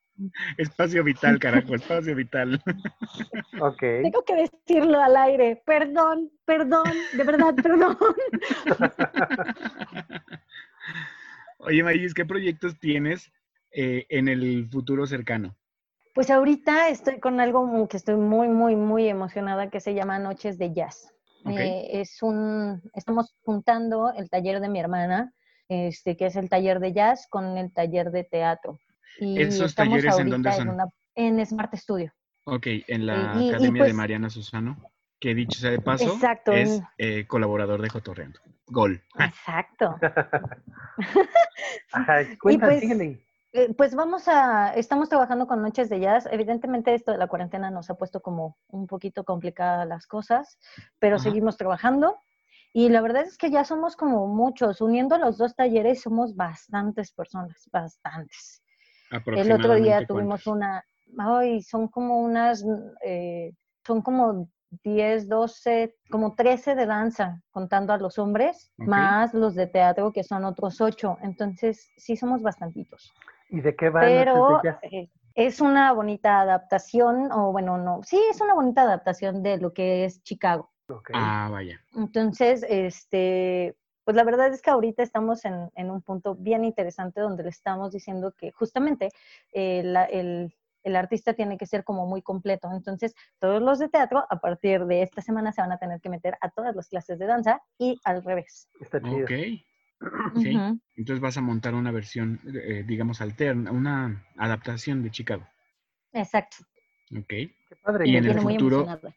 Espacio 0.57 1.03
vital, 1.03 1.37
carajo, 1.39 1.75
espacio 1.75 2.15
vital. 2.15 2.61
Ok. 3.59 3.79
Tengo 3.79 4.23
que 4.25 4.35
decirlo 4.35 4.99
al 5.01 5.15
aire. 5.15 5.61
Perdón, 5.65 6.31
perdón, 6.45 6.91
de 7.13 7.23
verdad, 7.23 7.53
perdón. 7.55 7.97
Oye, 11.59 11.83
Mayis, 11.83 12.13
¿qué 12.13 12.25
proyectos 12.25 12.79
tienes 12.79 13.31
eh, 13.71 14.05
en 14.09 14.27
el 14.27 14.67
futuro 14.69 15.05
cercano? 15.05 15.55
Pues 16.17 16.31
ahorita 16.31 16.89
estoy 16.89 17.19
con 17.19 17.39
algo 17.39 17.87
que 17.87 17.95
estoy 17.95 18.15
muy, 18.15 18.47
muy, 18.47 18.75
muy 18.75 19.07
emocionada 19.07 19.69
que 19.69 19.79
se 19.79 19.93
llama 19.93 20.17
Noches 20.17 20.57
de 20.57 20.73
Jazz. 20.73 21.13
Eh, 21.45 21.89
es 22.01 22.23
un, 22.23 22.81
estamos 22.95 23.35
juntando 23.43 24.11
el 24.17 24.27
taller 24.27 24.59
de 24.59 24.67
mi 24.67 24.79
hermana, 24.79 25.31
este, 25.69 26.17
que 26.17 26.25
es 26.25 26.35
el 26.35 26.49
taller 26.49 26.79
de 26.79 26.91
jazz, 26.91 27.27
con 27.29 27.55
el 27.59 27.71
taller 27.71 28.09
de 28.09 28.23
teatro. 28.23 28.79
Y 29.19 29.39
¿Esos 29.39 29.67
estamos 29.67 29.97
talleres 30.01 30.17
en 30.17 30.29
dónde 30.31 30.51
son? 30.53 30.69
una- 30.69 30.89
en 31.13 31.45
Smart 31.45 31.75
Studio. 31.75 32.11
Ok, 32.45 32.65
en 32.87 33.05
la 33.05 33.35
Y- 33.37 33.45
y 33.45 33.49
Academia 33.49 33.83
de 33.83 33.89
pues- 33.89 33.93
Mariana 33.95 34.31
Susano, 34.31 34.75
que 35.19 35.35
dicho 35.35 35.59
sea 35.59 35.69
de 35.69 35.79
paso, 35.79 36.05
Exacto, 36.15 36.51
es 36.51 36.79
en- 36.79 36.83
eh, 36.97 37.27
colaborador 37.27 37.79
de 37.79 37.89
Jotorreando. 37.89 38.39
Gol. 38.65 39.03
Exacto. 39.19 39.95
Ajá, 41.93 42.17
cuéntanos, 42.41 42.79
pues. 42.81 42.99
Eh, 43.01 43.23
Pues 43.77 43.95
vamos 43.95 44.27
a, 44.27 44.73
estamos 44.73 45.09
trabajando 45.09 45.47
con 45.47 45.61
Noches 45.61 45.89
de 45.89 45.99
Jazz. 45.99 46.27
Evidentemente 46.31 46.93
esto 46.93 47.11
de 47.11 47.17
la 47.17 47.27
cuarentena 47.27 47.71
nos 47.71 47.89
ha 47.89 47.95
puesto 47.95 48.21
como 48.21 48.57
un 48.67 48.87
poquito 48.87 49.23
complicadas 49.23 49.87
las 49.87 50.05
cosas, 50.05 50.59
pero 50.99 51.15
Ajá. 51.15 51.23
seguimos 51.23 51.57
trabajando. 51.57 52.17
Y 52.73 52.89
la 52.89 53.01
verdad 53.01 53.23
es 53.23 53.37
que 53.37 53.49
ya 53.49 53.63
somos 53.63 53.95
como 53.95 54.27
muchos. 54.27 54.81
Uniendo 54.81 55.17
los 55.17 55.37
dos 55.37 55.55
talleres 55.55 56.01
somos 56.01 56.35
bastantes 56.35 57.11
personas, 57.13 57.67
bastantes. 57.71 58.61
El 59.09 59.51
otro 59.53 59.75
día 59.75 60.05
tuvimos 60.05 60.43
¿cuántos? 60.43 60.47
una, 60.47 60.83
ay, 61.17 61.61
son 61.63 61.87
como 61.87 62.19
unas, 62.19 62.63
eh, 63.03 63.53
son 63.85 64.01
como 64.01 64.49
10, 64.83 65.29
12, 65.29 65.95
como 66.11 66.35
13 66.35 66.75
de 66.75 66.85
danza, 66.85 67.41
contando 67.51 67.93
a 67.93 67.97
los 67.97 68.19
hombres, 68.19 68.71
Ok. 68.77 68.87
más 68.87 69.33
los 69.33 69.55
de 69.55 69.67
teatro, 69.67 70.11
que 70.11 70.23
son 70.25 70.43
otros 70.43 70.81
8. 70.81 71.17
Entonces, 71.21 71.89
sí 71.95 72.17
somos 72.17 72.41
bastantitos. 72.41 73.13
¿Y 73.49 73.61
de 73.61 73.75
qué 73.75 73.89
va 73.89 74.01
Pero 74.01 74.61
eh, 74.83 75.09
es 75.35 75.61
una 75.61 75.91
bonita 75.93 76.41
adaptación, 76.41 77.31
o 77.31 77.51
bueno, 77.51 77.77
no, 77.77 78.01
sí, 78.03 78.19
es 78.29 78.41
una 78.41 78.53
bonita 78.53 78.81
adaptación 78.83 79.43
de 79.43 79.57
lo 79.57 79.73
que 79.73 80.05
es 80.05 80.21
Chicago. 80.23 80.71
Ah, 81.13 81.49
vaya. 81.51 81.79
Entonces, 81.95 82.65
este, 82.67 83.75
pues 84.03 84.15
la 84.15 84.23
verdad 84.23 84.47
es 84.53 84.61
que 84.61 84.69
ahorita 84.69 85.03
estamos 85.03 85.43
en, 85.45 85.69
en 85.75 85.91
un 85.91 86.01
punto 86.01 86.35
bien 86.35 86.63
interesante 86.63 87.19
donde 87.21 87.43
le 87.43 87.49
estamos 87.49 87.91
diciendo 87.91 88.33
que 88.37 88.51
justamente 88.51 89.09
eh, 89.53 89.81
la- 89.83 90.05
el, 90.05 90.53
el 90.83 90.95
artista 90.95 91.33
tiene 91.33 91.57
que 91.57 91.65
ser 91.65 91.83
como 91.83 92.05
muy 92.05 92.21
completo. 92.21 92.69
Entonces, 92.71 93.13
todos 93.39 93.61
los 93.61 93.79
de 93.79 93.89
teatro, 93.89 94.25
a 94.29 94.39
partir 94.39 94.85
de 94.85 95.01
esta 95.01 95.21
semana, 95.21 95.51
se 95.51 95.61
van 95.61 95.71
a 95.73 95.77
tener 95.77 95.99
que 95.99 96.09
meter 96.09 96.37
a 96.39 96.49
todas 96.49 96.75
las 96.75 96.87
clases 96.87 97.19
de 97.19 97.25
danza 97.25 97.61
y 97.77 97.99
al 98.05 98.23
revés. 98.23 98.69
Está 98.79 99.01
chido. 99.01 99.25
Ok. 99.25 99.31
Sí. 100.35 100.55
Entonces 100.95 101.19
vas 101.19 101.37
a 101.37 101.41
montar 101.41 101.73
una 101.73 101.91
versión, 101.91 102.39
eh, 102.53 102.83
digamos, 102.85 103.19
alterna, 103.21 103.71
una 103.71 104.25
adaptación 104.37 105.01
de 105.03 105.11
Chicago. 105.11 105.47
Exacto. 106.13 106.57
Ok. 107.17 107.27
Qué 107.27 107.51
padre. 107.83 108.07
Y 108.07 108.15
en 108.17 108.25
el 108.25 108.39
futuro- 108.39 108.81
emocionada. 108.83 109.15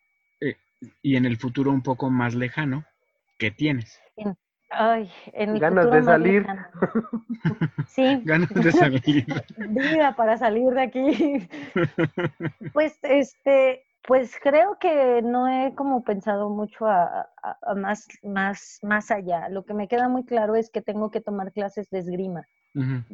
Y 1.02 1.16
en 1.16 1.26
el 1.26 1.36
futuro 1.36 1.70
un 1.70 1.82
poco 1.82 2.08
más 2.10 2.34
lejano, 2.34 2.84
¿qué 3.38 3.50
tienes? 3.50 4.00
Ay, 4.72 5.10
en 5.32 5.50
el 5.50 5.58
Ganas 5.58 5.90
de 5.90 6.02
salir. 6.02 6.42
lejano. 6.42 6.66
Sí, 7.88 8.22
Ganas 8.24 8.48
de 8.54 8.70
salir. 8.72 9.26
vida 9.58 10.14
para 10.16 10.38
salir 10.38 10.70
de 10.72 10.80
aquí. 10.82 11.48
Pues, 12.72 12.96
este, 13.02 13.84
pues 14.10 14.36
creo 14.42 14.76
que 14.80 15.22
no 15.22 15.46
he 15.46 15.72
como 15.76 16.02
pensado 16.02 16.50
mucho 16.50 16.84
a, 16.88 17.30
a- 17.44 17.58
a 17.62 17.74
más, 17.76 18.08
más, 18.24 18.80
más 18.82 19.12
allá. 19.12 19.48
Lo 19.48 19.64
que 19.64 19.72
me 19.72 19.86
queda 19.86 20.08
muy 20.08 20.24
claro 20.24 20.56
es 20.56 20.68
que 20.68 20.82
tengo 20.82 21.12
que 21.12 21.20
tomar 21.20 21.52
clases 21.52 21.88
de 21.90 22.00
esgrima. 22.00 22.48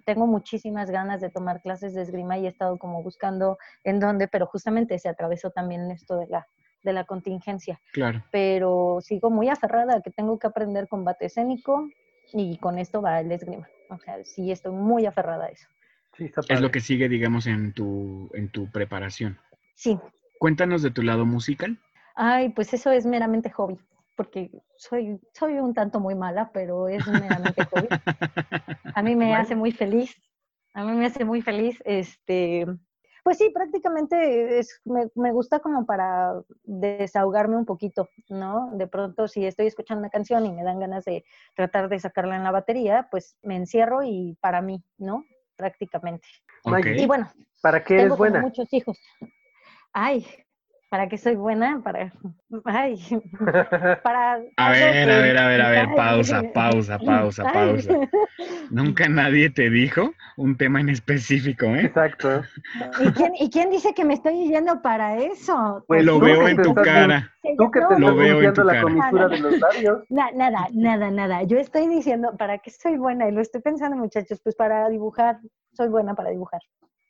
Tengo 0.07 0.27
muchísimas 0.27 0.91
ganas 0.91 1.21
de 1.21 1.29
tomar 1.29 1.61
clases 1.61 1.93
de 1.93 2.01
esgrima 2.01 2.39
y 2.39 2.47
he 2.47 2.49
estado 2.49 2.79
como 2.79 3.03
buscando 3.03 3.59
en 3.85 4.01
dónde, 4.01 4.27
pero 4.27 4.47
justamente 4.47 4.99
se 4.99 5.11
atravesó 5.11 5.51
también 5.51 5.91
esto 5.91 6.17
de 6.17 6.29
la, 6.29 6.49
de 6.83 6.95
la 6.95 7.05
contingencia. 7.05 7.79
Claro. 7.93 8.25
Pero 8.33 8.97
sigo 9.03 9.29
muy 9.29 9.51
aferrada 9.51 9.97
a 9.97 10.01
que 10.01 10.11
tengo 10.11 10.39
que 10.39 10.47
aprender 10.47 10.89
combate 10.89 11.27
escénico 11.27 11.91
y 12.33 12.57
con 12.57 12.79
esto 12.79 13.03
va 13.03 13.21
el 13.21 13.31
esgrima. 13.31 13.69
O 13.91 13.99
sea, 13.99 14.25
sí 14.25 14.51
estoy 14.51 14.73
muy 14.73 15.05
aferrada 15.05 15.45
a 15.45 15.49
eso. 15.49 15.69
Sí, 16.17 16.25
está 16.25 16.41
Es 16.49 16.63
lo 16.63 16.71
que 16.71 16.81
sigue, 16.81 17.11
digamos, 17.11 17.47
en 17.47 17.75
tu, 17.75 18.31
en 18.33 18.49
tu 18.49 18.71
preparación. 18.71 19.39
Sí, 19.75 19.99
Cuéntanos 20.39 20.83
de 20.83 20.91
tu 20.91 21.03
lado 21.03 21.25
musical. 21.25 21.79
Ay, 22.15 22.51
pues 22.51 22.73
eso 22.75 22.91
es 22.91 23.05
meramente 23.07 23.51
hobby, 23.51 23.79
porque 24.17 24.51
soy, 24.77 25.21
soy 25.35 25.59
un 25.59 25.75
tanto 25.75 26.01
muy 26.01 26.15
mala, 26.15 26.51
pero 26.53 26.89
es 26.89 27.07
meramente 27.07 27.65
hobby. 27.65 27.89
A 28.95 29.03
mí 29.03 29.15
me 29.17 29.31
Vale. 29.31 29.43
hace 29.43 29.55
muy 29.55 29.73
feliz, 29.73 30.15
a 30.73 30.85
mí 30.85 30.93
me 30.93 31.07
hace 31.07 31.25
muy 31.25 31.43
feliz, 31.43 31.79
este, 31.85 32.67
pues 33.25 33.37
sí, 33.39 33.51
prácticamente 33.51 34.59
es, 34.59 34.81
me, 34.85 35.09
me 35.15 35.33
gusta 35.33 35.59
como 35.61 35.85
para 35.85 36.33
desahogarme 36.65 37.57
un 37.57 37.67
poquito, 37.67 38.09
¿no? 38.31 38.71
De 38.73 38.87
pronto 38.87 39.29
si 39.29 39.45
estoy 39.45 39.67
escuchando 39.67 40.01
una 40.01 40.11
canción 40.11 40.47
y 40.47 40.53
me 40.53 40.65
dan 40.65 40.79
ganas 40.79 41.05
de 41.05 41.25
tratar 41.55 41.89
de 41.91 41.99
sacarla 41.99 42.37
en 42.37 42.45
la 42.45 42.51
batería, 42.53 43.09
pues 43.11 43.37
me 43.43 43.57
encierro 43.57 44.03
y 44.03 44.37
para 44.41 44.63
mí, 44.63 44.83
¿no? 44.97 45.25
Prácticamente. 45.57 46.27
Ok. 46.65 46.73
Maggie. 46.73 47.03
Y 47.03 47.07
bueno, 47.07 47.31
¿Para 47.63 47.83
qué 47.83 47.97
tengo 47.97 48.07
eres 48.07 48.19
buena? 48.19 48.41
muchos 48.41 48.73
hijos. 48.73 48.99
Ay, 49.99 50.27
¿para 50.91 51.09
qué 51.09 51.17
soy 51.17 51.37
buena? 51.37 51.81
Para, 51.83 52.13
ay, 52.67 53.01
para... 54.05 54.43
A 54.59 54.71
ver, 54.71 55.11
a 55.11 55.17
que- 55.17 55.23
ver, 55.23 55.39
a 55.39 55.49
ver, 55.49 55.61
a 55.63 55.69
ver, 55.71 55.87
pausa, 55.97 56.43
pausa, 56.53 56.99
pausa, 56.99 57.45
pausa. 57.51 57.93
Nunca 58.71 59.09
nadie 59.09 59.49
te 59.49 59.71
dijo 59.71 60.13
un 60.37 60.59
tema 60.59 60.83
en 60.83 60.91
específico, 60.91 61.65
¿eh? 61.75 61.87
Exacto. 61.87 62.43
¿Y 63.03 63.11
quién, 63.13 63.33
¿Y 63.41 63.49
quién 63.49 63.71
dice 63.71 63.95
que 63.95 64.05
me 64.05 64.13
estoy 64.13 64.49
yendo 64.49 64.83
para 64.83 65.17
eso? 65.17 65.83
Pues 65.89 66.05
Lo 66.05 66.21
veo 66.21 66.47
en 66.47 66.61
tu 66.61 66.75
cara. 66.75 67.33
Tú 67.57 67.71
que 67.71 67.81
te 67.81 67.99
Lo 67.99 68.15
veo 68.15 68.43
en 68.43 68.53
tu 68.53 68.65
la 68.65 68.73
cara. 68.75 68.83
comisura 68.83 69.29
de 69.29 69.39
los 69.39 69.59
labios. 69.59 70.05
Na- 70.11 70.31
nada, 70.33 70.67
nada, 70.75 71.11
nada. 71.11 71.43
Yo 71.45 71.57
estoy 71.59 71.89
diciendo, 71.89 72.37
¿para 72.37 72.59
qué 72.59 72.71
soy 72.71 72.99
buena? 72.99 73.27
Y 73.31 73.33
lo 73.33 73.41
estoy 73.41 73.63
pensando, 73.63 73.97
muchachos, 73.97 74.43
pues 74.45 74.55
para 74.55 74.91
dibujar. 74.91 75.39
Soy 75.73 75.89
buena 75.89 76.15
para 76.15 76.29
dibujar. 76.29 76.61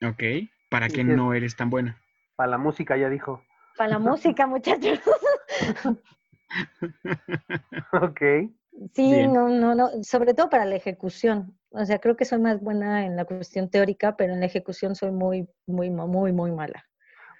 Ok. 0.05 0.23
¿Para 0.71 0.89
qué 0.89 1.03
no 1.03 1.35
eres 1.35 1.57
tan 1.57 1.69
buena? 1.69 2.01
Para 2.37 2.51
la 2.51 2.59
música, 2.59 2.97
ya 2.97 3.09
dijo. 3.09 3.43
Para 3.77 3.91
la 3.91 3.99
música, 3.99 4.47
muchachos. 4.47 5.01
Ok. 7.93 8.21
Sí, 8.93 9.11
Bien. 9.11 9.33
no, 9.33 9.49
no, 9.49 9.75
no, 9.75 9.89
sobre 10.03 10.35
todo 10.35 10.51
para 10.51 10.67
la 10.67 10.77
ejecución. 10.77 11.59
O 11.71 11.85
sea, 11.85 11.99
creo 11.99 12.17
que 12.17 12.27
soy 12.27 12.39
más 12.41 12.61
buena 12.61 13.07
en 13.07 13.17
la 13.17 13.25
cuestión 13.25 13.71
teórica, 13.71 14.17
pero 14.17 14.35
en 14.35 14.41
la 14.41 14.47
ejecución 14.47 14.95
soy 14.95 15.13
muy, 15.13 15.49
muy, 15.67 15.91
muy, 15.91 16.33
muy 16.33 16.53
mala. 16.53 16.85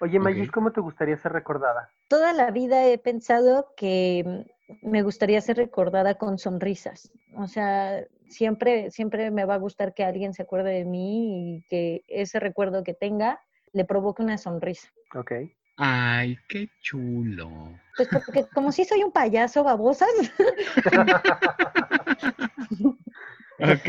Oye, 0.01 0.19
Magis, 0.19 0.49
Ok. 0.49 0.55
¿cómo 0.55 0.73
te 0.73 0.81
gustaría 0.81 1.17
ser 1.17 1.33
recordada? 1.33 1.91
Toda 2.09 2.33
la 2.33 2.51
vida 2.51 2.87
he 2.87 2.99
pensado 2.99 3.73
que 3.77 4.47
me 4.83 5.03
gustaría 5.03 5.41
ser 5.41 5.57
recordada 5.59 6.17
con 6.17 6.39
sonrisas. 6.39 7.11
O 7.35 7.47
sea, 7.47 8.05
siempre, 8.29 8.91
siempre 8.91 9.31
me 9.31 9.45
va 9.45 9.55
a 9.55 9.59
gustar 9.59 9.95
que 9.95 10.05
alguien 10.05 10.33
se 10.35 10.43
acuerde 10.43 10.71
de 10.73 10.85
mí 10.85 11.57
y 11.59 11.63
que 11.69 12.03
ese 12.09 12.41
recuerdo 12.41 12.83
que 12.83 12.95
tenga 12.95 13.41
le 13.77 13.85
provoque 13.85 14.23
una 14.23 14.39
sonrisa. 14.39 14.89
Ok. 15.15 15.33
Ay, 15.77 16.39
qué 16.49 16.69
chulo. 16.81 17.79
Pues 17.97 18.09
porque 18.09 18.45
como 18.55 18.73
si 18.73 18.85
soy 18.85 19.03
un 19.05 19.13
payaso 19.13 19.63
babosas, 19.65 20.09
Ok. 23.59 23.89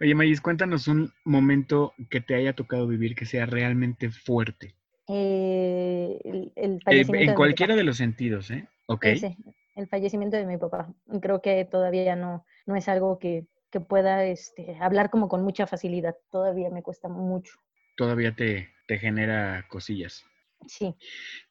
Oye, 0.00 0.14
Mayis, 0.14 0.40
cuéntanos 0.40 0.86
un 0.88 1.12
momento 1.24 1.92
que 2.10 2.20
te 2.20 2.34
haya 2.36 2.52
tocado 2.54 2.86
vivir 2.86 3.14
que 3.16 3.26
sea 3.26 3.46
realmente 3.46 4.10
fuerte. 4.10 4.74
eh, 5.08 6.18
el, 6.24 6.52
el 6.54 6.74
Eh, 6.74 6.78
fallecimiento 6.84 7.32
de 7.32 7.32
en 7.32 7.34
mi 7.34 7.34
cualquiera 7.34 7.72
papá. 7.72 7.78
de 7.78 7.84
los 7.84 7.96
sentidos, 7.96 8.50
¿eh? 8.50 8.68
Ok. 8.86 9.06
Ese, 9.06 9.36
el 9.74 9.88
fallecimiento 9.88 10.36
de 10.36 10.46
mi 10.46 10.56
papá. 10.56 10.92
Creo 11.20 11.42
que 11.42 11.64
todavía 11.64 12.14
no, 12.14 12.44
no 12.66 12.76
es 12.76 12.88
algo 12.88 13.18
que, 13.18 13.46
que 13.70 13.80
pueda 13.80 14.24
este, 14.24 14.76
hablar 14.80 15.10
como 15.10 15.28
con 15.28 15.42
mucha 15.42 15.66
facilidad. 15.66 16.16
Todavía 16.30 16.70
me 16.70 16.82
cuesta 16.82 17.08
mucho. 17.08 17.52
Todavía 17.96 18.32
te, 18.34 18.68
te 18.88 18.98
genera 18.98 19.64
cosillas. 19.68 20.24
Sí, 20.66 20.96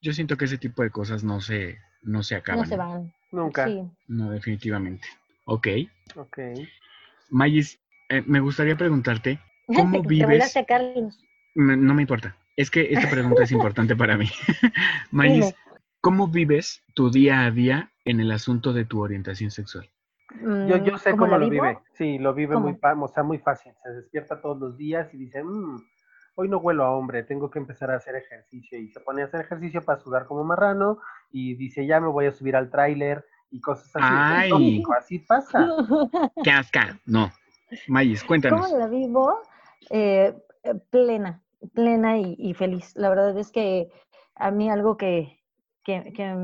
Yo 0.01 0.11
siento 0.11 0.35
que 0.37 0.45
ese 0.45 0.57
tipo 0.57 0.83
de 0.83 0.89
cosas 0.89 1.23
no 1.23 1.39
se, 1.39 1.77
no 2.01 2.23
se 2.23 2.35
acaban. 2.35 2.61
no 2.61 2.65
se 2.67 2.75
van. 2.75 3.13
Nunca. 3.31 3.65
Sí. 3.67 3.83
No, 4.07 4.31
definitivamente. 4.31 5.07
Ok. 5.45 5.67
Ok. 6.15 6.39
Mayis, 7.29 7.79
eh, 8.09 8.23
me 8.25 8.39
gustaría 8.39 8.75
preguntarte, 8.75 9.39
¿Cómo 9.67 10.01
Te- 10.01 10.07
vives? 10.07 10.53
Carlos. 10.67 11.23
me- 11.55 11.77
no 11.77 11.93
me 11.93 12.01
importa, 12.01 12.35
es 12.55 12.71
que 12.71 12.91
esta 12.93 13.09
pregunta 13.09 13.43
es 13.43 13.51
importante 13.51 13.95
para 13.95 14.17
mí. 14.17 14.27
Mayis, 15.11 15.45
Dime. 15.45 15.55
¿cómo 16.01 16.27
vives 16.27 16.83
tu 16.95 17.11
día 17.11 17.45
a 17.45 17.51
día 17.51 17.91
en 18.05 18.19
el 18.19 18.31
asunto 18.31 18.73
de 18.73 18.85
tu 18.85 19.01
orientación 19.01 19.51
sexual? 19.51 19.89
Yo, 20.67 20.77
yo 20.77 20.95
Mm, 20.95 20.99
sé 20.99 21.11
cómo 21.11 21.37
lo 21.37 21.49
vivo? 21.49 21.63
vive. 21.63 21.77
Sí, 21.93 22.17
lo 22.17 22.33
vive 22.33 22.55
muy, 22.57 22.73
¿Cómo? 22.73 22.79
pa- 22.79 22.93
o 23.01 23.07
sea, 23.07 23.23
muy 23.23 23.37
fácil. 23.39 23.73
Se 23.83 23.89
despierta 23.91 24.41
todos 24.41 24.57
los 24.59 24.77
días 24.77 25.13
y 25.13 25.17
dice, 25.17 25.43
"Mm, 25.43 25.77
hoy 26.37 26.47
no 26.47 26.57
huelo 26.59 26.85
a 26.85 26.91
hombre, 26.91 27.23
tengo 27.23 27.49
que 27.49 27.57
empezar 27.57 27.89
a 27.89 27.95
hacer 27.95 28.15
ejercicio. 28.15 28.77
Y 28.77 28.89
se 28.89 28.99
pone 28.99 29.23
a 29.23 29.25
hacer 29.25 29.41
ejercicio 29.41 29.81
para 29.81 29.99
sudar 29.99 30.27
como 30.27 30.43
marrano 30.43 30.99
y 31.31 31.55
dice, 31.55 31.85
ya 31.85 31.99
me 31.99 32.07
voy 32.07 32.27
a 32.27 32.31
subir 32.31 32.55
al 32.55 32.69
tráiler 32.69 33.25
y 33.49 33.59
cosas 33.59 33.89
así. 33.95 34.05
Ay. 34.07 34.83
Así 34.97 35.19
pasa. 35.19 35.67
¿Qué 36.43 36.51
asca? 36.51 36.99
No. 37.05 37.31
Mayis, 37.87 38.23
cuéntanos. 38.23 38.67
¿Cómo 38.67 38.77
la 38.77 38.87
vivo? 38.87 39.39
Eh, 39.89 40.31
eh, 40.63 40.75
plena, 40.91 41.41
plena 41.73 42.19
y, 42.19 42.35
y 42.37 42.53
feliz. 42.53 42.95
La 42.95 43.09
verdad 43.09 43.35
es 43.35 43.51
que 43.51 43.89
a 44.35 44.51
mí 44.51 44.69
algo 44.69 44.95
que, 44.95 45.39
que, 45.83 46.13
que, 46.13 46.35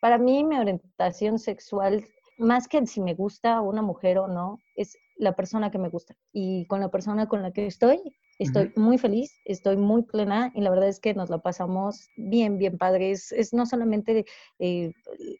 para 0.00 0.18
mí 0.18 0.42
mi 0.42 0.58
orientación 0.58 1.38
sexual, 1.38 2.04
más 2.38 2.66
que 2.66 2.84
si 2.88 3.00
me 3.00 3.14
gusta 3.14 3.60
una 3.60 3.82
mujer 3.82 4.18
o 4.18 4.26
no, 4.26 4.58
es 4.74 4.98
la 5.18 5.34
persona 5.36 5.70
que 5.70 5.78
me 5.78 5.88
gusta. 5.88 6.14
Y 6.32 6.66
con 6.66 6.80
la 6.80 6.88
persona 6.90 7.26
con 7.28 7.42
la 7.42 7.52
que 7.52 7.66
estoy, 7.66 8.00
estoy 8.38 8.72
muy 8.76 8.98
feliz, 8.98 9.40
estoy 9.44 9.76
muy 9.76 10.02
plena 10.04 10.52
y 10.54 10.60
la 10.60 10.70
verdad 10.70 10.88
es 10.88 11.00
que 11.00 11.12
nos 11.12 11.28
la 11.28 11.38
pasamos 11.38 12.08
bien, 12.16 12.56
bien 12.56 12.78
padre. 12.78 13.10
Es, 13.10 13.32
es 13.32 13.52
no 13.52 13.66
solamente 13.66 14.24
eh, 14.60 14.92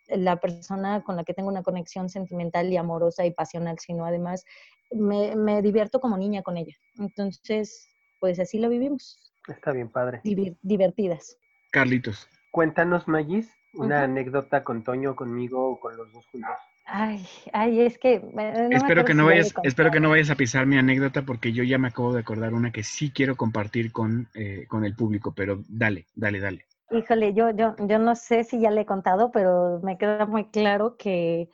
la 0.08 0.36
persona 0.40 1.02
con 1.04 1.16
la 1.16 1.24
que 1.24 1.32
tengo 1.34 1.48
una 1.48 1.62
conexión 1.62 2.08
sentimental 2.08 2.72
y 2.72 2.76
amorosa 2.76 3.24
y 3.24 3.30
pasional, 3.30 3.78
sino 3.78 4.04
además 4.04 4.44
me, 4.90 5.36
me 5.36 5.62
divierto 5.62 6.00
como 6.00 6.18
niña 6.18 6.42
con 6.42 6.56
ella. 6.56 6.74
Entonces, 6.98 7.88
pues 8.18 8.40
así 8.40 8.58
lo 8.58 8.68
vivimos, 8.68 9.32
Está 9.46 9.70
bien, 9.72 9.90
padre. 9.90 10.20
divir- 10.24 10.58
divertidas. 10.62 11.38
Carlitos. 11.70 12.28
Cuéntanos, 12.50 13.06
Magis, 13.06 13.54
una 13.74 14.02
anécdota 14.02 14.64
con 14.64 14.82
Toño, 14.82 15.14
conmigo 15.14 15.68
o 15.70 15.78
con 15.78 15.96
los 15.96 16.10
dos 16.12 16.26
juntos. 16.26 16.50
Ay, 16.90 17.26
ay, 17.52 17.82
es 17.82 17.98
que... 17.98 18.20
no 18.20 18.76
espero 18.76 19.04
que 19.04 19.14
no 19.14 19.26
vayas, 19.26 19.54
espero 19.62 19.90
que 19.90 20.00
no 20.00 20.10
vayas 20.10 20.30
a 20.30 20.36
pisar 20.36 20.66
mi 20.66 20.78
anécdota 20.78 21.22
porque 21.22 21.52
yo 21.52 21.62
ya 21.62 21.78
me 21.78 21.88
acabo 21.88 22.14
de 22.14 22.20
acordar 22.20 22.54
una 22.54 22.72
que 22.72 22.82
sí 22.82 23.10
quiero 23.10 23.36
compartir 23.36 23.92
con, 23.92 24.28
eh, 24.34 24.64
con 24.68 24.84
el 24.84 24.94
público, 24.94 25.32
pero 25.34 25.62
dale, 25.68 26.06
dale, 26.14 26.40
dale. 26.40 26.64
Híjole, 26.90 27.34
yo, 27.34 27.50
yo, 27.50 27.76
yo 27.86 27.98
no 27.98 28.14
sé 28.16 28.44
si 28.44 28.60
ya 28.60 28.70
le 28.70 28.82
he 28.82 28.86
contado, 28.86 29.30
pero 29.30 29.80
me 29.82 29.98
queda 29.98 30.24
muy 30.24 30.46
claro 30.46 30.96
que, 30.96 31.50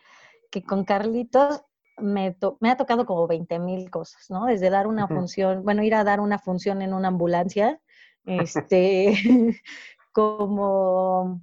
que 0.50 0.62
con 0.64 0.84
Carlitos 0.84 1.64
me, 1.98 2.32
to- 2.32 2.58
me 2.60 2.70
ha 2.70 2.76
tocado 2.76 3.06
como 3.06 3.26
20 3.26 3.58
mil 3.58 3.90
cosas, 3.90 4.30
¿no? 4.30 4.46
Desde 4.46 4.70
dar 4.70 4.86
una 4.86 5.08
función, 5.08 5.64
bueno, 5.64 5.82
ir 5.82 5.94
a 5.96 6.04
dar 6.04 6.20
una 6.20 6.38
función 6.38 6.82
en 6.82 6.94
una 6.94 7.08
ambulancia 7.08 7.80
este, 8.26 9.14
como, 10.12 11.40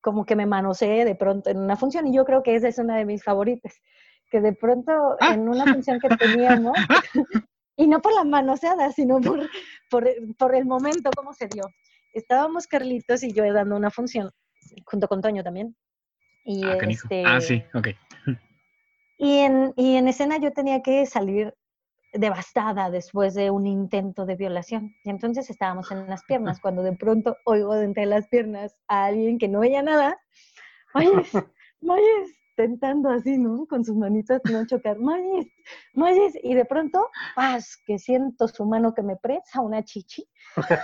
como 0.00 0.24
que 0.24 0.36
me 0.36 0.46
manoseé 0.46 1.04
de 1.04 1.14
pronto 1.14 1.50
en 1.50 1.58
una 1.58 1.76
función 1.76 2.06
y 2.06 2.14
yo 2.14 2.24
creo 2.24 2.42
que 2.42 2.54
esa 2.54 2.68
es 2.68 2.78
una 2.78 2.96
de 2.96 3.04
mis 3.04 3.22
favoritas, 3.24 3.80
que 4.30 4.40
de 4.40 4.52
pronto 4.52 4.92
Ah. 5.20 5.34
en 5.34 5.48
una 5.48 5.64
función 5.64 5.98
que 6.00 6.08
teníamos, 6.16 6.76
y 7.76 7.86
no 7.86 8.00
por 8.00 8.12
la 8.14 8.24
manoseada, 8.24 8.90
sino 8.92 9.20
por, 9.20 9.48
por, 9.90 10.08
por 10.38 10.54
el 10.54 10.64
momento, 10.66 11.10
cómo 11.16 11.32
se 11.32 11.48
dio. 11.48 11.64
Estábamos 12.12 12.66
Carlitos 12.66 13.22
y 13.22 13.32
yo 13.32 13.50
dando 13.52 13.76
una 13.76 13.90
función, 13.90 14.30
junto 14.86 15.08
con 15.08 15.20
Toño 15.20 15.42
también. 15.42 15.76
Y 16.44 16.64
Ah, 16.64 16.78
canijo. 16.78 17.02
este, 17.04 17.24
Ah, 17.26 17.40
sí, 17.40 17.62
ok. 17.74 17.88
y 19.18 19.38
en, 19.38 19.72
y 19.76 19.96
en 19.96 20.08
escena 20.08 20.38
yo 20.38 20.52
tenía 20.52 20.80
que 20.82 21.04
salir 21.06 21.54
devastada 22.12 22.90
después 22.90 23.34
de 23.34 23.50
un 23.50 23.66
intento 23.66 24.26
de 24.26 24.36
violación. 24.36 24.94
Y 25.04 25.10
entonces 25.10 25.50
estábamos 25.50 25.90
en 25.90 26.06
las 26.06 26.24
piernas, 26.24 26.60
cuando 26.60 26.82
de 26.82 26.96
pronto 26.96 27.36
oigo 27.44 27.74
de 27.74 27.84
entre 27.84 28.06
las 28.06 28.28
piernas 28.28 28.76
a 28.88 29.06
alguien 29.06 29.38
que 29.38 29.48
no 29.48 29.60
veía 29.60 29.82
nada. 29.82 30.18
Mayes, 30.94 31.32
Mayes, 31.80 32.38
tentando 32.56 33.10
así, 33.10 33.38
¿no? 33.38 33.66
Con 33.66 33.84
sus 33.84 33.94
manitas 33.94 34.40
no 34.50 34.66
chocar. 34.66 34.98
Mayes, 34.98 35.46
Mayes. 35.94 36.32
Y 36.42 36.54
de 36.54 36.64
pronto, 36.64 37.08
paz, 37.36 37.80
que 37.86 37.98
siento 37.98 38.48
su 38.48 38.64
mano 38.64 38.94
que 38.94 39.02
me 39.02 39.16
presa 39.16 39.60
una 39.60 39.84
chichi. 39.84 40.28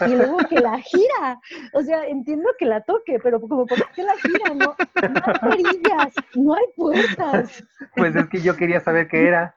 Y 0.06 0.10
luego 0.10 0.38
que 0.48 0.60
la 0.60 0.78
gira. 0.78 1.40
O 1.72 1.82
sea, 1.82 2.06
entiendo 2.06 2.48
que 2.58 2.66
la 2.66 2.82
toque, 2.82 3.18
pero 3.20 3.40
como, 3.40 3.66
¿por 3.66 3.90
qué 3.92 4.02
la 4.02 4.14
gira? 4.16 4.54
No, 4.54 4.76
no 4.76 5.22
hay 5.26 5.56
perillas, 5.56 6.14
no 6.34 6.54
hay 6.54 6.64
puertas. 6.76 7.64
Pues 7.96 8.14
es 8.14 8.28
que 8.28 8.40
yo 8.40 8.56
quería 8.56 8.80
saber 8.80 9.08
qué 9.08 9.26
era, 9.26 9.56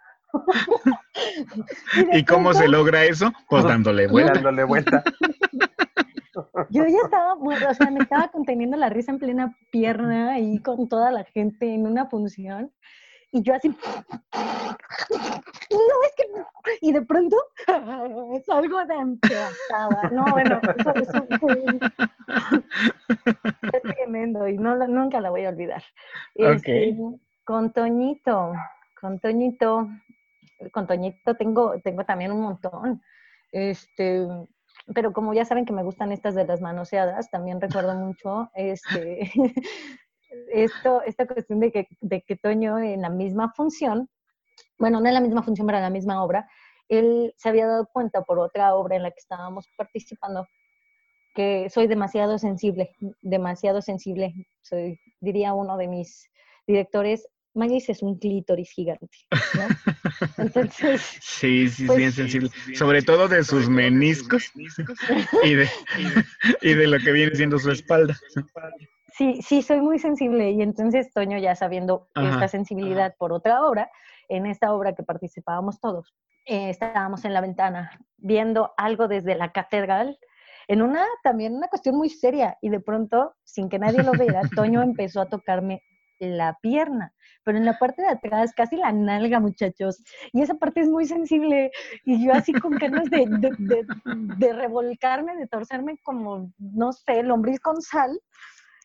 ¿Y 2.13 2.23
cómo 2.25 2.53
se 2.53 2.67
logra 2.67 3.05
eso? 3.05 3.31
Pues 3.49 3.63
dándole 3.63 4.07
vuelta. 4.07 4.33
dándole 4.33 4.63
vuelta. 4.63 5.03
Yo 6.69 6.85
ya 6.85 6.99
estaba, 7.03 7.33
o 7.33 7.73
sea, 7.73 7.89
me 7.91 7.99
estaba 7.99 8.27
conteniendo 8.29 8.77
la 8.77 8.89
risa 8.89 9.11
en 9.11 9.19
plena 9.19 9.57
pierna 9.71 10.33
ahí 10.33 10.59
con 10.61 10.87
toda 10.87 11.11
la 11.11 11.23
gente 11.23 11.73
en 11.73 11.87
una 11.87 12.07
función. 12.07 12.71
Y 13.31 13.41
yo 13.43 13.53
así, 13.53 13.67
no, 13.69 13.75
es 16.05 16.13
que, 16.15 16.23
no". 16.33 16.47
y 16.81 16.93
de 16.93 17.01
pronto 17.01 17.35
salgo 18.45 18.85
de 18.85 18.95
empeazada. 18.95 20.09
No, 20.11 20.23
bueno, 20.31 20.61
eso, 20.77 20.93
eso 20.95 21.27
es 23.73 23.81
tremendo 23.81 24.47
y 24.47 24.57
no, 24.57 24.77
nunca 24.87 25.19
la 25.19 25.29
voy 25.29 25.43
a 25.43 25.49
olvidar. 25.49 25.83
Este, 26.35 26.97
con 27.43 27.73
Toñito, 27.73 28.53
con 28.99 29.19
Toñito, 29.19 29.89
con 30.71 30.87
Toñito 30.87 31.35
tengo, 31.35 31.79
tengo 31.81 32.05
también 32.05 32.31
un 32.31 32.41
montón. 32.41 33.01
Este, 33.51 34.27
pero 34.93 35.13
como 35.13 35.33
ya 35.33 35.45
saben 35.45 35.65
que 35.65 35.73
me 35.73 35.83
gustan 35.83 36.11
estas 36.11 36.35
de 36.35 36.45
las 36.45 36.61
manoseadas, 36.61 37.29
también 37.29 37.61
recuerdo 37.61 37.95
mucho 37.95 38.49
este, 38.53 39.31
esto, 40.51 41.01
esta 41.03 41.27
cuestión 41.27 41.59
de 41.59 41.71
que, 41.71 41.87
de 42.01 42.21
que 42.21 42.35
Toño 42.35 42.79
en 42.79 43.01
la 43.01 43.09
misma 43.09 43.51
función, 43.53 44.09
bueno, 44.77 44.99
no 44.99 45.07
en 45.07 45.13
la 45.13 45.21
misma 45.21 45.43
función, 45.43 45.67
pero 45.67 45.77
en 45.77 45.83
la 45.83 45.89
misma 45.89 46.23
obra, 46.23 46.47
él 46.87 47.33
se 47.37 47.49
había 47.49 47.67
dado 47.67 47.87
cuenta 47.91 48.23
por 48.23 48.39
otra 48.39 48.75
obra 48.75 48.95
en 48.95 49.03
la 49.03 49.11
que 49.11 49.19
estábamos 49.19 49.67
participando 49.75 50.47
que 51.35 51.69
soy 51.69 51.87
demasiado 51.87 52.39
sensible, 52.39 52.95
demasiado 53.21 53.81
sensible. 53.81 54.33
Soy, 54.61 54.99
diría 55.19 55.53
uno 55.53 55.77
de 55.77 55.87
mis 55.87 56.31
directores, 56.65 57.27
Magis 57.57 57.89
es 57.89 58.01
un 58.03 58.17
clítoris 58.17 58.69
gigante, 58.71 59.09
¿no? 59.29 59.67
Entonces, 60.37 61.01
Sí, 61.21 61.67
sí, 61.67 61.85
Pues- 61.85 61.97
bien 61.97 62.11
sensible. 62.11 62.49
Sobre 62.75 63.01
todo 63.01 63.27
de 63.27 63.43
sus 63.43 63.69
meniscos 63.69 64.51
y 65.43 65.53
de, 65.55 65.69
y 66.61 66.73
de 66.73 66.87
lo 66.87 66.97
que 66.99 67.11
viene 67.11 67.35
siendo 67.35 67.59
su 67.59 67.71
espalda. 67.71 68.15
Sí, 69.13 69.41
sí, 69.41 69.61
soy 69.63 69.81
muy 69.81 69.97
sensible 69.99 70.51
y 70.51 70.61
entonces 70.61 71.11
Toño 71.11 71.39
ya 71.39 71.55
sabiendo 71.55 72.07
Ajá, 72.13 72.29
esta 72.29 72.47
sensibilidad 72.47 73.15
por 73.17 73.33
otra 73.33 73.63
obra, 73.65 73.89
en 74.29 74.45
esta 74.45 74.71
obra 74.73 74.93
que 74.93 75.03
participábamos 75.03 75.79
todos, 75.79 76.13
eh, 76.45 76.69
estábamos 76.69 77.25
en 77.25 77.33
la 77.33 77.41
ventana 77.41 77.99
viendo 78.17 78.73
algo 78.77 79.07
desde 79.07 79.35
la 79.35 79.51
catedral, 79.51 80.19
en 80.67 80.81
una 80.81 81.03
también 81.23 81.55
una 81.55 81.67
cuestión 81.67 81.95
muy 81.95 82.09
seria 82.09 82.57
y 82.61 82.69
de 82.69 82.79
pronto, 82.79 83.33
sin 83.43 83.69
que 83.69 83.79
nadie 83.79 84.03
lo 84.03 84.11
viera, 84.11 84.41
Toño 84.55 84.83
empezó 84.83 85.21
a 85.21 85.29
tocarme 85.29 85.81
la 86.19 86.57
pierna, 86.61 87.13
pero 87.43 87.57
en 87.57 87.65
la 87.65 87.77
parte 87.77 88.01
de 88.01 88.09
atrás, 88.09 88.53
casi 88.55 88.75
la 88.77 88.91
nalga, 88.91 89.39
muchachos, 89.39 90.03
y 90.33 90.41
esa 90.41 90.55
parte 90.55 90.81
es 90.81 90.89
muy 90.89 91.05
sensible 91.05 91.71
y 92.03 92.25
yo 92.25 92.33
así 92.33 92.53
con 92.53 92.71
ganas 92.71 93.09
de, 93.09 93.25
de, 93.27 93.51
de, 93.57 93.85
de 94.37 94.53
revolcarme, 94.53 95.35
de 95.35 95.47
torcerme 95.47 95.97
como, 96.03 96.51
no 96.57 96.93
sé, 96.93 97.23
lombriz 97.23 97.59
con 97.59 97.81
sal 97.81 98.19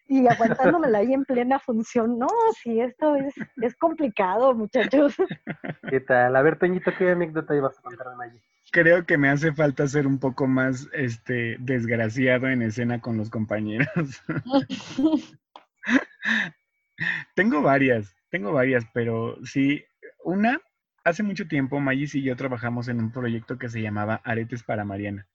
y 0.07 0.27
aguantándomela 0.27 0.99
ahí 0.99 1.15
en 1.15 1.25
plena 1.25 1.59
función. 1.59 2.19
No, 2.19 2.29
sí, 2.63 2.81
esto 2.81 3.17
es, 3.17 3.35
es 3.61 3.75
complicado, 3.77 4.55
muchachos. 4.55 5.15
¿Qué 5.89 6.01
tal? 6.01 6.37
A 6.37 6.43
ver, 6.43 6.59
Toñito, 6.59 6.93
¿qué 6.99 7.11
anécdota 7.11 7.57
ibas 7.57 7.79
a 7.79 7.83
contar 7.83 8.11
de 8.11 8.17
Maggi? 8.17 8.39
Creo 8.71 9.05
que 9.07 9.19
me 9.19 9.29
hace 9.29 9.53
falta 9.53 9.87
ser 9.87 10.07
un 10.07 10.19
poco 10.19 10.47
más 10.47 10.89
este, 10.93 11.57
desgraciado 11.61 12.49
en 12.49 12.63
escena 12.63 13.01
con 13.01 13.17
los 13.17 13.31
compañeros. 13.31 14.23
tengo 17.35 17.63
varias, 17.63 18.15
tengo 18.31 18.53
varias, 18.53 18.85
pero 18.95 19.39
sí, 19.45 19.85
una, 20.25 20.61
hace 21.05 21.23
mucho 21.23 21.47
tiempo 21.49 21.81
Mayis 21.81 22.15
y 22.15 22.23
yo 22.23 22.37
trabajamos 22.37 22.89
en 22.89 22.99
un 23.01 23.13
proyecto 23.13 23.59
que 23.59 23.69
se 23.69 23.83
llamaba 23.83 24.21
Aretes 24.25 24.63
para 24.63 24.85
Mariana. 24.85 25.27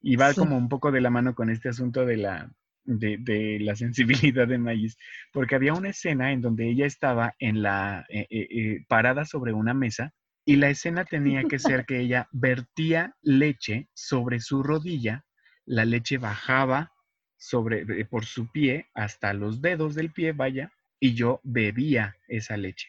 Y 0.00 0.16
va 0.16 0.32
Sí. 0.32 0.40
como 0.40 0.56
un 0.56 0.68
poco 0.68 0.92
de 0.92 1.00
la 1.00 1.10
mano 1.10 1.34
con 1.34 1.50
este 1.50 1.68
asunto 1.68 2.04
de 2.06 2.16
la, 2.16 2.50
de, 2.84 3.16
de 3.18 3.58
la 3.60 3.74
sensibilidad 4.32 4.46
de 4.48 4.58
Mayis, 4.58 4.96
porque 5.32 5.54
había 5.54 5.74
una 5.74 5.90
escena 5.90 6.32
en 6.32 6.40
donde 6.40 6.68
ella 6.68 6.86
estaba 6.86 7.34
en 7.38 7.62
la, 7.62 8.04
eh, 8.08 8.26
eh, 8.30 8.48
eh, 8.50 8.84
parada 8.88 9.24
sobre 9.24 9.52
una 9.52 9.74
mesa 9.74 10.12
y 10.44 10.56
la 10.56 10.70
escena 10.70 11.04
tenía 11.04 11.44
que 11.44 11.58
ser 11.58 11.84
que 11.84 12.00
ella 12.00 12.28
vertía 12.32 13.14
leche 13.22 13.88
sobre 13.92 14.40
su 14.40 14.62
rodilla, 14.62 15.24
la 15.66 15.84
leche 15.84 16.16
bajaba 16.16 16.92
sobre, 17.36 17.82
eh, 18.00 18.04
por 18.06 18.24
su 18.24 18.50
pie 18.50 18.88
hasta 18.94 19.34
los 19.34 19.60
dedos 19.60 19.94
del 19.94 20.10
pie, 20.10 20.32
vaya, 20.32 20.72
y 21.00 21.14
yo 21.14 21.40
bebía 21.44 22.16
esa 22.28 22.56
leche. 22.56 22.88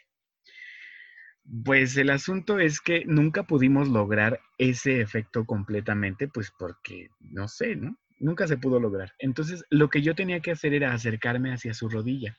Pues 1.65 1.97
el 1.97 2.11
asunto 2.11 2.59
es 2.59 2.79
que 2.79 3.03
nunca 3.05 3.43
pudimos 3.43 3.87
lograr 3.87 4.39
ese 4.57 5.01
efecto 5.01 5.45
completamente, 5.45 6.27
pues 6.27 6.51
porque, 6.57 7.09
no 7.19 7.47
sé, 7.47 7.75
¿no? 7.75 7.97
Nunca 8.19 8.47
se 8.47 8.57
pudo 8.57 8.79
lograr. 8.79 9.13
Entonces, 9.17 9.63
lo 9.69 9.89
que 9.89 10.01
yo 10.01 10.13
tenía 10.13 10.41
que 10.41 10.51
hacer 10.51 10.73
era 10.73 10.93
acercarme 10.93 11.51
hacia 11.53 11.73
su 11.73 11.89
rodilla 11.89 12.37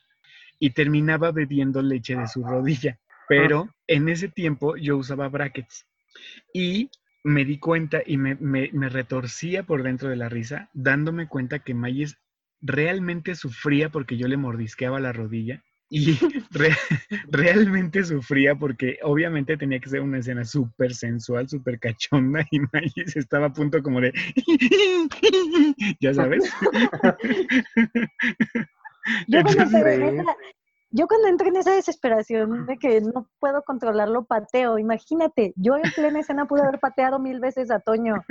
y 0.59 0.71
terminaba 0.71 1.31
bebiendo 1.31 1.81
leche 1.81 2.15
de 2.15 2.27
su 2.27 2.43
rodilla. 2.43 2.99
Pero 3.27 3.69
en 3.87 4.09
ese 4.09 4.29
tiempo 4.29 4.77
yo 4.77 4.97
usaba 4.97 5.29
brackets 5.29 5.85
y 6.53 6.89
me 7.23 7.45
di 7.45 7.59
cuenta 7.59 8.01
y 8.05 8.17
me, 8.17 8.35
me- 8.35 8.71
me 8.73 8.89
retorcía 8.89 9.63
por 9.63 9.83
dentro 9.83 10.09
de 10.09 10.15
la 10.17 10.29
risa, 10.29 10.69
dándome 10.73 11.27
cuenta 11.27 11.59
que 11.59 11.73
Mayes 11.73 12.17
realmente 12.61 13.35
sufría 13.35 13.89
porque 13.89 14.17
yo 14.17 14.27
le 14.27 14.37
mordisqueaba 14.37 14.99
la 14.99 15.11
rodilla 15.11 15.63
y 15.89 16.13
re- 16.51 16.77
realmente 17.29 18.03
sufría 18.03 18.55
porque 18.55 18.97
obviamente 19.03 19.57
tenía 19.57 19.79
que 19.79 19.89
ser 19.89 20.01
una 20.01 20.19
escena 20.19 20.45
súper 20.45 20.93
sensual, 20.93 21.49
súper 21.49 21.79
cachonda 21.79 22.45
y 22.51 22.59
Mayes 22.59 23.17
estaba 23.17 23.47
a 23.47 23.53
punto 23.53 23.81
como 23.83 23.99
de... 23.99 24.13
ya 25.99 26.13
sabes. 26.13 26.49
Yo 29.27 29.41
cuando, 29.43 29.63
entré 29.63 29.95
en 29.95 30.19
esa, 30.19 30.35
yo 30.91 31.07
cuando 31.07 31.27
entré 31.27 31.47
en 31.47 31.55
esa 31.55 31.73
desesperación 31.73 32.67
de 32.67 32.77
que 32.77 33.01
no 33.01 33.27
puedo 33.39 33.63
controlarlo, 33.63 34.25
pateo. 34.25 34.77
Imagínate, 34.77 35.53
yo 35.55 35.75
en 35.75 35.91
plena 35.95 36.19
escena 36.19 36.45
pude 36.45 36.61
haber 36.61 36.79
pateado 36.79 37.17
mil 37.17 37.39
veces 37.39 37.71
a 37.71 37.79
Toño. 37.79 38.23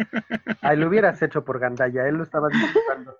Ay, 0.60 0.76
lo 0.76 0.88
hubieras 0.88 1.20
hecho 1.22 1.44
por 1.44 1.58
Gandaya, 1.58 2.06
él 2.06 2.16
lo 2.16 2.22
estaba 2.22 2.48
disfrutando. 2.48 3.16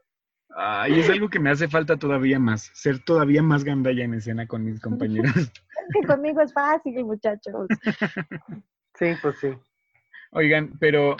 Ay, 0.56 0.98
es 0.98 1.08
algo 1.08 1.28
que 1.28 1.38
me 1.38 1.50
hace 1.50 1.68
falta 1.68 1.96
todavía 1.96 2.38
más, 2.38 2.70
ser 2.74 2.98
todavía 2.98 3.42
más 3.42 3.64
gandalla 3.64 4.04
en 4.04 4.14
escena 4.14 4.46
con 4.46 4.64
mis 4.64 4.80
compañeros. 4.80 5.32
Es 5.36 5.52
que 5.92 6.06
conmigo 6.06 6.40
es 6.40 6.52
fácil, 6.52 7.04
muchachos. 7.04 7.68
Sí, 8.98 9.06
pues 9.22 9.38
sí. 9.38 9.48
Oigan, 10.32 10.76
pero 10.78 11.16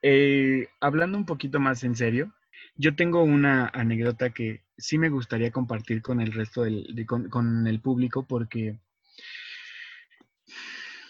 eh, 0.00 0.68
hablando 0.80 1.18
un 1.18 1.26
poquito 1.26 1.60
más 1.60 1.84
en 1.84 1.94
serio, 1.94 2.32
yo 2.76 2.96
tengo 2.96 3.22
una 3.22 3.66
anécdota 3.66 4.30
que 4.30 4.62
sí 4.78 4.96
me 4.96 5.10
gustaría 5.10 5.50
compartir 5.50 6.00
con 6.00 6.22
el 6.22 6.32
resto 6.32 6.62
del, 6.62 6.86
de- 6.94 7.04
con, 7.04 7.28
con 7.28 7.66
el 7.66 7.80
público 7.80 8.24
porque 8.26 8.78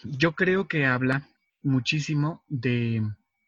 yo 0.03 0.33
creo 0.33 0.67
que 0.67 0.85
habla 0.85 1.29
muchísimo 1.61 2.43
de 2.49 3.01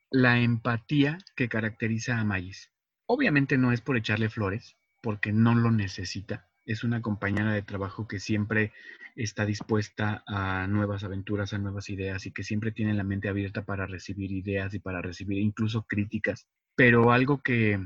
la 0.10 0.40
empatía 0.40 1.18
que 1.36 1.50
caracteriza 1.50 2.20
a 2.20 2.24
Mayis. 2.24 2.71
Obviamente 3.14 3.58
no 3.58 3.74
es 3.74 3.82
por 3.82 3.98
echarle 3.98 4.30
flores, 4.30 4.78
porque 5.02 5.34
no 5.34 5.54
lo 5.54 5.70
necesita. 5.70 6.48
Es 6.66 6.86
una 6.86 7.02
compañera 7.02 7.52
de 7.52 7.62
trabajo 7.62 8.08
que 8.08 8.22
siempre 8.22 8.72
está 9.18 9.46
dispuesta 9.46 10.24
a 10.26 10.66
nuevas 10.68 11.04
aventuras, 11.04 11.52
a 11.52 11.58
nuevas 11.58 11.90
ideas 11.90 12.26
y 12.26 12.32
que 12.32 12.46
siempre 12.46 12.72
tiene 12.72 12.94
la 12.94 13.04
mente 13.04 13.28
abierta 13.28 13.66
para 13.66 13.86
recibir 13.86 14.32
ideas 14.32 14.74
y 14.76 14.80
para 14.80 15.02
recibir 15.02 15.40
incluso 15.40 15.82
críticas. 15.84 16.48
Pero 16.78 17.12
algo 17.12 17.42
que, 17.42 17.86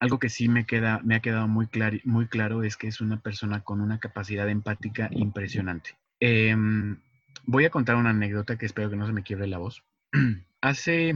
algo 0.00 0.18
que 0.18 0.28
sí 0.28 0.50
me, 0.50 0.66
queda, 0.66 1.00
me 1.02 1.14
ha 1.14 1.20
quedado 1.20 1.48
muy, 1.48 1.70
muy 2.04 2.26
claro 2.26 2.62
es 2.62 2.76
que 2.76 2.88
es 2.88 3.00
una 3.00 3.22
persona 3.22 3.64
con 3.64 3.80
una 3.80 3.98
capacidad 3.98 4.50
empática 4.50 5.08
impresionante. 5.12 5.96
Em, 6.20 7.00
voy 7.46 7.64
a 7.64 7.70
contar 7.70 7.96
una 7.96 8.10
anécdota 8.10 8.58
que 8.58 8.66
espero 8.66 8.90
que 8.90 8.96
no 8.96 9.06
se 9.06 9.14
me 9.14 9.22
quiebre 9.22 9.46
la 9.46 9.56
voz. 9.56 9.82
Hace, 10.60 11.14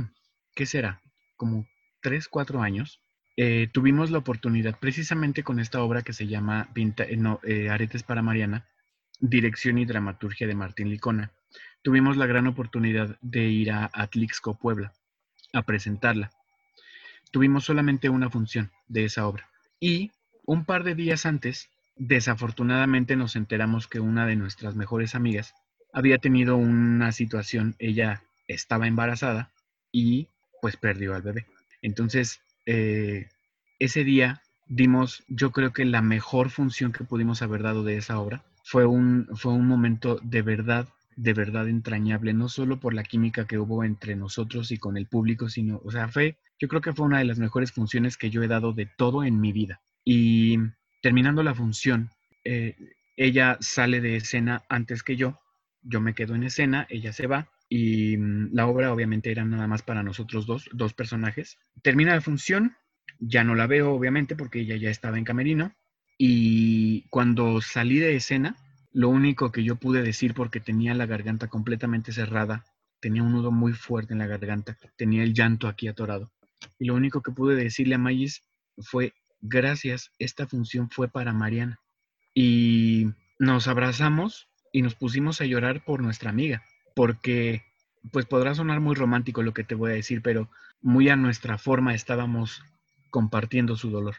¿qué 0.55 0.65
será? 0.65 1.03
Como 1.37 1.67
tres, 2.01 2.29
cuatro 2.29 2.63
años, 2.63 3.03
eh, 3.37 3.69
tuvimos 3.73 4.11
la 4.11 4.19
oportunidad, 4.19 4.79
precisamente 4.79 5.43
con 5.43 5.59
esta 5.59 5.83
obra 5.83 6.03
que 6.03 6.13
se 6.13 6.27
llama 6.27 6.69
Pinta, 6.75 7.05
eh, 7.05 7.19
eh, 7.45 7.71
Aretes 7.71 8.03
para 8.03 8.23
Mariana, 8.23 8.67
dirección 9.21 9.79
y 9.79 9.87
dramaturgia 9.87 10.47
de 10.47 10.55
Martín 10.55 10.91
Licona, 10.91 11.31
tuvimos 11.83 12.17
la 12.17 12.27
gran 12.27 12.47
oportunidad 12.47 13.19
de 13.23 13.45
ir 13.45 13.71
a 13.73 13.91
Atlixco, 13.93 14.59
Puebla, 14.59 14.93
a 15.53 15.63
presentarla. 15.63 16.31
Tuvimos 17.31 17.65
solamente 17.65 18.11
una 18.11 18.29
función 18.29 18.71
de 18.89 19.05
esa 19.07 19.27
obra. 19.27 19.49
Y 19.81 20.11
un 20.45 20.65
par 20.65 20.85
de 20.85 20.95
días 20.95 21.25
antes, 21.25 21.71
desafortunadamente 21.97 23.17
nos 23.17 23.37
enteramos 23.37 23.89
que 23.89 24.01
una 24.01 24.27
de 24.27 24.37
nuestras 24.37 24.75
mejores 24.75 25.15
amigas 25.15 25.55
había 25.93 26.19
tenido 26.19 26.57
una 26.57 27.13
situación, 27.13 27.77
ella 27.79 28.23
estaba 28.49 28.87
embarazada 28.87 29.51
y 29.91 30.29
pues 30.61 30.77
perdió 30.77 31.15
al 31.15 31.23
bebé. 31.23 31.47
Entonces, 31.81 32.41
eh, 32.67 33.29
ese 33.79 34.05
día 34.05 34.43
dimos, 34.69 35.25
yo 35.29 35.51
creo 35.53 35.73
que 35.73 35.85
la 35.85 36.03
mejor 36.03 36.51
función 36.51 36.93
que 36.93 37.05
pudimos 37.05 37.43
haber 37.43 37.63
dado 37.63 37.83
de 37.85 37.97
esa 37.97 38.19
obra. 38.19 38.45
Fue 38.65 38.87
un, 38.87 39.29
fue 39.35 39.53
un 39.53 39.67
momento 39.67 40.19
de 40.23 40.43
verdad, 40.43 40.89
de 41.17 41.35
verdad 41.35 41.69
entrañable, 41.69 42.33
no 42.33 42.49
solo 42.49 42.79
por 42.79 42.95
la 42.95 43.03
química 43.03 43.47
que 43.47 43.59
hubo 43.59 43.85
entre 43.85 44.17
nosotros 44.17 44.71
y 44.71 44.79
con 44.79 44.97
el 44.97 45.07
público, 45.07 45.49
sino, 45.49 45.81
o 45.85 45.91
sea, 45.91 46.09
fue, 46.09 46.39
yo 46.59 46.69
creo 46.69 46.81
que 46.81 46.93
fue 46.93 47.07
una 47.07 47.19
de 47.19 47.25
las 47.25 47.39
mejores 47.39 47.73
funciones 47.73 48.17
que 48.17 48.31
yo 48.31 48.43
he 48.43 48.49
dado 48.49 48.73
de 48.73 48.87
todo 48.87 49.25
en 49.25 49.41
mi 49.41 49.53
vida. 49.53 49.81
Y 50.05 50.59
terminando 51.03 51.43
la 51.43 51.55
función, 51.55 52.11
eh, 52.45 52.77
ella 53.17 53.59
sale 53.61 54.01
de 54.01 54.17
escena 54.17 54.63
antes 54.69 55.03
que 55.03 55.17
yo, 55.17 55.39
yo 55.83 56.01
me 56.01 56.15
quedo 56.15 56.35
en 56.35 56.45
escena, 56.45 56.87
ella 56.89 57.13
se 57.13 57.27
va 57.27 57.52
y 57.75 58.19
mm, 58.19 58.51
la 58.53 58.67
obra 58.67 58.93
obviamente 58.93 59.31
era 59.31 59.47
nada 59.47 59.67
más 59.67 59.83
para 59.83 60.03
nosotros 60.03 60.45
dos, 60.45 60.69
dos 60.75 60.93
personajes. 60.93 61.57
Termina 61.81 62.15
la 62.15 62.21
función, 62.21 62.77
ya 63.19 63.45
no 63.45 63.55
la 63.55 63.67
veo 63.67 63.93
obviamente 63.93 64.37
porque 64.37 64.61
ella 64.61 64.77
ya 64.77 64.91
estaba 64.91 65.17
en 65.17 65.25
camerino 65.25 65.75
y 66.19 67.09
cuando 67.09 67.63
salí 67.63 67.99
de 67.99 68.15
escena, 68.15 68.57
lo 68.93 69.09
único 69.09 69.53
que 69.53 69.65
yo 69.65 69.77
pude 69.77 70.03
decir 70.03 70.35
porque 70.35 70.61
tenía 70.61 70.93
la 70.93 71.07
garganta 71.07 71.49
completamente 71.49 72.13
cerrada, 72.13 72.67
tenía 73.01 73.23
un 73.23 73.33
nudo 73.33 73.51
muy 73.51 73.73
fuerte 73.73 74.13
en 74.13 74.19
la 74.19 74.27
garganta, 74.27 74.77
tenía 74.97 75.23
el 75.23 75.33
llanto 75.33 75.67
aquí 75.67 75.89
atorado. 75.89 76.31
Y 76.79 76.85
lo 76.85 76.95
único 76.95 77.23
que 77.23 77.33
pude 77.33 77.57
decirle 77.57 77.95
a 77.95 77.99
Mayis 77.99 78.43
fue, 78.83 79.15
gracias, 79.41 80.11
esta 80.19 80.47
función 80.47 80.91
fue 80.91 81.09
para 81.09 81.33
Mariana. 81.33 81.81
Y 82.35 83.07
nos 83.39 83.67
abrazamos 83.67 84.51
y 84.75 84.83
nos 84.83 84.95
pusimos 84.95 85.41
a 85.41 85.47
llorar 85.47 85.83
por 85.87 86.03
nuestra 86.03 86.29
amiga 86.29 86.63
porque 86.95 87.63
pues 88.11 88.27
podrá 88.27 88.55
sonar 88.55 88.81
muy 88.81 88.95
romántico 88.95 89.43
lo 89.43 89.55
que 89.55 89.65
te 89.65 89.75
voy 89.75 89.93
a 89.93 89.95
decir, 89.95 90.23
pero 90.23 90.51
muy 90.81 91.09
a 91.09 91.17
nuestra 91.17 91.59
forma 91.59 91.95
estábamos 91.95 92.63
compartiendo 93.11 93.77
su 93.77 93.91
dolor. 93.91 94.17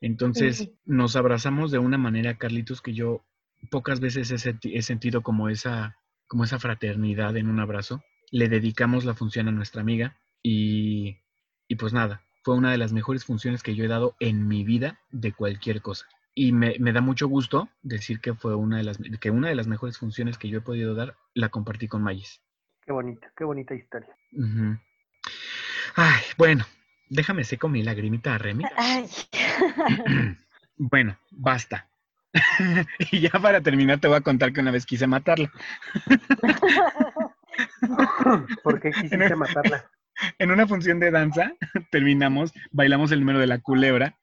Entonces 0.00 0.70
nos 0.84 1.16
abrazamos 1.16 1.70
de 1.70 1.78
una 1.78 1.98
manera, 1.98 2.38
Carlitos, 2.38 2.80
que 2.80 2.94
yo 2.94 3.24
pocas 3.70 4.00
veces 4.00 4.30
he, 4.30 4.82
sentido 4.82 5.22
como 5.22 5.48
esa, 5.48 5.96
como 6.26 6.44
esa 6.44 6.58
fraternidad 6.58 7.36
en 7.36 7.48
un 7.48 7.60
abrazo. 7.60 8.02
Le 8.30 8.48
dedicamos 8.48 9.04
la 9.04 9.14
función 9.14 9.48
a 9.48 9.52
nuestra 9.52 9.80
amiga 9.80 10.16
y, 10.42 11.18
y 11.68 11.76
pues 11.76 11.92
nada, 11.92 12.22
fue 12.42 12.56
una 12.56 12.70
de 12.70 12.78
las 12.78 12.92
mejores 12.92 13.24
funciones 13.24 13.62
que 13.62 13.74
yo 13.74 13.84
he 13.84 13.88
dado 13.88 14.16
en 14.20 14.46
mi 14.48 14.64
vida 14.64 15.00
de 15.10 15.32
cualquier 15.32 15.82
cosa. 15.82 16.06
Y 16.38 16.52
me, 16.52 16.76
da 16.78 17.00
mucho 17.00 17.28
gusto 17.28 17.70
decir 17.82 18.20
que 18.20 18.34
fue 18.34 18.54
una 18.54 18.76
de 18.76 18.82
las 18.82 18.98
que 19.20 19.30
una 19.30 19.48
de 19.48 19.54
las 19.54 19.68
mejores 19.68 19.96
funciones 19.96 20.36
que 20.36 20.50
yo 20.50 20.58
he 20.58 20.60
podido 20.60 20.94
dar 20.94 21.16
la 21.32 21.48
compartí 21.48 21.88
con 21.88 22.02
Mayis. 22.02 22.42
Qué 22.84 22.92
bonita, 22.92 23.32
qué 23.34 23.44
bonita 23.44 23.74
historia. 23.74 24.14
Ay, 25.94 26.20
bueno, 26.36 26.66
déjame 27.08 27.42
seco 27.42 27.70
mi 27.70 27.82
lagrimita 27.82 28.36
Remy. 28.36 28.64
bueno, 30.76 31.18
basta. 31.30 31.88
y 33.10 33.20
ya 33.20 33.30
para 33.30 33.62
terminar 33.62 33.98
te 33.98 34.08
voy 34.08 34.18
a 34.18 34.20
contar 34.20 34.52
que 34.52 34.60
una 34.60 34.72
vez 34.72 34.84
quise 34.84 35.06
matarla. 35.06 35.50
¿Por 38.62 38.78
qué 38.78 38.90
quisiste 38.90 39.36
matarla? 39.36 39.90
En 40.38 40.50
una 40.50 40.66
función 40.66 41.00
de 41.00 41.10
danza 41.10 41.54
terminamos, 41.90 42.52
bailamos 42.72 43.10
el 43.10 43.20
número 43.20 43.38
de 43.38 43.46
la 43.46 43.60
culebra 43.60 44.18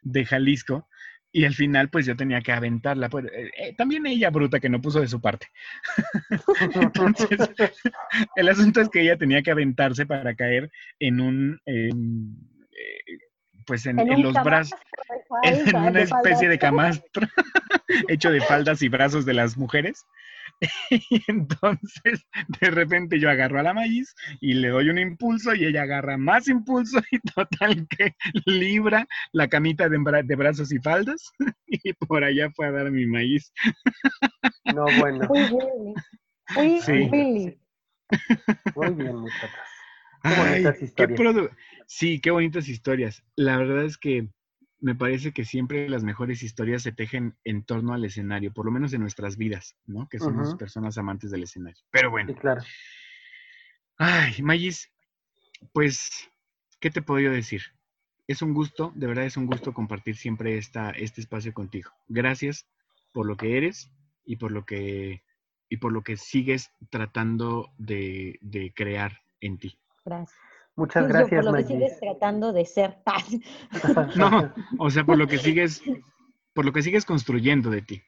de 0.00 0.24
Jalisco 0.24 0.88
y 1.30 1.44
al 1.44 1.54
final, 1.54 1.90
pues 1.90 2.06
yo 2.06 2.16
tenía 2.16 2.40
que 2.40 2.52
aventarla. 2.52 3.08
Pues, 3.08 3.26
eh, 3.26 3.50
eh, 3.56 3.74
también 3.76 4.06
ella, 4.06 4.30
bruta, 4.30 4.60
que 4.60 4.68
no 4.68 4.80
puso 4.80 5.00
de 5.00 5.08
su 5.08 5.20
parte. 5.20 5.48
Entonces, 6.74 7.38
el 8.36 8.48
asunto 8.48 8.80
es 8.80 8.88
que 8.88 9.02
ella 9.02 9.16
tenía 9.16 9.42
que 9.42 9.50
aventarse 9.50 10.06
para 10.06 10.34
caer 10.34 10.70
en 10.98 11.20
un. 11.20 11.60
Eh, 11.66 11.90
pues 13.66 13.84
en, 13.84 13.96
los 14.22 14.32
brazos. 14.42 14.78
En 15.42 15.76
una 15.76 16.00
especie 16.00 16.48
de 16.48 16.58
camastro 16.58 17.26
hecho 18.08 18.30
de 18.30 18.40
faldas 18.40 18.80
y 18.80 18.88
brazos 18.88 19.26
de 19.26 19.34
las 19.34 19.58
mujeres. 19.58 20.06
Y 20.90 21.22
entonces, 21.28 22.26
de 22.60 22.70
repente 22.70 23.18
yo 23.18 23.30
agarro 23.30 23.60
a 23.60 23.62
la 23.62 23.74
maíz 23.74 24.14
y 24.40 24.54
le 24.54 24.68
doy 24.68 24.90
un 24.90 24.98
impulso 24.98 25.54
y 25.54 25.64
ella 25.64 25.82
agarra 25.82 26.16
más 26.16 26.48
impulso 26.48 27.00
y 27.10 27.18
total 27.20 27.86
que 27.88 28.14
libra 28.46 29.06
la 29.32 29.48
camita 29.48 29.88
de, 29.88 29.98
brazos 30.36 30.72
y 30.72 30.78
faldas 30.78 31.32
y 31.66 31.92
por 31.92 32.24
allá 32.24 32.50
fue 32.54 32.66
a 32.66 32.72
dar 32.72 32.90
mi 32.90 33.06
maíz. 33.06 33.52
No, 34.74 34.86
bueno. 34.98 35.26
Muy 35.28 35.40
bien. 35.40 35.94
Muy, 36.54 36.80
sí. 36.80 37.58
Muy 38.74 38.94
bien, 38.94 39.16
muchachos. 39.16 39.50
Qué 40.22 40.34
bonitas 40.34 40.82
historias. 40.82 41.50
sí, 41.86 42.20
qué 42.20 42.30
bonitas 42.30 42.68
historias. 42.68 43.22
La 43.36 43.56
verdad 43.56 43.84
es 43.84 43.98
que 43.98 44.28
me 44.80 44.94
parece 44.94 45.32
que 45.32 45.44
siempre 45.44 45.88
las 45.88 46.04
mejores 46.04 46.42
historias 46.42 46.82
se 46.82 46.92
tejen 46.92 47.36
en 47.44 47.64
torno 47.64 47.94
al 47.94 48.04
escenario, 48.04 48.52
por 48.52 48.64
lo 48.64 48.70
menos 48.70 48.92
en 48.92 49.00
nuestras 49.00 49.36
vidas, 49.36 49.76
¿no? 49.86 50.08
Que 50.08 50.18
somos 50.18 50.54
personas 50.54 50.98
amantes 50.98 51.30
del 51.30 51.42
escenario. 51.42 51.82
Pero 51.90 52.10
bueno. 52.10 52.32
Sí, 52.32 52.38
claro. 52.38 52.62
Ay, 53.96 54.40
Mayis, 54.42 54.90
pues, 55.72 56.30
¿qué 56.80 56.90
te 56.90 57.02
puedo 57.02 57.30
decir? 57.30 57.62
Es 58.28 58.42
un 58.42 58.54
gusto, 58.54 58.92
de 58.94 59.06
verdad 59.06 59.24
es 59.24 59.36
un 59.36 59.46
gusto 59.46 59.72
compartir 59.72 60.16
siempre 60.16 60.58
esta, 60.58 60.90
este 60.90 61.20
espacio 61.20 61.52
contigo. 61.52 61.90
Gracias 62.06 62.66
por 63.12 63.26
lo 63.26 63.36
que 63.36 63.56
eres 63.56 63.90
y 64.24 64.36
por 64.36 64.52
lo 64.52 64.64
que, 64.64 65.24
y 65.68 65.78
por 65.78 65.92
lo 65.92 66.02
que 66.02 66.16
sigues 66.16 66.70
tratando 66.90 67.72
de, 67.78 68.38
de 68.42 68.72
crear 68.74 69.22
en 69.40 69.58
ti. 69.58 69.78
Gracias. 70.04 70.38
Muchas 70.78 71.08
gracias, 71.08 71.44
Por 71.44 71.52
lo 71.52 71.58
que 71.58 71.64
sigues 71.64 71.98
tratando 71.98 72.52
de 72.52 72.64
ser 72.64 72.98
paz. 73.02 73.28
no, 74.16 74.54
o 74.78 74.88
sea, 74.90 75.04
por 75.04 75.18
lo 75.18 75.26
que 75.26 75.36
sigues, 75.38 75.82
por 76.54 76.64
lo 76.64 76.72
que 76.72 76.82
sigues 76.82 77.04
construyendo 77.04 77.68
de 77.68 77.82
ti. 77.82 78.02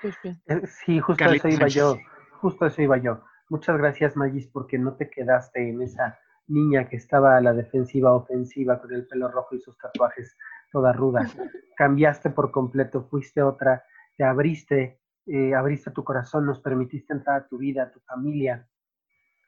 Sí, 0.00 0.10
sí. 0.22 0.40
Eh, 0.46 0.62
sí, 0.84 1.00
justo 1.00 1.24
eso 1.24 1.48
iba 1.48 1.66
yo. 1.66 1.98
Justo 2.40 2.66
eso 2.66 2.80
iba 2.80 2.96
yo. 2.98 3.24
Muchas 3.48 3.76
gracias, 3.76 4.14
Magis, 4.14 4.46
porque 4.46 4.78
no 4.78 4.94
te 4.94 5.10
quedaste 5.10 5.68
en 5.68 5.82
esa 5.82 6.16
niña 6.46 6.88
que 6.88 6.94
estaba 6.94 7.36
a 7.36 7.40
la 7.40 7.52
defensiva 7.52 8.14
ofensiva 8.14 8.80
con 8.80 8.94
el 8.94 9.08
pelo 9.08 9.28
rojo 9.28 9.56
y 9.56 9.60
sus 9.60 9.76
tatuajes 9.76 10.36
toda 10.70 10.92
ruda. 10.92 11.26
Cambiaste 11.76 12.30
por 12.30 12.52
completo, 12.52 13.08
fuiste 13.10 13.42
otra, 13.42 13.82
te 14.16 14.22
abriste, 14.22 15.00
eh, 15.26 15.56
abriste 15.56 15.90
tu 15.90 16.04
corazón, 16.04 16.46
nos 16.46 16.60
permitiste 16.60 17.14
entrar 17.14 17.40
a 17.40 17.48
tu 17.48 17.58
vida, 17.58 17.82
a 17.82 17.90
tu 17.90 17.98
familia, 17.98 18.64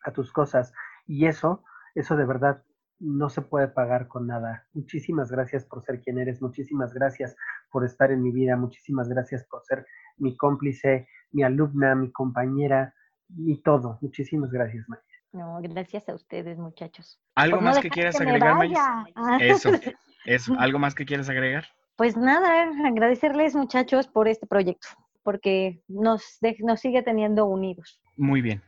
a 0.03 0.11
tus 0.11 0.33
cosas. 0.33 0.73
Y 1.07 1.27
eso 1.27 1.63
eso 1.99 2.17
de 2.17 2.25
verdad 2.25 2.63
no 3.01 3.29
se 3.29 3.43
puede 3.43 3.69
pagar 3.69 4.09
con 4.09 4.27
nada. 4.27 4.67
Muchísimas 4.73 5.31
gracias 5.31 5.65
por 5.65 5.83
ser 5.83 6.01
quien 6.01 6.19
eres, 6.19 6.43
muchísimas 6.43 6.93
gracias 6.93 7.37
por 7.71 7.85
estar 7.85 8.11
en 8.11 8.23
mi 8.23 8.33
vida, 8.33 8.57
muchísimas 8.57 9.09
gracias 9.09 9.45
por 9.45 9.63
ser 9.65 9.87
mi 10.17 10.37
cómplice, 10.37 11.07
mi 11.31 11.43
alumna, 11.43 11.95
mi 11.95 12.11
compañera, 12.11 12.93
y 13.37 13.61
todo. 13.63 13.99
Muchísimas 14.01 14.51
gracias, 14.51 14.89
Maya. 14.89 15.03
No, 15.33 15.61
gracias 15.61 16.09
a 16.09 16.15
ustedes, 16.15 16.59
muchachos. 16.59 17.21
¿Algo 17.35 17.61
más 17.61 17.79
que 17.79 17.91
quieras 17.91 18.21
agregar, 18.21 18.57
Maya? 18.57 19.05
Eso, 19.41 19.71
eso. 20.25 20.55
¿Algo 20.59 20.79
más 20.79 20.95
que 20.95 21.05
quieras 21.05 21.29
agregar? 21.29 21.67
Pues 21.97 22.17
nada, 22.17 22.71
agradecerles, 22.87 23.55
muchachos, 23.55 24.09
por 24.09 24.29
este 24.29 24.47
proyecto, 24.47 24.89
porque 25.23 25.83
nos, 25.89 26.39
nos 26.61 26.81
sigue 26.81 27.03
teniendo 27.03 27.47
unidos. 27.47 28.01
Muy 28.17 28.41
bien. 28.41 28.63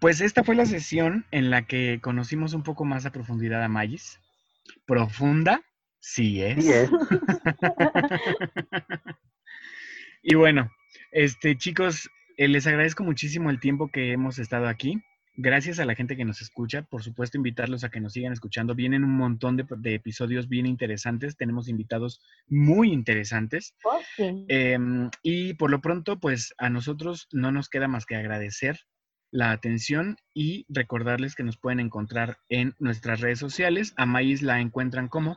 Pues 0.00 0.20
esta 0.20 0.44
fue 0.44 0.54
la 0.54 0.66
sesión 0.66 1.24
en 1.30 1.50
la 1.50 1.66
que 1.66 2.00
conocimos 2.02 2.52
un 2.52 2.62
poco 2.62 2.84
más 2.84 3.06
a 3.06 3.12
profundidad 3.12 3.62
a 3.62 3.68
Magis. 3.68 4.20
Profunda, 4.84 5.62
sí 6.00 6.42
es. 6.42 6.64
Sí 6.64 6.72
es. 6.72 6.90
y 10.22 10.34
bueno, 10.34 10.70
este 11.12 11.56
chicos, 11.56 12.10
eh, 12.36 12.48
les 12.48 12.66
agradezco 12.66 13.04
muchísimo 13.04 13.50
el 13.50 13.60
tiempo 13.60 13.90
que 13.90 14.12
hemos 14.12 14.38
estado 14.38 14.68
aquí. 14.68 15.00
Gracias 15.38 15.78
a 15.78 15.84
la 15.84 15.94
gente 15.94 16.16
que 16.16 16.24
nos 16.24 16.40
escucha. 16.40 16.82
Por 16.82 17.02
supuesto, 17.02 17.36
invitarlos 17.36 17.84
a 17.84 17.90
que 17.90 18.00
nos 18.00 18.14
sigan 18.14 18.32
escuchando. 18.32 18.74
Vienen 18.74 19.04
un 19.04 19.16
montón 19.16 19.56
de, 19.56 19.66
de 19.78 19.94
episodios 19.94 20.48
bien 20.48 20.64
interesantes. 20.64 21.36
Tenemos 21.36 21.68
invitados 21.68 22.22
muy 22.48 22.90
interesantes. 22.90 23.74
Em, 24.18 25.10
y 25.22 25.52
por 25.54 25.70
lo 25.70 25.82
pronto, 25.82 26.18
pues 26.18 26.54
a 26.56 26.70
nosotros 26.70 27.28
no 27.32 27.52
nos 27.52 27.68
queda 27.68 27.86
más 27.86 28.06
que 28.06 28.16
agradecer 28.16 28.80
la 29.36 29.50
atención 29.50 30.16
y 30.32 30.64
recordarles 30.70 31.34
que 31.34 31.42
nos 31.42 31.58
pueden 31.58 31.78
encontrar 31.78 32.38
en 32.48 32.74
nuestras 32.78 33.20
redes 33.20 33.38
sociales. 33.38 33.92
A 33.98 34.06
Maíz 34.06 34.40
la 34.40 34.60
encuentran 34.60 35.08
como 35.08 35.36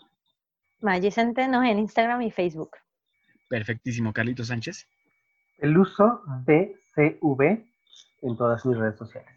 Maggi 0.80 1.12
Centeno 1.12 1.62
en 1.66 1.80
Instagram 1.80 2.22
y 2.22 2.32
Facebook. 2.32 2.78
perfectísimo 3.50 4.14
Carlito 4.14 4.46
Sánchez. 4.46 4.88
El 5.58 5.78
uso 5.78 6.22
de 6.46 6.78
CV 6.96 7.68
en 8.22 8.38
todas 8.38 8.66
mis 8.66 8.78
redes 8.78 8.98
sociales. 8.98 9.30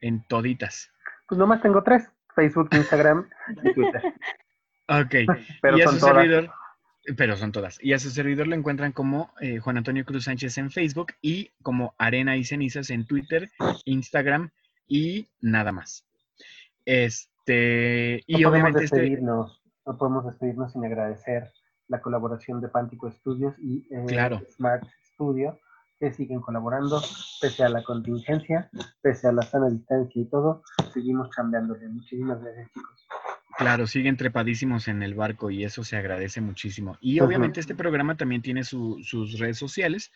En 0.00 0.22
toditas. 0.28 0.88
Pues 1.26 1.36
nomás 1.38 1.60
tengo 1.60 1.82
tres, 1.82 2.08
Facebook, 2.36 2.68
Instagram 2.72 3.28
y 3.64 3.72
Twitter. 3.74 4.02
Ok. 4.86 5.14
Pero 5.60 5.78
y 5.78 5.82
a 5.82 5.84
son 5.86 5.94
su 5.94 6.00
todas. 6.00 6.14
servidor, 6.22 6.52
pero 7.16 7.36
son 7.36 7.52
todas. 7.52 7.78
Y 7.82 7.92
a 7.92 7.98
su 7.98 8.10
servidor 8.10 8.46
lo 8.46 8.54
encuentran 8.54 8.92
como 8.92 9.32
eh, 9.40 9.58
Juan 9.58 9.78
Antonio 9.78 10.04
Cruz 10.04 10.24
Sánchez 10.24 10.58
en 10.58 10.70
Facebook 10.70 11.12
y 11.20 11.50
como 11.62 11.94
Arena 11.98 12.36
y 12.36 12.44
Cenizas 12.44 12.90
en 12.90 13.06
Twitter, 13.06 13.50
Instagram 13.84 14.50
y 14.86 15.28
nada 15.40 15.72
más. 15.72 16.04
Este, 16.84 18.22
y 18.26 18.42
no 18.42 18.50
podemos 18.50 18.52
obviamente 18.52 18.84
este, 18.84 18.96
despedirnos, 18.96 19.62
no 19.86 19.98
podemos 19.98 20.26
despedirnos 20.26 20.72
sin 20.72 20.84
agradecer 20.84 21.50
la 21.88 22.00
colaboración 22.00 22.60
de 22.60 22.68
Pántico 22.68 23.10
Studios 23.10 23.54
y 23.58 23.86
eh, 23.90 24.04
Claro. 24.06 24.40
Smart 24.56 24.84
Studio, 25.12 25.58
que 25.98 26.12
siguen 26.12 26.40
colaborando 26.40 27.00
pese 27.40 27.64
a 27.64 27.68
la 27.68 27.82
contingencia, 27.82 28.70
pese 29.02 29.28
a 29.28 29.32
la 29.32 29.42
sana 29.42 29.68
distancia 29.68 30.22
y 30.22 30.24
todo, 30.26 30.62
seguimos 30.92 31.30
chambeándole. 31.30 31.88
Muchísimas 31.88 32.40
gracias, 32.42 32.70
chicos. 32.72 33.06
Claro, 33.58 33.86
siguen 33.86 34.16
trepadísimos 34.16 34.88
en 34.88 35.02
el 35.02 35.14
barco 35.14 35.50
y 35.50 35.64
eso 35.64 35.84
se 35.84 35.96
agradece 35.96 36.40
muchísimo. 36.40 36.96
Y 37.00 37.20
obviamente 37.20 37.60
este 37.60 37.74
programa 37.74 38.16
también 38.16 38.42
tiene 38.42 38.64
su- 38.64 39.00
sus 39.04 39.38
redes 39.38 39.58
sociales. 39.58 40.10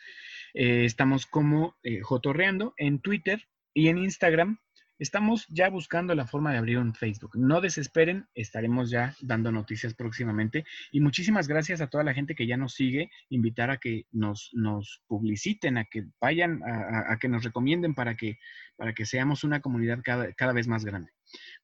Eh, 0.54 0.84
estamos 0.84 1.26
como 1.26 1.76
eh, 1.82 2.00
Jotorreando 2.02 2.72
en 2.76 3.00
Twitter 3.00 3.46
y 3.74 3.88
en 3.88 3.98
Instagram. 3.98 4.58
Estamos 4.98 5.46
ya 5.50 5.68
buscando 5.68 6.14
la 6.14 6.26
forma 6.26 6.52
de 6.52 6.56
abrir 6.56 6.78
un 6.78 6.94
Facebook. 6.94 7.32
No 7.34 7.60
desesperen, 7.60 8.28
estaremos 8.34 8.88
ya 8.88 9.14
dando 9.20 9.52
noticias 9.52 9.92
próximamente. 9.92 10.64
Y 10.90 11.00
muchísimas 11.00 11.48
gracias 11.48 11.82
a 11.82 11.88
toda 11.88 12.02
la 12.02 12.14
gente 12.14 12.34
que 12.34 12.46
ya 12.46 12.56
nos 12.56 12.72
sigue. 12.72 13.10
Invitar 13.28 13.70
a 13.70 13.76
que 13.76 14.06
nos, 14.12 14.48
nos 14.54 15.02
publiciten, 15.06 15.76
a 15.76 15.84
que 15.84 16.06
vayan, 16.18 16.62
a, 16.64 16.70
a- 17.10 17.12
a 17.12 17.18
que 17.18 17.28
nos 17.28 17.44
recomienden 17.44 17.94
para 17.94 18.14
que, 18.16 18.38
para 18.76 18.94
que 18.94 19.04
seamos 19.04 19.44
una 19.44 19.60
comunidad 19.60 20.00
cada, 20.02 20.32
cada 20.32 20.54
vez 20.54 20.66
más 20.66 20.86
grande. 20.86 21.10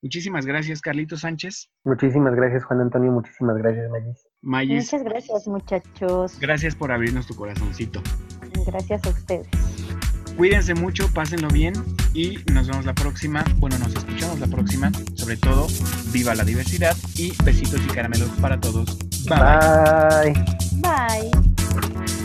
Muchísimas 0.02 0.46
gracias, 0.46 0.80
Carlito 0.80 1.16
Sánchez. 1.16 1.70
Muchísimas 1.84 2.34
gracias, 2.34 2.64
Juan 2.64 2.80
Antonio. 2.80 3.12
Muchísimas 3.12 3.56
gracias, 3.56 3.90
Magis. 3.90 4.26
Mayis, 4.42 4.84
Muchas 4.92 5.02
gracias, 5.04 5.46
muchachos. 5.48 6.38
gracias 6.40 6.74
por 6.74 6.90
abrirnos 6.92 7.26
tu 7.26 7.34
corazoncito. 7.34 8.02
Gracias 8.66 9.04
a 9.04 9.08
ustedes. 9.10 9.48
Cuídense 10.36 10.74
mucho, 10.74 11.06
pásenlo 11.12 11.48
bien 11.48 11.74
y 12.14 12.38
nos 12.52 12.66
vemos 12.66 12.86
la 12.86 12.94
próxima. 12.94 13.44
Bueno, 13.58 13.78
nos 13.78 13.94
escuchamos 13.94 14.40
la 14.40 14.46
próxima. 14.46 14.90
Sobre 15.14 15.36
todo, 15.36 15.66
viva 16.12 16.34
la 16.34 16.44
diversidad 16.44 16.96
y 17.16 17.32
besitos 17.44 17.80
y 17.84 17.88
caramelos 17.88 18.30
para 18.40 18.58
todos. 18.58 18.98
Bye. 19.28 20.32
Bye. 20.80 21.30
Bye. 21.30 22.21